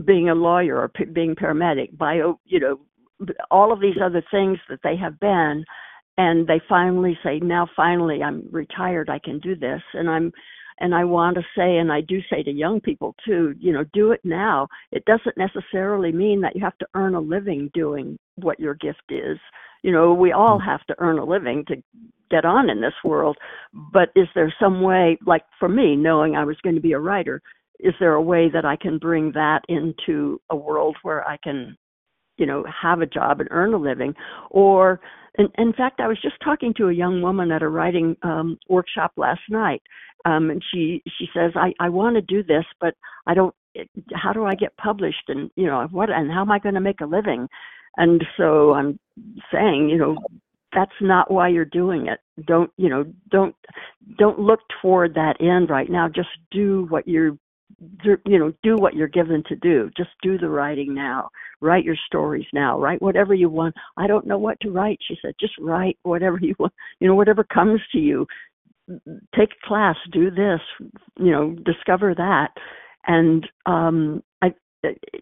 being 0.04 0.28
a 0.28 0.34
lawyer 0.34 0.78
or 0.78 0.88
p- 0.88 1.04
being 1.04 1.34
paramedic, 1.34 1.96
bio, 1.98 2.38
you 2.44 2.60
know, 2.60 2.80
all 3.50 3.72
of 3.72 3.80
these 3.80 3.96
other 4.02 4.22
things 4.30 4.58
that 4.68 4.80
they 4.82 4.96
have 4.96 5.18
been 5.20 5.64
and 6.16 6.46
they 6.46 6.60
finally 6.68 7.18
say 7.24 7.38
now 7.40 7.66
finally 7.74 8.22
i'm 8.22 8.46
retired 8.50 9.10
i 9.10 9.18
can 9.18 9.38
do 9.40 9.56
this. 9.56 9.82
And 9.94 10.08
i'm 10.08 10.32
and 10.80 10.94
i 10.94 11.04
want 11.04 11.36
to 11.36 11.42
say 11.56 11.76
and 11.76 11.92
i 11.92 12.00
do 12.00 12.20
say 12.30 12.42
to 12.42 12.50
young 12.50 12.80
people 12.80 13.14
too 13.24 13.54
you 13.58 13.72
know 13.72 13.84
do 13.92 14.12
it 14.12 14.20
now. 14.24 14.68
It 14.92 15.04
doesn't 15.04 15.36
necessarily 15.36 16.12
mean 16.12 16.40
that 16.40 16.54
you 16.54 16.62
have 16.62 16.78
to 16.78 16.86
earn 16.94 17.14
a 17.14 17.20
living 17.20 17.70
doing 17.74 18.18
what 18.36 18.60
your 18.60 18.74
gift 18.74 19.04
is. 19.10 19.38
You 19.82 19.92
know 19.92 20.14
we 20.14 20.32
all 20.32 20.58
mm. 20.58 20.64
have 20.64 20.84
to 20.86 20.94
earn 20.98 21.18
a 21.18 21.24
living 21.24 21.64
to 21.68 21.76
get 22.30 22.44
on 22.44 22.70
in 22.70 22.80
this 22.80 22.94
world 23.04 23.36
but 23.92 24.08
is 24.16 24.26
there 24.34 24.52
some 24.60 24.82
way 24.82 25.18
like 25.26 25.42
for 25.58 25.68
me 25.68 25.94
knowing 25.94 26.34
i 26.34 26.44
was 26.44 26.56
going 26.62 26.74
to 26.74 26.80
be 26.80 26.92
a 26.92 26.98
writer 26.98 27.40
is 27.80 27.94
there 28.00 28.14
a 28.14 28.22
way 28.22 28.48
that 28.52 28.64
i 28.64 28.76
can 28.76 28.98
bring 28.98 29.30
that 29.32 29.60
into 29.68 30.40
a 30.50 30.56
world 30.56 30.96
where 31.02 31.26
i 31.28 31.36
can 31.44 31.76
you 32.36 32.46
know 32.46 32.64
have 32.82 33.00
a 33.00 33.06
job 33.06 33.40
and 33.40 33.48
earn 33.50 33.74
a 33.74 33.78
living. 33.78 34.14
Or 34.50 35.00
in, 35.38 35.48
in 35.58 35.72
fact 35.72 36.00
i 36.00 36.06
was 36.06 36.20
just 36.22 36.36
talking 36.44 36.72
to 36.74 36.88
a 36.88 36.92
young 36.92 37.20
woman 37.22 37.50
at 37.50 37.62
a 37.62 37.68
writing 37.68 38.16
um 38.22 38.58
workshop 38.68 39.12
last 39.16 39.40
night 39.50 39.82
um 40.24 40.50
and 40.50 40.62
she 40.70 41.02
she 41.18 41.26
says 41.34 41.50
i 41.56 41.72
i 41.80 41.88
want 41.88 42.14
to 42.14 42.22
do 42.22 42.42
this 42.44 42.64
but 42.80 42.94
i 43.26 43.34
don't 43.34 43.54
how 44.14 44.32
do 44.32 44.44
i 44.44 44.54
get 44.54 44.76
published? 44.76 45.28
And 45.28 45.50
you 45.56 45.66
know 45.66 45.86
what 45.90 46.10
and 46.10 46.30
how 46.30 46.42
am 46.42 46.50
i 46.50 46.58
going 46.58 46.74
to 46.74 46.80
make 46.80 47.00
a 47.00 47.06
living? 47.06 47.48
And 47.96 48.24
so 48.36 48.74
i'm 48.74 48.98
saying 49.52 49.88
you 49.88 49.98
know 49.98 50.16
that's 50.72 50.92
not 51.00 51.30
why 51.30 51.48
you're 51.48 51.64
doing 51.64 52.08
it. 52.08 52.20
Don't 52.46 52.70
you 52.76 52.88
know 52.88 53.04
don't 53.30 53.54
don't 54.18 54.38
look 54.38 54.60
toward 54.80 55.14
that 55.14 55.40
end 55.40 55.70
right 55.70 55.90
now. 55.90 56.08
Just 56.08 56.30
do 56.50 56.86
what 56.88 57.06
you're 57.06 57.36
you 58.26 58.38
know 58.38 58.52
do 58.62 58.76
what 58.76 58.94
you're 58.94 59.08
given 59.08 59.42
to 59.48 59.56
do. 59.56 59.90
Just 59.96 60.10
do 60.22 60.38
the 60.38 60.48
writing 60.48 60.94
now. 60.94 61.28
Write 61.60 61.84
your 61.84 61.96
stories 62.06 62.46
now. 62.52 62.78
Write 62.78 63.02
whatever 63.02 63.34
you 63.34 63.48
want. 63.48 63.74
I 63.96 64.06
don't 64.06 64.26
know 64.26 64.38
what 64.38 64.60
to 64.60 64.70
write 64.70 64.98
she 65.06 65.16
said. 65.22 65.34
Just 65.40 65.54
write 65.58 65.98
whatever 66.02 66.38
you 66.40 66.54
want 66.58 66.72
you 67.00 67.08
know 67.08 67.14
whatever 67.14 67.44
comes 67.44 67.80
to 67.92 67.98
you. 67.98 68.26
Take 69.34 69.50
a 69.52 69.66
class 69.66 69.96
do 70.12 70.30
this 70.30 70.60
you 71.18 71.30
know 71.30 71.56
discover 71.64 72.14
that. 72.14 72.50
And 73.06 73.46
um 73.66 74.22
i 74.42 74.52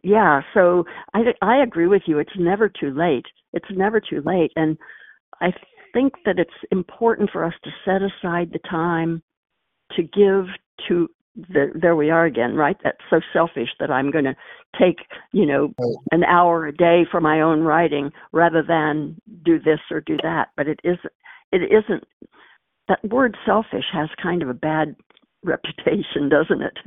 yeah 0.02 0.40
so 0.54 0.84
i 1.14 1.20
i 1.40 1.62
agree 1.62 1.86
with 1.86 2.02
you. 2.06 2.18
It's 2.18 2.30
never 2.38 2.68
too 2.68 2.90
late. 2.90 3.26
It's 3.52 3.70
never 3.70 4.00
too 4.00 4.22
late. 4.24 4.52
And 4.56 4.76
i 5.40 5.52
think 5.92 6.14
that 6.24 6.38
it's 6.38 6.50
important 6.70 7.30
for 7.30 7.44
us 7.44 7.54
to 7.64 7.70
set 7.84 8.00
aside 8.02 8.50
the 8.52 8.58
time 8.68 9.22
to 9.96 10.02
give 10.02 10.46
to 10.88 11.08
the, 11.36 11.70
there 11.74 11.96
we 11.96 12.10
are 12.10 12.24
again, 12.24 12.54
right? 12.54 12.76
That's 12.82 12.98
so 13.08 13.20
selfish 13.32 13.70
that 13.80 13.90
I'm 13.90 14.10
going 14.10 14.24
to 14.24 14.36
take, 14.78 15.00
you 15.32 15.46
know, 15.46 15.74
an 16.10 16.24
hour 16.24 16.66
a 16.66 16.74
day 16.74 17.06
for 17.10 17.20
my 17.20 17.40
own 17.40 17.62
writing 17.62 18.10
rather 18.32 18.62
than 18.62 19.16
do 19.44 19.58
this 19.58 19.80
or 19.90 20.00
do 20.00 20.16
that. 20.22 20.48
But 20.56 20.68
it 20.68 20.80
isn't. 20.84 21.12
It 21.52 21.62
isn't. 21.70 22.04
That 22.88 23.04
word 23.04 23.36
"selfish" 23.46 23.84
has 23.92 24.08
kind 24.22 24.42
of 24.42 24.48
a 24.48 24.54
bad 24.54 24.96
reputation, 25.44 26.28
doesn't 26.28 26.62
it? 26.62 26.78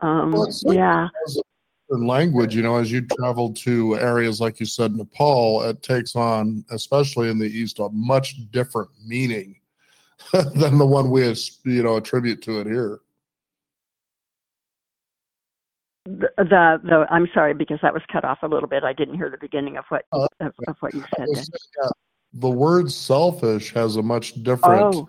Um, 0.00 0.32
well, 0.32 0.50
yeah. 0.64 1.08
In 1.90 2.06
language, 2.06 2.54
you 2.54 2.62
know, 2.62 2.76
as 2.76 2.92
you 2.92 3.00
travel 3.18 3.52
to 3.52 3.98
areas 3.98 4.40
like 4.40 4.60
you 4.60 4.66
said, 4.66 4.94
Nepal, 4.94 5.62
it 5.62 5.82
takes 5.82 6.14
on, 6.14 6.64
especially 6.70 7.28
in 7.28 7.38
the 7.38 7.46
East, 7.46 7.80
a 7.80 7.88
much 7.90 8.36
different 8.52 8.90
meaning 9.04 9.56
than 10.32 10.78
the 10.78 10.86
one 10.86 11.10
we, 11.10 11.22
you 11.64 11.82
know, 11.82 11.96
attribute 11.96 12.42
to 12.42 12.60
it 12.60 12.68
here. 12.68 13.00
The, 16.04 16.30
the 16.36 16.80
the 16.82 17.06
I'm 17.10 17.28
sorry 17.34 17.54
because 17.54 17.78
that 17.82 17.92
was 17.92 18.02
cut 18.10 18.24
off 18.24 18.38
a 18.42 18.48
little 18.48 18.68
bit. 18.68 18.84
I 18.84 18.92
didn't 18.92 19.16
hear 19.16 19.30
the 19.30 19.38
beginning 19.38 19.76
of 19.76 19.84
what 19.88 20.04
uh, 20.12 20.26
of, 20.40 20.52
of, 20.66 20.76
what 20.80 20.94
you 20.94 21.04
said. 21.16 21.26
Saying, 21.34 21.46
uh, 21.84 21.90
the 22.34 22.48
word 22.48 22.90
selfish 22.90 23.72
has 23.74 23.96
a 23.96 24.02
much 24.02 24.42
different 24.42 24.94
oh. 24.94 25.08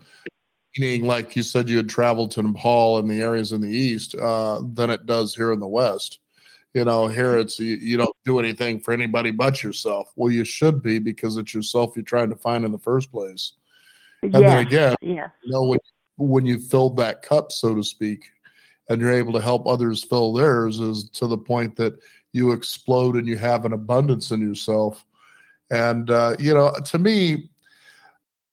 meaning, 0.78 1.06
like 1.06 1.36
you 1.36 1.44
said, 1.44 1.70
you 1.70 1.78
had 1.78 1.90
traveled 1.90 2.32
to 2.32 2.44
Nepal 2.44 2.98
and 2.98 3.10
the 3.10 3.22
areas 3.22 3.52
in 3.52 3.62
the 3.62 3.70
east 3.70 4.16
uh, 4.16 4.62
than 4.74 4.90
it 4.90 5.06
does 5.06 5.34
here 5.36 5.54
in 5.54 5.60
the 5.60 5.68
west. 5.68 6.20
You 6.74 6.86
know, 6.86 7.08
here 7.08 7.38
it's 7.38 7.60
you, 7.60 7.76
you 7.76 7.98
don't 7.98 8.16
do 8.26 8.40
anything 8.40 8.80
for 8.80 8.94
anybody 8.94 9.32
but 9.32 9.62
yourself. 9.62 10.12
Well, 10.16 10.32
you 10.32 10.46
should 10.46 10.82
be 10.82 11.00
because 11.00 11.38
it's 11.38 11.54
yourself 11.54 11.94
you're 11.96 12.04
trying 12.04 12.30
to 12.30 12.36
find 12.36 12.66
in 12.66 12.72
the 12.72 12.80
first 12.80 13.12
place. 13.12 13.54
And 14.24 14.34
then 14.34 14.60
again, 14.60 14.96
yeah. 15.02 15.28
you 15.44 15.52
know 15.52 15.64
when 15.64 15.80
when 16.18 16.46
you 16.46 16.60
filled 16.60 16.98
that 16.98 17.22
cup, 17.24 17.52
so 17.52 17.76
to 17.76 17.84
speak, 17.84 18.26
and 18.90 19.02
you're 19.02 19.14
able 19.14 19.34
to 19.34 19.42
help 19.42 19.68
others 19.68 20.04
fill 20.04 20.34
theirs 20.34 20.80
is 20.80 21.10
to 21.12 21.28
the 21.28 21.38
point 21.38 21.76
that 21.78 21.98
you 22.34 22.52
explode 22.52 23.16
and 23.16 23.28
you 23.28 23.38
have 23.38 23.66
an 23.66 23.74
abundance 23.74 24.32
in 24.32 24.42
yourself. 24.42 25.06
And, 25.70 26.10
uh, 26.10 26.36
you 26.40 26.54
know, 26.54 26.74
to 26.86 27.00
me, 27.00 27.50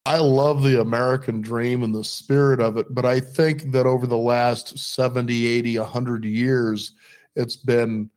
I 0.07 0.19
love 0.19 0.63
the 0.63 0.81
American 0.81 1.41
dream 1.41 1.83
and 1.83 1.95
the 1.95 2.05
spirit 2.05 2.61
of 2.61 2.77
it, 2.77 2.87
but 2.95 3.05
I 3.05 3.21
think 3.21 3.73
that 3.73 3.87
over 3.87 4.07
the 4.07 4.17
last 4.17 4.79
70, 4.79 5.47
80, 5.47 5.79
100 5.79 6.25
years, 6.25 6.93
it's 7.37 7.57
been 7.57 8.09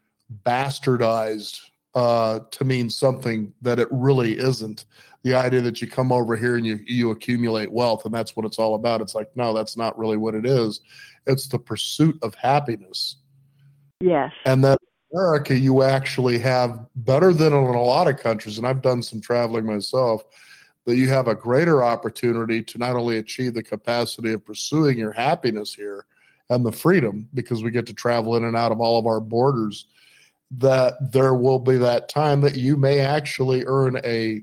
bastardized 0.45 1.59
uh, 1.95 2.39
to 2.51 2.63
mean 2.63 2.89
something 2.89 3.53
that 3.61 3.79
it 3.79 3.87
really 3.91 4.37
isn't. 4.37 4.85
The 5.23 5.35
idea 5.35 5.61
that 5.61 5.81
you 5.81 5.87
come 5.87 6.11
over 6.11 6.35
here 6.35 6.55
and 6.55 6.65
you 6.65 6.79
you 6.85 7.11
accumulate 7.11 7.71
wealth 7.71 8.05
and 8.05 8.13
that's 8.13 8.35
what 8.35 8.45
it's 8.45 8.57
all 8.57 8.75
about. 8.75 9.01
It's 9.01 9.13
like 9.13 9.29
no, 9.35 9.53
that's 9.53 9.77
not 9.77 9.97
really 9.97 10.17
what 10.17 10.33
it 10.33 10.45
is. 10.45 10.81
It's 11.27 11.47
the 11.47 11.59
pursuit 11.59 12.17
of 12.23 12.33
happiness. 12.35 13.17
Yes. 13.99 14.31
And 14.45 14.63
then 14.63 14.77
America, 15.13 15.57
you 15.57 15.83
actually 15.83 16.39
have 16.39 16.85
better 16.95 17.33
than 17.33 17.53
in 17.53 17.63
a 17.63 17.83
lot 17.83 18.07
of 18.07 18.17
countries, 18.17 18.57
and 18.57 18.65
I've 18.65 18.81
done 18.81 19.03
some 19.03 19.21
traveling 19.21 19.65
myself, 19.65 20.23
that 20.85 20.95
you 20.95 21.09
have 21.09 21.27
a 21.27 21.35
greater 21.35 21.83
opportunity 21.83 22.63
to 22.63 22.77
not 22.77 22.95
only 22.95 23.17
achieve 23.17 23.53
the 23.53 23.63
capacity 23.63 24.33
of 24.33 24.45
pursuing 24.45 24.97
your 24.97 25.11
happiness 25.11 25.73
here 25.73 26.05
and 26.49 26.65
the 26.65 26.71
freedom, 26.71 27.27
because 27.33 27.63
we 27.63 27.71
get 27.71 27.85
to 27.87 27.93
travel 27.93 28.35
in 28.35 28.45
and 28.45 28.57
out 28.57 28.71
of 28.71 28.81
all 28.81 28.97
of 28.97 29.05
our 29.05 29.19
borders, 29.19 29.87
that 30.58 31.12
there 31.12 31.34
will 31.34 31.60
be 31.60 31.78
that 31.78 32.10
time 32.10 32.41
that 32.41 32.56
you 32.56 32.76
may 32.76 32.99
actually 32.99 33.64
earn 33.66 33.99
a 34.04 34.41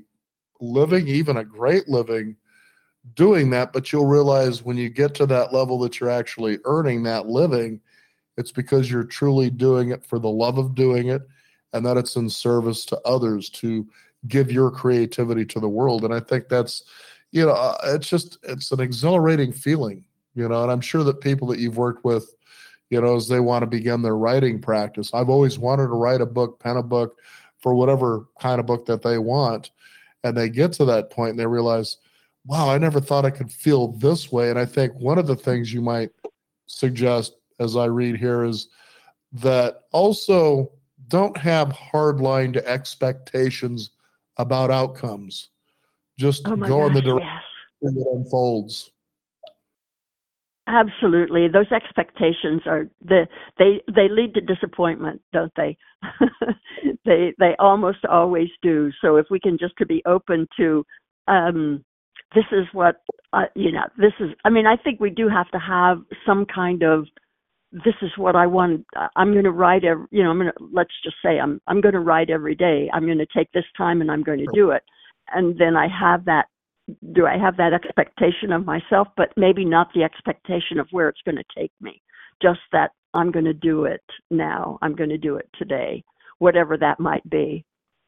living, 0.59 1.07
even 1.07 1.37
a 1.37 1.43
great 1.43 1.87
living, 1.87 2.35
doing 3.13 3.51
that. 3.51 3.71
But 3.71 3.91
you'll 3.91 4.07
realize 4.07 4.63
when 4.63 4.77
you 4.77 4.89
get 4.89 5.13
to 5.15 5.25
that 5.27 5.53
level 5.53 5.79
that 5.79 5.99
you're 5.99 6.09
actually 6.09 6.57
earning 6.65 7.03
that 7.03 7.27
living, 7.27 7.79
it's 8.37 8.51
because 8.51 8.89
you're 8.89 9.03
truly 9.03 9.49
doing 9.49 9.91
it 9.91 10.03
for 10.03 10.17
the 10.17 10.29
love 10.29 10.57
of 10.57 10.73
doing 10.73 11.09
it 11.09 11.21
and 11.73 11.85
that 11.85 11.97
it's 11.97 12.15
in 12.15 12.29
service 12.29 12.85
to 12.85 12.99
others 13.05 13.49
to 13.49 13.87
give 14.27 14.51
your 14.51 14.71
creativity 14.71 15.45
to 15.45 15.59
the 15.59 15.69
world. 15.69 16.03
And 16.03 16.13
I 16.13 16.19
think 16.19 16.49
that's, 16.49 16.83
you 17.31 17.45
know, 17.45 17.51
uh, 17.51 17.77
it's 17.85 18.09
just, 18.09 18.37
it's 18.43 18.71
an 18.71 18.79
exhilarating 18.79 19.53
feeling, 19.53 20.03
you 20.33 20.49
know, 20.49 20.63
and 20.63 20.71
I'm 20.71 20.81
sure 20.81 21.03
that 21.03 21.21
people 21.21 21.47
that 21.49 21.59
you've 21.59 21.77
worked 21.77 22.03
with, 22.03 22.33
you 22.89 22.99
know, 23.01 23.15
as 23.15 23.27
they 23.27 23.39
want 23.39 23.63
to 23.63 23.67
begin 23.67 24.01
their 24.01 24.17
writing 24.17 24.59
practice, 24.61 25.11
I've 25.13 25.29
always 25.29 25.55
mm-hmm. 25.55 25.63
wanted 25.63 25.87
to 25.87 25.93
write 25.93 26.21
a 26.21 26.25
book, 26.25 26.59
pen 26.59 26.77
a 26.77 26.83
book 26.83 27.17
for 27.59 27.73
whatever 27.73 28.25
kind 28.39 28.59
of 28.59 28.65
book 28.65 28.85
that 28.85 29.01
they 29.01 29.17
want 29.17 29.71
and 30.23 30.35
they 30.35 30.49
get 30.49 30.73
to 30.73 30.85
that 30.85 31.09
point 31.09 31.31
and 31.31 31.39
they 31.39 31.45
realize, 31.45 31.97
wow, 32.45 32.69
I 32.69 32.77
never 32.77 32.99
thought 32.99 33.25
I 33.25 33.31
could 33.31 33.51
feel 33.51 33.89
this 33.93 34.31
way. 34.31 34.49
And 34.49 34.57
I 34.57 34.65
think 34.65 34.93
one 34.95 35.17
of 35.17 35.27
the 35.27 35.35
things 35.35 35.73
you 35.73 35.81
might 35.81 36.09
suggest 36.65 37.35
as 37.59 37.75
I 37.75 37.85
read 37.85 38.17
here 38.17 38.43
is 38.43 38.67
that 39.33 39.83
also 39.91 40.71
don't 41.07 41.37
have 41.37 41.71
hard-lined 41.71 42.57
expectations 42.57 43.91
about 44.37 44.71
outcomes. 44.71 45.49
Just 46.17 46.47
Oh 46.47 46.55
go 46.55 46.85
in 46.87 46.93
the 46.93 47.01
direction 47.01 47.29
yes. 47.81 47.93
that 47.93 48.11
unfolds. 48.13 48.91
Absolutely. 50.69 51.47
Those 51.47 51.71
expectations 51.71 52.61
are 52.67 52.87
the 53.03 53.27
they 53.57 53.81
they 53.93 54.07
lead 54.07 54.35
to 54.35 54.41
disappointment, 54.41 55.19
don't 55.33 55.51
they? 55.57 55.75
they 57.05 57.33
they 57.39 57.55
almost 57.57 58.05
always 58.05 58.49
do. 58.61 58.91
So 59.01 59.15
if 59.15 59.25
we 59.31 59.39
can 59.39 59.57
just 59.57 59.75
to 59.79 59.85
be 59.87 60.03
open 60.05 60.47
to 60.57 60.85
um 61.27 61.83
this 62.35 62.45
is 62.51 62.67
what 62.71 62.97
uh, 63.33 63.45
you 63.55 63.71
know, 63.71 63.85
this 63.97 64.13
is 64.19 64.29
I 64.45 64.49
mean, 64.49 64.67
I 64.67 64.75
think 64.75 64.99
we 64.99 65.09
do 65.09 65.27
have 65.27 65.49
to 65.51 65.59
have 65.59 66.01
some 66.23 66.45
kind 66.45 66.83
of 66.83 67.07
this 67.71 67.95
is 68.03 68.11
what 68.15 68.35
I 68.35 68.45
want. 68.45 68.85
I'm 69.15 69.31
going 69.31 69.45
to 69.45 69.51
write 69.51 69.83
every, 69.83 70.05
you 70.11 70.23
know, 70.23 70.29
I'm 70.29 70.37
going 70.37 70.51
to 70.55 70.65
let's 70.71 70.93
just 71.03 71.15
say 71.25 71.39
I'm 71.39 71.59
I'm 71.65 71.81
going 71.81 71.93
to 71.93 71.99
write 71.99 72.29
every 72.29 72.55
day. 72.55 72.91
I'm 72.93 73.05
going 73.05 73.17
to 73.17 73.27
take 73.35 73.51
this 73.53 73.65
time 73.75 74.01
and 74.01 74.11
I'm 74.11 74.21
going 74.21 74.39
to 74.39 74.47
do 74.53 74.69
it. 74.69 74.83
And 75.33 75.57
then 75.57 75.75
I 75.75 75.87
have 75.87 76.25
that 76.25 76.45
do 77.13 77.25
I 77.25 77.37
have 77.37 77.57
that 77.57 77.73
expectation 77.73 78.51
of 78.51 78.65
myself, 78.65 79.07
but 79.17 79.29
maybe 79.37 79.65
not 79.65 79.89
the 79.93 80.03
expectation 80.03 80.79
of 80.79 80.87
where 80.91 81.09
it's 81.09 81.21
going 81.25 81.37
to 81.37 81.43
take 81.55 81.71
me. 81.81 82.01
Just 82.41 82.59
that 82.71 82.91
I'm 83.13 83.31
going 83.31 83.45
to 83.45 83.53
do 83.53 83.85
it 83.85 84.03
now. 84.29 84.77
I'm 84.81 84.95
going 84.95 85.09
to 85.09 85.17
do 85.17 85.35
it 85.35 85.49
today, 85.57 86.03
whatever 86.39 86.77
that 86.77 86.99
might 86.99 87.27
be. 87.29 87.65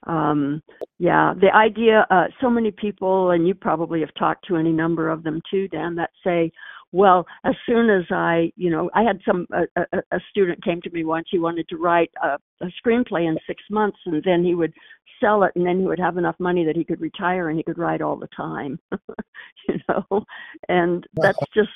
Um, 0.07 0.61
yeah, 0.97 1.33
the 1.39 1.53
idea, 1.55 2.07
uh, 2.09 2.25
so 2.39 2.49
many 2.49 2.71
people, 2.71 3.31
and 3.31 3.47
you 3.47 3.53
probably 3.53 3.99
have 3.99 4.13
talked 4.17 4.47
to 4.47 4.57
any 4.57 4.71
number 4.71 5.09
of 5.09 5.23
them 5.23 5.41
too, 5.49 5.67
Dan, 5.67 5.95
that 5.95 6.09
say, 6.23 6.51
well, 6.91 7.25
as 7.45 7.53
soon 7.65 7.89
as 7.89 8.03
I, 8.11 8.51
you 8.55 8.69
know, 8.69 8.89
I 8.93 9.03
had 9.03 9.19
some, 9.25 9.47
a, 9.53 9.63
a, 9.79 9.97
a 10.11 10.19
student 10.29 10.63
came 10.63 10.81
to 10.81 10.89
me 10.89 11.05
once, 11.05 11.27
he 11.31 11.39
wanted 11.39 11.69
to 11.69 11.77
write 11.77 12.11
a, 12.21 12.37
a 12.61 12.71
screenplay 12.83 13.29
in 13.29 13.37
six 13.47 13.63
months 13.69 13.99
and 14.05 14.21
then 14.23 14.43
he 14.43 14.55
would 14.55 14.73
sell 15.21 15.43
it 15.43 15.51
and 15.55 15.65
then 15.65 15.79
he 15.79 15.85
would 15.85 15.99
have 15.99 16.17
enough 16.17 16.35
money 16.39 16.65
that 16.65 16.75
he 16.75 16.83
could 16.83 16.99
retire 16.99 17.47
and 17.49 17.57
he 17.57 17.63
could 17.63 17.77
write 17.77 18.01
all 18.01 18.17
the 18.17 18.27
time, 18.35 18.79
you 19.69 19.75
know, 19.87 20.25
and 20.67 21.07
that's 21.13 21.39
just, 21.53 21.69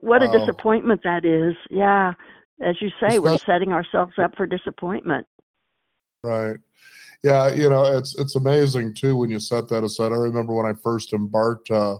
what 0.00 0.22
a 0.22 0.26
Wow. 0.26 0.32
disappointment 0.38 1.00
that 1.04 1.24
is. 1.24 1.54
Yeah. 1.70 2.14
As 2.60 2.76
you 2.80 2.88
say, 3.00 3.18
we're 3.18 3.34
Especially- 3.34 3.52
setting 3.52 3.72
ourselves 3.72 4.14
up 4.18 4.34
for 4.36 4.46
disappointment. 4.46 5.26
Right. 6.24 6.56
Yeah, 7.22 7.52
you 7.52 7.68
know, 7.70 7.84
it's 7.96 8.14
it's 8.18 8.36
amazing 8.36 8.94
too 8.94 9.16
when 9.16 9.30
you 9.30 9.38
set 9.40 9.68
that 9.68 9.84
aside. 9.84 10.12
I 10.12 10.16
remember 10.16 10.54
when 10.54 10.66
I 10.66 10.72
first 10.82 11.12
embarked 11.12 11.70
uh 11.70 11.98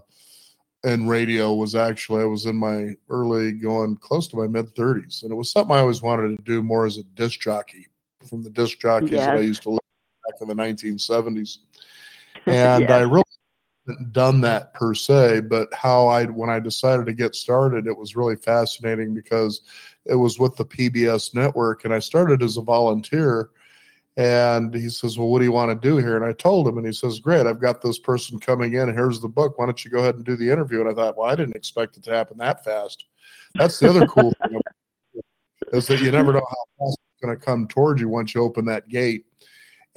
in 0.83 1.07
radio 1.07 1.53
was 1.53 1.75
actually 1.75 2.21
I 2.21 2.25
was 2.25 2.45
in 2.45 2.55
my 2.55 2.95
early 3.09 3.51
going 3.51 3.97
close 3.97 4.27
to 4.29 4.37
my 4.37 4.47
mid 4.47 4.75
thirties 4.75 5.21
and 5.23 5.31
it 5.31 5.35
was 5.35 5.51
something 5.51 5.75
I 5.75 5.79
always 5.79 6.01
wanted 6.01 6.37
to 6.37 6.43
do 6.43 6.61
more 6.61 6.85
as 6.85 6.97
a 6.97 7.03
disc 7.03 7.39
jockey 7.39 7.87
from 8.29 8.43
the 8.43 8.49
disc 8.49 8.79
jockeys 8.79 9.11
that 9.11 9.35
I 9.37 9.39
used 9.39 9.63
to 9.63 9.79
to 10.27 10.33
back 10.33 10.41
in 10.41 10.47
the 10.47 10.55
nineteen 10.55 10.97
seventies. 10.99 11.59
And 12.47 12.83
Yes. 12.83 12.91
I 12.91 12.99
really 13.01 13.23
done 14.11 14.39
that 14.41 14.73
per 14.73 14.93
se, 14.93 15.41
but 15.41 15.73
how 15.73 16.07
I 16.07 16.25
when 16.25 16.49
I 16.49 16.59
decided 16.59 17.05
to 17.07 17.13
get 17.13 17.35
started, 17.35 17.87
it 17.87 17.97
was 17.97 18.15
really 18.15 18.37
fascinating 18.37 19.13
because 19.13 19.61
it 20.05 20.15
was 20.15 20.39
with 20.39 20.55
the 20.55 20.63
PBS 20.63 21.35
network 21.35 21.83
and 21.83 21.93
I 21.93 21.99
started 21.99 22.41
as 22.41 22.55
a 22.55 22.61
volunteer 22.61 23.49
and 24.17 24.73
he 24.73 24.89
says, 24.89 25.17
Well, 25.17 25.27
what 25.27 25.39
do 25.39 25.45
you 25.45 25.51
want 25.51 25.69
to 25.69 25.87
do 25.87 25.97
here? 25.97 26.15
And 26.15 26.25
I 26.25 26.33
told 26.33 26.67
him, 26.67 26.77
and 26.77 26.87
he 26.87 26.91
says, 26.91 27.19
Great, 27.19 27.45
I've 27.45 27.61
got 27.61 27.81
this 27.81 27.99
person 27.99 28.39
coming 28.39 28.73
in. 28.73 28.93
Here's 28.93 29.21
the 29.21 29.27
book. 29.27 29.57
Why 29.57 29.65
don't 29.65 29.85
you 29.85 29.91
go 29.91 29.99
ahead 29.99 30.15
and 30.15 30.25
do 30.25 30.35
the 30.35 30.49
interview? 30.49 30.81
And 30.81 30.89
I 30.89 30.93
thought, 30.93 31.17
Well, 31.17 31.29
I 31.29 31.35
didn't 31.35 31.55
expect 31.55 31.97
it 31.97 32.03
to 32.05 32.11
happen 32.11 32.37
that 32.39 32.63
fast. 32.63 33.05
That's 33.55 33.79
the 33.79 33.89
other 33.89 34.07
cool 34.07 34.33
thing 34.47 34.59
is 35.73 35.87
that 35.87 36.01
you 36.01 36.11
never 36.11 36.33
know 36.33 36.45
how 36.49 36.85
fast 36.85 36.97
it's 36.97 37.25
going 37.25 37.37
to 37.37 37.45
come 37.45 37.67
towards 37.67 38.01
you 38.01 38.09
once 38.09 38.33
you 38.33 38.41
open 38.41 38.65
that 38.65 38.87
gate. 38.87 39.25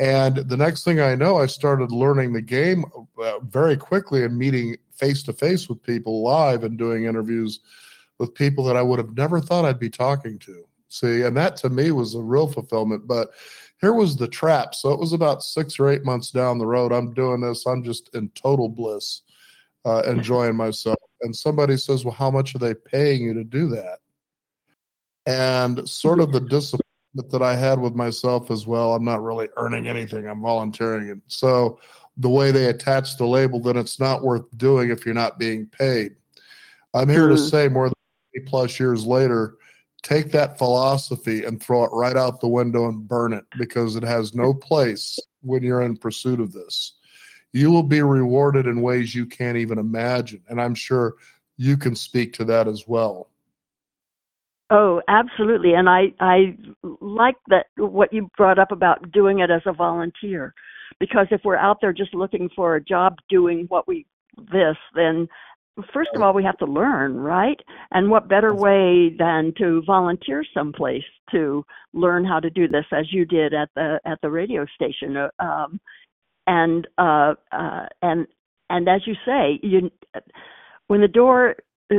And 0.00 0.36
the 0.36 0.56
next 0.56 0.82
thing 0.82 0.98
I 0.98 1.14
know, 1.14 1.36
I 1.36 1.44
started 1.44 1.92
learning 1.92 2.32
the 2.32 2.40
game 2.40 2.86
uh, 3.22 3.38
very 3.40 3.76
quickly 3.76 4.24
and 4.24 4.36
meeting 4.36 4.76
face 4.94 5.22
to 5.24 5.34
face 5.34 5.68
with 5.68 5.82
people 5.82 6.22
live 6.22 6.64
and 6.64 6.78
doing 6.78 7.04
interviews 7.04 7.60
with 8.18 8.34
people 8.34 8.64
that 8.64 8.78
I 8.78 8.82
would 8.82 8.98
have 8.98 9.14
never 9.14 9.40
thought 9.40 9.66
I'd 9.66 9.78
be 9.78 9.90
talking 9.90 10.38
to. 10.40 10.64
See, 10.88 11.22
and 11.22 11.36
that 11.36 11.56
to 11.58 11.68
me 11.68 11.92
was 11.92 12.14
a 12.14 12.20
real 12.20 12.48
fulfillment. 12.48 13.06
But 13.06 13.28
here 13.82 13.92
was 13.92 14.16
the 14.16 14.26
trap. 14.26 14.74
So 14.74 14.90
it 14.90 14.98
was 14.98 15.12
about 15.12 15.42
six 15.42 15.78
or 15.78 15.90
eight 15.90 16.04
months 16.04 16.30
down 16.30 16.58
the 16.58 16.66
road. 16.66 16.92
I'm 16.92 17.12
doing 17.12 17.42
this. 17.42 17.66
I'm 17.66 17.84
just 17.84 18.14
in 18.14 18.30
total 18.30 18.70
bliss, 18.70 19.20
uh, 19.84 20.02
enjoying 20.06 20.56
myself. 20.56 20.98
And 21.20 21.36
somebody 21.36 21.76
says, 21.76 22.06
Well, 22.06 22.14
how 22.14 22.30
much 22.30 22.54
are 22.54 22.58
they 22.58 22.72
paying 22.74 23.22
you 23.22 23.34
to 23.34 23.44
do 23.44 23.68
that? 23.68 23.98
And 25.26 25.86
sort 25.86 26.20
of 26.20 26.32
the 26.32 26.40
disappointment 27.14 27.32
that 27.32 27.42
I 27.44 27.56
had 27.56 27.80
with 27.80 27.94
myself 27.94 28.50
as 28.50 28.66
well. 28.66 28.94
I'm 28.94 29.04
not 29.04 29.22
really 29.22 29.48
earning 29.56 29.88
anything, 29.88 30.26
I'm 30.28 30.40
volunteering. 30.40 31.10
And 31.10 31.22
so 31.26 31.78
the 32.16 32.28
way 32.28 32.50
they 32.50 32.66
attach 32.66 33.16
the 33.16 33.26
label, 33.26 33.60
then 33.60 33.76
it's 33.76 33.98
not 33.98 34.22
worth 34.22 34.44
doing 34.56 34.90
if 34.90 35.04
you're 35.04 35.14
not 35.14 35.38
being 35.38 35.66
paid. 35.66 36.12
I'm 36.94 37.08
here 37.08 37.28
to 37.28 37.34
Mhm. 37.34 37.50
say 37.50 37.68
more 37.68 37.88
than 37.88 37.94
20 38.34 38.46
plus 38.48 38.80
years 38.80 39.06
later, 39.06 39.56
take 40.02 40.32
that 40.32 40.58
philosophy 40.58 41.44
and 41.44 41.62
throw 41.62 41.84
it 41.84 41.90
right 41.92 42.16
out 42.16 42.40
the 42.40 42.48
window 42.48 42.88
and 42.88 43.06
burn 43.06 43.32
it 43.32 43.44
because 43.58 43.96
it 43.96 44.02
has 44.02 44.34
no 44.34 44.52
place 44.52 45.18
when 45.42 45.62
you're 45.62 45.82
in 45.82 45.96
pursuit 45.96 46.40
of 46.40 46.52
this. 46.52 46.94
You 47.52 47.70
will 47.70 47.82
be 47.82 48.02
rewarded 48.02 48.66
in 48.66 48.80
ways 48.82 49.14
you 49.14 49.26
can't 49.26 49.56
even 49.56 49.78
imagine. 49.78 50.42
And 50.48 50.60
I'm 50.60 50.74
sure 50.74 51.16
you 51.56 51.76
can 51.76 51.94
speak 51.94 52.32
to 52.34 52.44
that 52.44 52.68
as 52.68 52.86
well. 52.86 53.29
Oh, 54.70 55.02
absolutely. 55.08 55.74
And 55.74 55.88
I 55.88 56.12
I 56.20 56.56
like 57.00 57.36
that 57.48 57.66
what 57.76 58.12
you 58.12 58.30
brought 58.36 58.58
up 58.58 58.70
about 58.72 59.10
doing 59.12 59.40
it 59.40 59.50
as 59.50 59.62
a 59.66 59.72
volunteer 59.72 60.54
because 61.00 61.26
if 61.30 61.40
we're 61.44 61.56
out 61.56 61.78
there 61.80 61.92
just 61.92 62.14
looking 62.14 62.48
for 62.54 62.76
a 62.76 62.84
job 62.84 63.16
doing 63.28 63.66
what 63.68 63.88
we 63.88 64.06
this 64.52 64.76
then 64.94 65.28
first 65.92 66.10
of 66.14 66.22
all 66.22 66.32
we 66.32 66.44
have 66.44 66.58
to 66.58 66.66
learn, 66.66 67.16
right? 67.16 67.58
And 67.90 68.10
what 68.10 68.28
better 68.28 68.54
way 68.54 69.14
than 69.18 69.52
to 69.58 69.82
volunteer 69.86 70.44
someplace 70.54 71.02
to 71.32 71.64
learn 71.92 72.24
how 72.24 72.38
to 72.40 72.50
do 72.50 72.68
this 72.68 72.84
as 72.92 73.12
you 73.12 73.24
did 73.24 73.54
at 73.54 73.70
the 73.74 74.00
at 74.04 74.20
the 74.22 74.30
radio 74.30 74.66
station 74.74 75.16
uh, 75.16 75.28
um 75.40 75.80
and 76.46 76.86
uh 76.98 77.34
uh 77.50 77.86
and 78.02 78.26
and 78.68 78.88
as 78.88 79.00
you 79.06 79.14
say, 79.26 79.58
you 79.62 79.90
when 80.86 81.00
the 81.00 81.08
door 81.08 81.56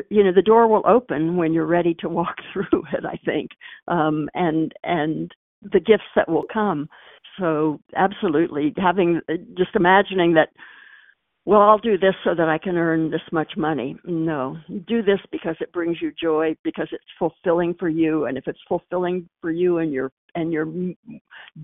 you 0.10 0.24
know 0.24 0.34
the 0.34 0.42
door 0.42 0.68
will 0.68 0.84
open 0.88 1.38
when 1.38 1.54
you're 1.54 1.66
ready 1.66 1.94
to 1.96 2.10
walk 2.10 2.36
through 2.54 2.84
it 2.94 3.06
i 3.06 3.18
think 3.26 3.52
um 3.88 4.30
and 4.36 4.74
and 4.84 5.32
the 5.62 5.80
gifts 5.80 6.04
that 6.16 6.30
will 6.30 6.46
come. 6.52 6.90
So 7.40 7.80
absolutely 7.96 8.74
having 8.78 9.22
just 9.58 9.76
imagining 9.76 10.34
that 10.34 10.50
well 11.46 11.62
i'll 11.62 11.78
do 11.78 11.98
this 11.98 12.14
so 12.24 12.36
that 12.36 12.50
i 12.50 12.58
can 12.58 12.78
earn 12.78 13.10
this 13.10 13.22
much 13.32 13.54
money. 13.58 13.96
No 14.06 14.58
do 14.88 15.02
this 15.02 15.20
because 15.32 15.56
it 15.62 15.72
brings 15.72 16.02
you 16.02 16.12
joy 16.22 16.56
because 16.64 16.88
it's 16.92 17.04
fulfilling 17.18 17.74
for 17.80 17.90
you 17.90 18.26
and 18.26 18.38
if 18.38 18.48
it's 18.48 18.60
fulfilling 18.68 19.28
for 19.42 19.52
you 19.52 19.78
and 19.80 19.94
you're 19.94 20.12
and 20.36 20.52
you're 20.54 20.68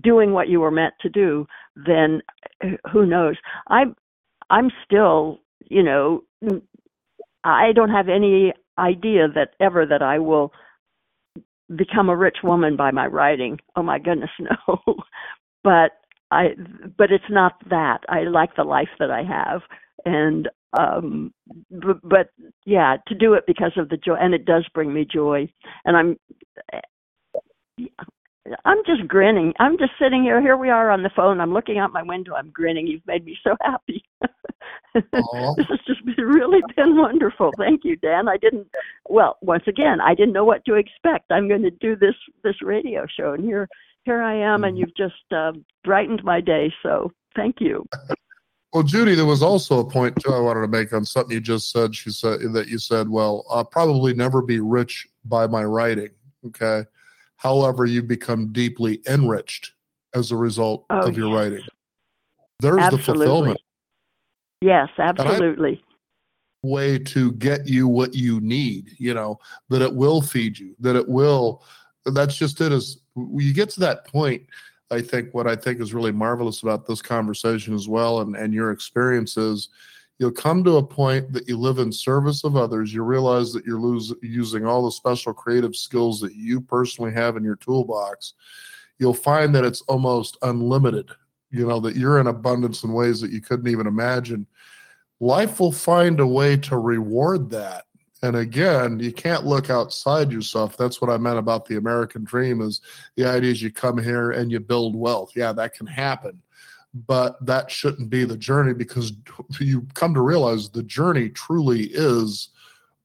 doing 0.02 0.32
what 0.32 0.48
you 0.48 0.60
were 0.60 0.70
meant 0.70 0.94
to 1.00 1.08
do 1.08 1.46
then 1.76 2.22
uh, 2.64 2.68
who 2.92 3.06
knows? 3.06 3.36
I'm 3.68 3.94
i'm 4.50 4.70
still 4.84 5.40
you 5.68 5.82
know 5.82 6.22
I 7.44 7.72
don't 7.74 7.90
have 7.90 8.08
any 8.08 8.52
idea 8.78 9.28
that 9.34 9.50
ever 9.60 9.86
that 9.86 10.02
I 10.02 10.18
will 10.18 10.52
become 11.76 12.08
a 12.08 12.16
rich 12.16 12.38
woman 12.44 12.76
by 12.76 12.90
my 12.90 13.06
writing. 13.06 13.58
Oh 13.76 13.82
my 13.82 13.98
goodness, 13.98 14.30
no. 14.40 14.96
but 15.64 15.92
I 16.30 16.50
but 16.98 17.12
it's 17.12 17.24
not 17.30 17.54
that. 17.70 18.00
I 18.08 18.22
like 18.24 18.56
the 18.56 18.64
life 18.64 18.88
that 18.98 19.10
I 19.10 19.22
have 19.24 19.62
and 20.04 20.48
um 20.78 21.32
but, 21.70 21.98
but 22.02 22.30
yeah, 22.66 22.96
to 23.08 23.14
do 23.14 23.34
it 23.34 23.44
because 23.46 23.72
of 23.76 23.88
the 23.90 23.96
joy 23.98 24.16
and 24.20 24.34
it 24.34 24.44
does 24.46 24.66
bring 24.74 24.92
me 24.94 25.06
joy. 25.10 25.48
And 25.84 25.96
I'm 25.96 26.18
I'm 28.64 28.78
just 28.86 29.08
grinning. 29.08 29.54
I'm 29.60 29.78
just 29.78 29.92
sitting 30.00 30.22
here. 30.22 30.40
Here 30.40 30.56
we 30.56 30.70
are 30.70 30.90
on 30.90 31.02
the 31.02 31.10
phone. 31.16 31.40
I'm 31.40 31.54
looking 31.54 31.78
out 31.78 31.92
my 31.92 32.02
window. 32.02 32.34
I'm 32.34 32.50
grinning. 32.50 32.86
You've 32.86 33.06
made 33.06 33.24
me 33.24 33.36
so 33.44 33.56
happy. 33.62 34.04
This 34.94 35.66
has 35.68 35.78
just 35.86 36.04
been 36.04 36.24
really 36.24 36.60
been 36.76 36.96
wonderful. 36.96 37.52
Thank 37.58 37.84
you, 37.84 37.96
Dan. 37.96 38.28
I 38.28 38.36
didn't. 38.36 38.66
Well, 39.08 39.36
once 39.42 39.64
again, 39.66 40.00
I 40.00 40.14
didn't 40.14 40.32
know 40.32 40.44
what 40.44 40.64
to 40.64 40.74
expect. 40.74 41.30
I'm 41.30 41.48
going 41.48 41.62
to 41.62 41.70
do 41.70 41.94
this 41.96 42.14
this 42.42 42.56
radio 42.62 43.06
show, 43.06 43.32
and 43.32 43.44
here 43.44 43.68
here 44.04 44.22
I 44.22 44.34
am, 44.34 44.64
and 44.64 44.78
you've 44.78 44.96
just 44.96 45.14
uh, 45.34 45.52
brightened 45.84 46.24
my 46.24 46.40
day. 46.40 46.72
So 46.82 47.12
thank 47.36 47.56
you. 47.60 47.86
Well, 48.74 48.82
Judy, 48.82 49.14
there 49.14 49.24
was 49.24 49.42
also 49.42 49.78
a 49.78 49.90
point 49.90 50.14
too 50.20 50.30
I 50.30 50.40
wanted 50.40 50.60
to 50.60 50.68
make 50.68 50.92
on 50.92 51.02
something 51.02 51.32
you 51.32 51.40
just 51.40 51.72
said. 51.72 51.96
She 51.96 52.10
said 52.10 52.40
that 52.52 52.68
you 52.68 52.78
said, 52.78 53.08
"Well, 53.08 53.46
I'll 53.50 53.64
probably 53.64 54.12
never 54.12 54.42
be 54.42 54.60
rich 54.60 55.08
by 55.24 55.46
my 55.46 55.64
writing." 55.64 56.10
Okay, 56.48 56.84
however, 57.36 57.86
you 57.86 58.02
become 58.02 58.52
deeply 58.52 59.00
enriched 59.08 59.72
as 60.14 60.32
a 60.32 60.36
result 60.36 60.84
Oh, 60.90 61.08
of 61.08 61.16
your 61.16 61.28
yes. 61.28 61.34
writing. 61.34 61.66
There's 62.60 62.90
the 62.90 62.98
fulfillment 62.98 63.58
Yes, 64.60 64.88
absolutely. 64.98 65.82
way 66.62 66.98
to 66.98 67.32
get 67.32 67.68
you 67.68 67.86
what 67.86 68.14
you 68.14 68.40
need. 68.40 68.90
You 68.98 69.14
know 69.14 69.38
that 69.68 69.82
it 69.82 69.94
will 69.94 70.20
feed 70.20 70.58
you. 70.58 70.74
That 70.80 70.96
it 70.96 71.08
will. 71.08 71.62
That's 72.04 72.36
just 72.36 72.60
it. 72.60 72.72
Is 72.72 73.00
you 73.16 73.52
get 73.52 73.70
to 73.70 73.80
that 73.80 74.06
point, 74.06 74.42
I 74.90 75.00
think 75.00 75.34
what 75.34 75.46
I 75.46 75.54
think 75.54 75.80
is 75.80 75.94
really 75.94 76.12
marvelous 76.12 76.62
about 76.62 76.86
this 76.86 77.02
conversation 77.02 77.74
as 77.74 77.88
well 77.88 78.20
and, 78.20 78.34
and 78.36 78.54
your 78.54 78.70
experiences, 78.70 79.68
you'll 80.18 80.32
come 80.32 80.64
to 80.64 80.76
a 80.76 80.82
point 80.82 81.32
that 81.32 81.46
you 81.46 81.58
live 81.58 81.78
in 81.78 81.92
service 81.92 82.42
of 82.44 82.56
others. 82.56 82.92
You 82.92 83.02
realize 83.02 83.52
that 83.52 83.66
you're 83.66 83.80
lose, 83.80 84.14
using 84.22 84.66
all 84.66 84.84
the 84.84 84.90
special 84.90 85.32
creative 85.34 85.76
skills 85.76 86.20
that 86.20 86.34
you 86.34 86.60
personally 86.60 87.12
have 87.12 87.36
in 87.36 87.44
your 87.44 87.56
toolbox. 87.56 88.32
You'll 88.98 89.14
find 89.14 89.54
that 89.54 89.64
it's 89.64 89.82
almost 89.82 90.38
unlimited, 90.42 91.10
you 91.50 91.66
know, 91.66 91.80
that 91.80 91.96
you're 91.96 92.20
in 92.20 92.26
abundance 92.26 92.82
in 92.82 92.92
ways 92.92 93.20
that 93.20 93.30
you 93.30 93.40
couldn't 93.40 93.68
even 93.68 93.86
imagine. 93.86 94.46
Life 95.20 95.60
will 95.60 95.72
find 95.72 96.20
a 96.20 96.26
way 96.26 96.56
to 96.58 96.76
reward 96.78 97.50
that. 97.50 97.84
And 98.20 98.34
again 98.34 98.98
you 98.98 99.12
can't 99.12 99.46
look 99.46 99.70
outside 99.70 100.32
yourself. 100.32 100.76
That's 100.76 101.00
what 101.00 101.08
i 101.08 101.16
meant 101.16 101.38
about 101.38 101.66
the 101.66 101.76
american 101.76 102.24
dream 102.24 102.60
is 102.60 102.80
the 103.14 103.26
idea 103.26 103.52
is 103.52 103.62
you 103.62 103.70
come 103.70 103.96
here 103.96 104.32
and 104.32 104.50
you 104.50 104.58
build 104.58 104.96
wealth. 104.96 105.32
Yeah 105.36 105.52
that 105.52 105.74
can 105.74 105.86
happen 105.86 106.42
but 107.06 107.44
that 107.44 107.70
shouldn't 107.70 108.10
be 108.10 108.24
the 108.24 108.36
journey 108.36 108.74
because 108.74 109.12
you 109.60 109.86
come 109.94 110.14
to 110.14 110.20
realize 110.20 110.68
the 110.68 110.82
journey 110.82 111.28
truly 111.28 111.84
is 111.92 112.48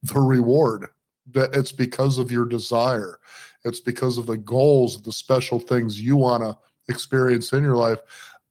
the 0.03 0.19
reward. 0.19 0.87
That 1.31 1.55
it's 1.55 1.71
because 1.71 2.17
of 2.17 2.31
your 2.31 2.45
desire. 2.45 3.19
It's 3.65 3.79
because 3.79 4.17
of 4.17 4.25
the 4.25 4.37
goals 4.37 5.01
the 5.01 5.11
special 5.11 5.59
things 5.59 6.01
you 6.01 6.17
want 6.17 6.43
to 6.43 6.57
experience 6.89 7.53
in 7.53 7.63
your 7.63 7.77
life 7.77 7.99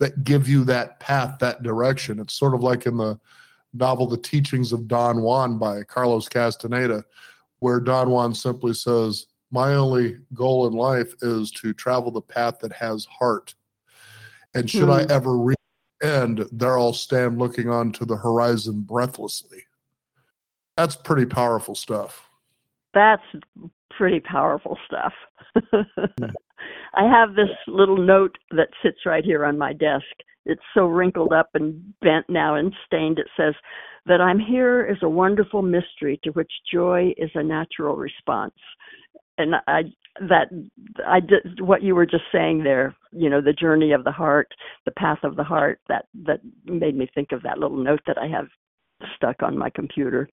that 0.03 0.25
give 0.25 0.49
you 0.49 0.65
that 0.65 1.01
path 1.01 1.39
that 1.39 1.63
direction 1.63 2.19
it's 2.19 2.35
sort 2.35 2.55
of 2.55 2.63
like 2.63 2.87
in 2.87 2.97
the 2.97 3.19
novel 3.75 4.07
The 4.07 4.17
Teachings 4.17 4.73
of 4.73 4.89
Don 4.89 5.23
Juan 5.23 5.59
by 5.59 5.83
Carlos 5.85 6.29
Castaneda, 6.29 7.05
where 7.61 7.81
Don 7.81 8.11
Juan 8.11 8.35
simply 8.35 8.75
says, 8.75 9.27
My 9.51 9.75
only 9.75 10.19
goal 10.35 10.67
in 10.67 10.75
life 10.75 11.15
is 11.23 11.51
to 11.53 11.73
travel 11.73 12.11
the 12.11 12.21
path 12.21 12.59
that 12.61 12.73
has 12.73 13.07
heart. 13.07 13.55
And 14.55 14.69
should 14.69 14.91
I 14.91 15.05
hmm. 15.05 15.11
ever 15.11 15.37
reach 15.37 15.59
the 16.01 16.13
end, 16.13 16.47
there 16.53 16.79
I'll 16.79 16.93
stand 16.93 17.39
looking 17.39 17.71
on 17.71 17.93
to 17.93 18.05
the 18.05 18.17
horizon 18.17 18.83
breathlessly. 18.83 19.65
That's 20.77 20.97
pretty 20.97 21.27
powerful 21.27 21.75
stuff. 21.75 22.29
That's 22.95 23.23
pretty 23.91 24.21
powerful 24.21 24.79
stuff. 24.87 25.13
I 26.95 27.05
have 27.05 27.35
this 27.35 27.51
little 27.67 27.97
note 27.97 28.37
that 28.51 28.69
sits 28.83 28.99
right 29.07 29.25
here 29.25 29.45
on 29.45 29.59
my 29.59 29.73
desk 29.73 30.05
it's 30.45 30.63
so 30.75 30.87
wrinkled 30.87 31.33
up 31.33 31.51
and 31.55 31.95
bent 32.01 32.29
now 32.29 32.57
and 32.57 32.73
stained. 32.87 33.19
It 33.19 33.29
says 33.37 33.55
that 34.07 34.21
I'm 34.21 34.41
here 34.41 34.85
is 34.85 34.99
a 35.03 35.09
wonderful 35.09 35.63
mystery 35.63 36.19
to 36.25 36.31
which 36.31 36.51
joy 36.73 37.13
is 37.17 37.31
a 37.35 37.43
natural 37.43 37.97
response. 37.97 38.55
And 39.39 39.55
I 39.67 39.83
that 40.29 40.49
I 41.07 41.21
did 41.21 41.61
what 41.61 41.83
you 41.83 41.95
were 41.95 42.07
just 42.07 42.25
saying 42.31 42.65
there. 42.65 42.95
You 43.13 43.31
know, 43.31 43.41
the 43.41 43.53
journey 43.53 43.93
of 43.93 44.05
the 44.05 44.13
heart, 44.13 44.49
the 44.85 44.91
path 44.93 45.21
of 45.23 45.37
the 45.37 45.45
heart. 45.45 45.81
That 45.89 46.07
that 46.27 46.41
made 46.67 46.97
me 46.97 47.09
think 47.15 47.33
of 47.33 47.43
that 47.43 47.59
little 47.59 47.79
note 47.79 48.03
that 48.07 48.19
I 48.19 48.27
have 48.27 48.49
stuck 49.17 49.43
on 49.43 49.57
my 49.57 49.71
computer. 49.71 50.29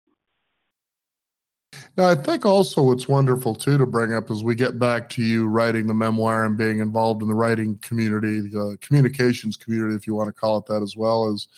Now, 1.97 2.07
I 2.07 2.15
think 2.15 2.45
also 2.45 2.81
what's 2.81 3.09
wonderful 3.09 3.53
too 3.53 3.77
to 3.77 3.85
bring 3.85 4.13
up 4.13 4.31
as 4.31 4.41
we 4.41 4.55
get 4.55 4.79
back 4.79 5.09
to 5.09 5.21
you 5.21 5.47
writing 5.47 5.85
the 5.85 5.93
memoir 5.93 6.45
and 6.45 6.57
being 6.57 6.79
involved 6.79 7.21
in 7.21 7.27
the 7.27 7.33
writing 7.35 7.77
community, 7.79 8.39
the 8.39 8.77
communications 8.81 9.57
community, 9.57 9.95
if 9.95 10.07
you 10.07 10.15
want 10.15 10.27
to 10.27 10.33
call 10.33 10.57
it 10.57 10.65
that 10.67 10.81
as 10.81 10.95
well, 10.95 11.33
is 11.33 11.49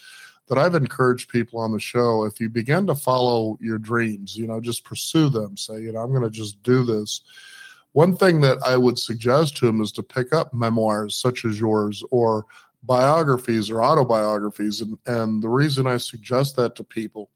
that 0.47 0.57
I've 0.57 0.75
encouraged 0.75 1.29
people 1.29 1.59
on 1.59 1.71
the 1.71 1.79
show 1.79 2.25
if 2.25 2.39
you 2.39 2.49
begin 2.49 2.87
to 2.87 2.95
follow 2.95 3.57
your 3.61 3.77
dreams, 3.77 4.35
you 4.35 4.47
know, 4.47 4.59
just 4.59 4.83
pursue 4.83 5.29
them, 5.29 5.55
say, 5.55 5.79
you 5.79 5.91
know, 5.91 5.99
I'm 5.99 6.11
going 6.11 6.23
to 6.23 6.29
just 6.31 6.61
do 6.63 6.83
this. 6.83 7.21
One 7.93 8.17
thing 8.17 8.41
that 8.41 8.57
I 8.65 8.77
would 8.77 8.97
suggest 8.97 9.57
to 9.57 9.67
them 9.67 9.79
is 9.79 9.91
to 9.91 10.03
pick 10.03 10.33
up 10.33 10.53
memoirs 10.53 11.15
such 11.15 11.45
as 11.45 11.59
yours 11.59 12.03
or 12.09 12.47
biographies 12.83 13.69
or 13.69 13.83
autobiographies. 13.83 14.81
And, 14.81 14.97
and 15.05 15.43
the 15.43 15.49
reason 15.49 15.85
I 15.85 15.97
suggest 15.97 16.55
that 16.55 16.75
to 16.77 16.83
people 16.83 17.29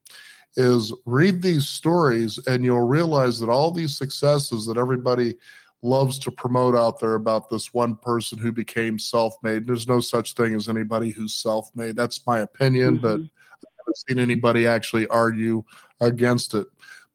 is 0.58 0.94
read 1.06 1.42
these 1.42 1.68
stories 1.68 2.40
and 2.48 2.64
you'll 2.64 2.88
realize 2.88 3.40
that 3.40 3.50
all 3.50 3.72
these 3.72 3.98
successes 3.98 4.66
that 4.66 4.78
everybody 4.78 5.36
loves 5.82 6.18
to 6.18 6.32
promote 6.32 6.76
out 6.76 7.00
there 7.00 7.16
about 7.16 7.50
this 7.50 7.74
one 7.74 7.96
person 7.96 8.38
who 8.38 8.52
became 8.52 8.98
self-made 8.98 9.68
there's 9.68 9.88
no 9.88 10.00
such 10.00 10.34
thing 10.34 10.56
as 10.56 10.70
anybody 10.70 11.12
who's 11.12 11.36
self-made. 11.36 11.96
That's 11.96 12.26
my 12.26 12.40
opinion 12.40 12.98
mm-hmm. 12.98 13.02
but 13.02 13.20
i 13.20 13.70
haven't 13.80 13.98
seen 14.08 14.20
anybody 14.20 14.66
actually 14.66 15.08
argue 15.08 15.64
against 16.02 16.54
it. 16.54 16.68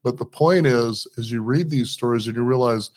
But 0.03 0.16
the 0.16 0.24
point 0.24 0.66
is 0.66 1.07
as 1.18 1.30
you 1.30 1.43
read 1.43 1.68
these 1.70 1.91
stories 1.91 2.26
and 2.26 2.36
you 2.36 2.43
realize 2.43 2.91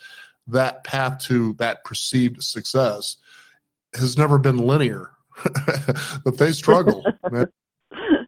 that 0.48 0.84
path 0.84 1.20
to 1.26 1.54
that 1.54 1.84
perceived 1.84 2.44
success 2.44 3.18
has 3.96 4.18
never 4.18 4.38
been 4.38 4.58
linear 4.58 5.12
but 6.24 6.38
they 6.38 6.52
struggle 6.52 7.04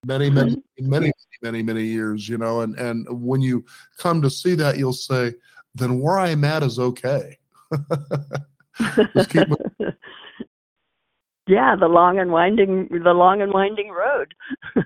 many, 0.06 0.30
many, 0.30 0.56
many, 0.80 1.12
many, 1.41 1.64
many 1.64 1.84
years, 1.84 2.30
you 2.30 2.38
know, 2.38 2.62
and, 2.62 2.76
and 2.78 3.08
when 3.10 3.41
you 3.41 3.66
come 3.97 4.22
to 4.22 4.30
see 4.30 4.56
that, 4.56 4.78
you'll 4.78 4.93
say, 4.93 5.34
then 5.74 5.99
where 5.99 6.20
I'm 6.20 6.43
at 6.43 6.64
is 6.64 6.80
okay. 6.80 7.38
yeah, 11.47 11.76
the 11.76 11.88
long 11.88 12.20
and 12.20 12.32
winding, 12.32 12.88
the 12.91 13.14
long 13.14 13.41
and 13.41 13.51
winding 13.51 13.91
road. 13.91 14.34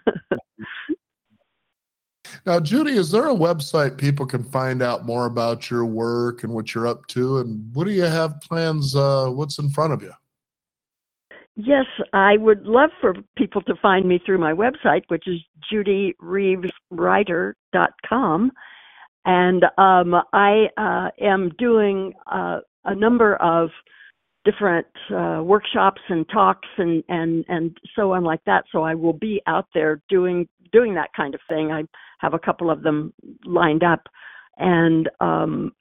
now, 2.46 2.60
Judy, 2.60 2.92
is 2.92 3.12
there 3.12 3.30
a 3.30 3.36
website 3.36 3.98
people 3.98 4.26
can 4.26 4.44
find 4.44 4.82
out 4.82 5.06
more 5.06 5.26
about 5.26 5.70
your 5.70 5.86
work 5.86 6.44
and 6.44 6.54
what 6.54 6.74
you're 6.74 6.88
up 6.88 7.06
to, 7.08 7.40
and 7.40 7.74
what 7.74 7.86
do 7.86 7.92
you 7.92 8.04
have 8.04 8.40
plans? 8.42 8.96
Uh, 8.96 9.28
what's 9.30 9.60
in 9.60 9.70
front 9.70 9.94
of 9.94 10.02
you? 10.02 10.14
Yes, 11.62 11.88
I 12.14 12.38
would 12.38 12.66
love 12.66 12.92
for 13.02 13.14
people 13.38 13.62
to 13.64 13.76
find 13.82 14.08
me 14.08 14.18
through 14.26 14.38
my 14.38 14.54
website, 14.54 15.02
which 15.10 15.28
is 15.28 15.42
judyreeveswriter.com. 15.70 18.52
And 19.26 19.66
um, 19.78 20.16
I 20.32 20.70
uh, 20.78 21.10
am 21.20 21.52
doing 21.58 22.14
uh, 22.32 22.60
a 22.86 22.96
number 22.96 23.36
of 23.36 23.72
different 24.46 24.88
uh, 25.14 25.42
workshops 25.44 26.00
and 26.08 26.26
talks 26.30 26.70
and, 26.78 27.04
and, 27.10 27.44
and 27.50 27.78
so 27.94 28.14
on 28.14 28.24
like 28.24 28.40
that. 28.46 28.64
So 28.72 28.84
I 28.84 28.96
will 28.96 29.12
be 29.12 29.42
out 29.46 29.68
there 29.74 30.02
doing 30.08 30.48
doing 30.72 30.94
that 30.94 31.10
kind 31.14 31.36
of 31.36 31.42
thing. 31.50 31.74
I 31.74 31.84
have 32.20 32.34
a 32.34 32.40
couple 32.40 32.72
of 32.72 32.84
them 32.84 33.14
lined 33.44 33.84
up, 33.84 34.08
and 34.58 35.10
um, 35.20 35.74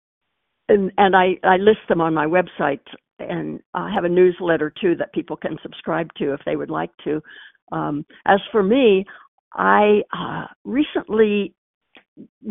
and, 0.69 0.91
and 0.99 1.15
I, 1.15 1.39
I 1.45 1.59
list 1.59 1.87
them 1.89 2.01
on 2.01 2.15
my 2.15 2.27
website 2.27 2.81
and 3.19 3.61
I 3.75 3.93
have 3.93 4.05
a 4.05 4.09
newsletter 4.09 4.73
too 4.81 4.95
that 4.97 5.13
people 5.13 5.37
can 5.37 5.59
subscribe 5.63 6.09
to 6.19 6.33
if 6.33 6.41
they 6.45 6.57
would 6.57 6.71
like 6.71 6.91
to. 7.05 7.21
Um, 7.73 8.05
as 8.27 8.41
for 8.51 8.63
me, 8.63 9.05
I 9.55 10.03
uh, 10.17 10.47
recently 10.65 11.55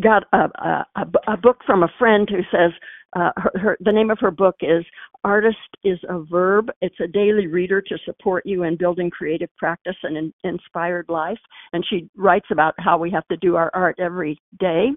got 0.01 0.23
a, 0.33 0.85
a, 0.95 1.05
a, 1.27 1.37
book 1.37 1.57
from 1.65 1.83
a 1.83 1.91
friend 1.99 2.29
who 2.29 2.41
says 2.51 2.71
uh, 3.15 3.31
her, 3.37 3.51
her, 3.59 3.77
the 3.81 3.91
name 3.91 4.09
of 4.09 4.17
her 4.19 4.31
book 4.31 4.55
is 4.61 4.85
Artist 5.23 5.57
is 5.83 5.99
a 6.09 6.19
Verb. 6.19 6.69
It's 6.81 6.99
a 7.01 7.07
daily 7.07 7.47
reader 7.47 7.81
to 7.81 7.97
support 8.05 8.45
you 8.45 8.63
in 8.63 8.77
building 8.77 9.09
creative 9.09 9.49
practice 9.57 9.95
and 10.03 10.17
in, 10.17 10.33
inspired 10.43 11.07
life. 11.09 11.39
And 11.73 11.85
she 11.89 12.09
writes 12.15 12.47
about 12.51 12.75
how 12.77 12.97
we 12.97 13.11
have 13.11 13.27
to 13.27 13.37
do 13.37 13.55
our 13.55 13.71
art 13.73 13.97
every 13.99 14.39
day. 14.59 14.89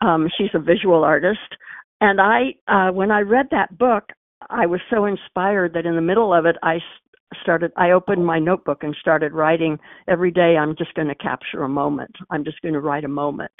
Um, 0.00 0.28
she's 0.36 0.50
a 0.54 0.58
visual 0.58 1.02
artist. 1.04 1.38
And 2.00 2.20
I, 2.20 2.54
uh, 2.68 2.92
when 2.92 3.10
I 3.10 3.20
read 3.20 3.46
that 3.50 3.76
book, 3.78 4.04
I 4.50 4.66
was 4.66 4.80
so 4.90 5.06
inspired 5.06 5.72
that 5.74 5.86
in 5.86 5.94
the 5.94 6.00
middle 6.00 6.32
of 6.32 6.46
it, 6.46 6.56
I 6.62 6.78
started, 7.42 7.72
I 7.76 7.90
opened 7.90 8.24
my 8.24 8.38
notebook 8.38 8.82
and 8.82 8.94
started 9.00 9.32
writing 9.32 9.78
every 10.08 10.30
day. 10.30 10.56
I'm 10.56 10.76
just 10.76 10.94
going 10.94 11.08
to 11.08 11.14
capture 11.14 11.62
a 11.62 11.68
moment. 11.68 12.14
I'm 12.30 12.44
just 12.44 12.60
going 12.62 12.74
to 12.74 12.80
write 12.80 13.04
a 13.04 13.08
moment. 13.08 13.52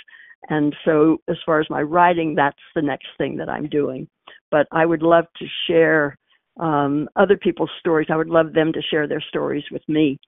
And 0.48 0.74
so, 0.84 1.18
as 1.28 1.36
far 1.44 1.60
as 1.60 1.66
my 1.70 1.82
writing, 1.82 2.34
that's 2.34 2.56
the 2.74 2.82
next 2.82 3.08
thing 3.18 3.36
that 3.38 3.48
I'm 3.48 3.68
doing. 3.68 4.06
But 4.50 4.68
I 4.70 4.86
would 4.86 5.02
love 5.02 5.24
to 5.38 5.46
share 5.66 6.16
um, 6.60 7.08
other 7.16 7.36
people's 7.36 7.70
stories. 7.80 8.08
I 8.10 8.16
would 8.16 8.28
love 8.28 8.52
them 8.52 8.72
to 8.72 8.82
share 8.82 9.08
their 9.08 9.20
stories 9.28 9.64
with 9.72 9.82
me, 9.88 10.20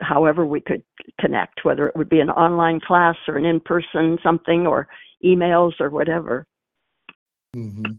however 0.00 0.44
we 0.44 0.60
could 0.60 0.82
connect, 1.20 1.64
whether 1.64 1.86
it 1.86 1.96
would 1.96 2.08
be 2.08 2.20
an 2.20 2.30
online 2.30 2.80
class 2.80 3.16
or 3.28 3.36
an 3.36 3.44
in 3.44 3.60
person 3.60 4.18
something 4.22 4.66
or 4.66 4.88
emails 5.24 5.72
or 5.78 5.90
whatever. 5.90 6.46
Mm-hmm. 7.54 7.92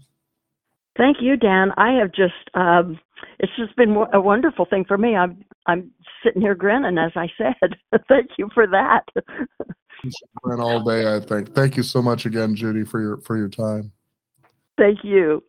Thank 0.96 1.18
you, 1.20 1.36
Dan. 1.36 1.72
I 1.76 1.98
have 1.98 2.12
just, 2.12 2.32
um, 2.54 2.98
it's 3.40 3.52
just 3.58 3.76
been 3.76 3.94
a 4.12 4.20
wonderful 4.20 4.64
thing 4.64 4.84
for 4.86 4.96
me. 4.96 5.16
I'm, 5.16 5.44
I'm 5.66 5.90
sitting 6.24 6.42
here 6.42 6.54
grinning, 6.54 6.98
as 6.98 7.12
I 7.14 7.28
said. 7.38 7.76
Thank 8.08 8.30
you 8.38 8.48
for 8.54 8.66
that. 8.66 9.04
went 10.42 10.60
all 10.60 10.82
day. 10.82 11.14
I 11.14 11.20
think. 11.20 11.54
Thank 11.54 11.76
you 11.76 11.82
so 11.82 12.02
much 12.02 12.26
again, 12.26 12.54
Judy, 12.54 12.84
for 12.84 13.00
your 13.00 13.18
for 13.18 13.36
your 13.36 13.48
time. 13.48 13.92
Thank 14.76 15.04
you. 15.04 15.42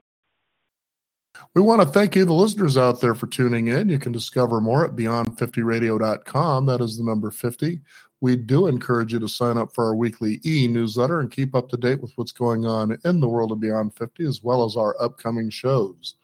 We 1.53 1.61
want 1.61 1.81
to 1.81 1.87
thank 1.87 2.15
you, 2.15 2.23
the 2.23 2.33
listeners 2.33 2.77
out 2.77 3.01
there, 3.01 3.15
for 3.15 3.27
tuning 3.27 3.67
in. 3.67 3.89
You 3.89 3.99
can 3.99 4.13
discover 4.13 4.61
more 4.61 4.85
at 4.85 4.95
beyond50radio.com. 4.95 6.65
That 6.65 6.79
is 6.79 6.97
the 6.97 7.03
number 7.03 7.29
50. 7.29 7.81
We 8.21 8.35
do 8.35 8.67
encourage 8.67 9.13
you 9.13 9.19
to 9.19 9.27
sign 9.27 9.57
up 9.57 9.73
for 9.73 9.85
our 9.85 9.95
weekly 9.95 10.39
e 10.45 10.67
newsletter 10.67 11.19
and 11.19 11.29
keep 11.29 11.53
up 11.53 11.69
to 11.69 11.77
date 11.77 12.01
with 12.01 12.13
what's 12.15 12.31
going 12.31 12.65
on 12.65 12.97
in 13.03 13.19
the 13.19 13.27
world 13.27 13.51
of 13.51 13.59
Beyond 13.59 13.93
50 13.95 14.25
as 14.25 14.41
well 14.41 14.63
as 14.63 14.77
our 14.77 14.95
upcoming 15.01 15.49
shows. 15.49 16.15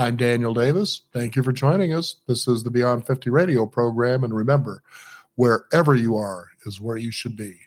I'm 0.00 0.16
Daniel 0.16 0.54
Davis. 0.54 1.02
Thank 1.12 1.36
you 1.36 1.42
for 1.42 1.52
joining 1.52 1.92
us. 1.92 2.16
This 2.26 2.48
is 2.48 2.62
the 2.62 2.70
Beyond 2.70 3.06
50 3.06 3.28
radio 3.28 3.66
program. 3.66 4.24
And 4.24 4.34
remember, 4.34 4.82
wherever 5.34 5.94
you 5.94 6.16
are 6.16 6.48
is 6.64 6.80
where 6.80 6.96
you 6.96 7.10
should 7.10 7.36
be. 7.36 7.58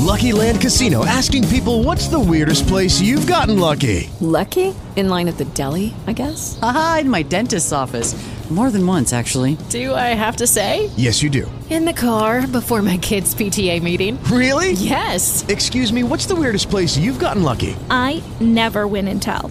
Lucky 0.00 0.32
Land 0.32 0.60
Casino 0.60 1.06
asking 1.06 1.48
people 1.48 1.82
what's 1.84 2.08
the 2.08 2.20
weirdest 2.20 2.66
place 2.66 3.00
you've 3.00 3.26
gotten 3.26 3.58
lucky? 3.58 4.10
Lucky? 4.20 4.74
In 4.94 5.08
line 5.08 5.26
at 5.26 5.38
the 5.38 5.46
deli, 5.46 5.94
I 6.06 6.12
guess? 6.12 6.58
Aha, 6.60 6.98
in 7.00 7.08
my 7.08 7.22
dentist's 7.22 7.72
office. 7.72 8.14
More 8.50 8.70
than 8.70 8.86
once, 8.86 9.14
actually. 9.14 9.56
Do 9.70 9.94
I 9.94 10.12
have 10.12 10.36
to 10.36 10.46
say? 10.46 10.90
Yes, 10.98 11.22
you 11.22 11.30
do. 11.30 11.50
In 11.70 11.86
the 11.86 11.94
car 11.94 12.46
before 12.46 12.82
my 12.82 12.98
kids' 12.98 13.34
PTA 13.34 13.82
meeting. 13.82 14.22
Really? 14.24 14.72
Yes. 14.72 15.46
Excuse 15.48 15.90
me, 15.90 16.02
what's 16.02 16.26
the 16.26 16.36
weirdest 16.36 16.68
place 16.68 16.98
you've 16.98 17.18
gotten 17.18 17.42
lucky? 17.42 17.74
I 17.88 18.22
never 18.40 18.86
win 18.86 19.08
and 19.08 19.22
tell. 19.22 19.50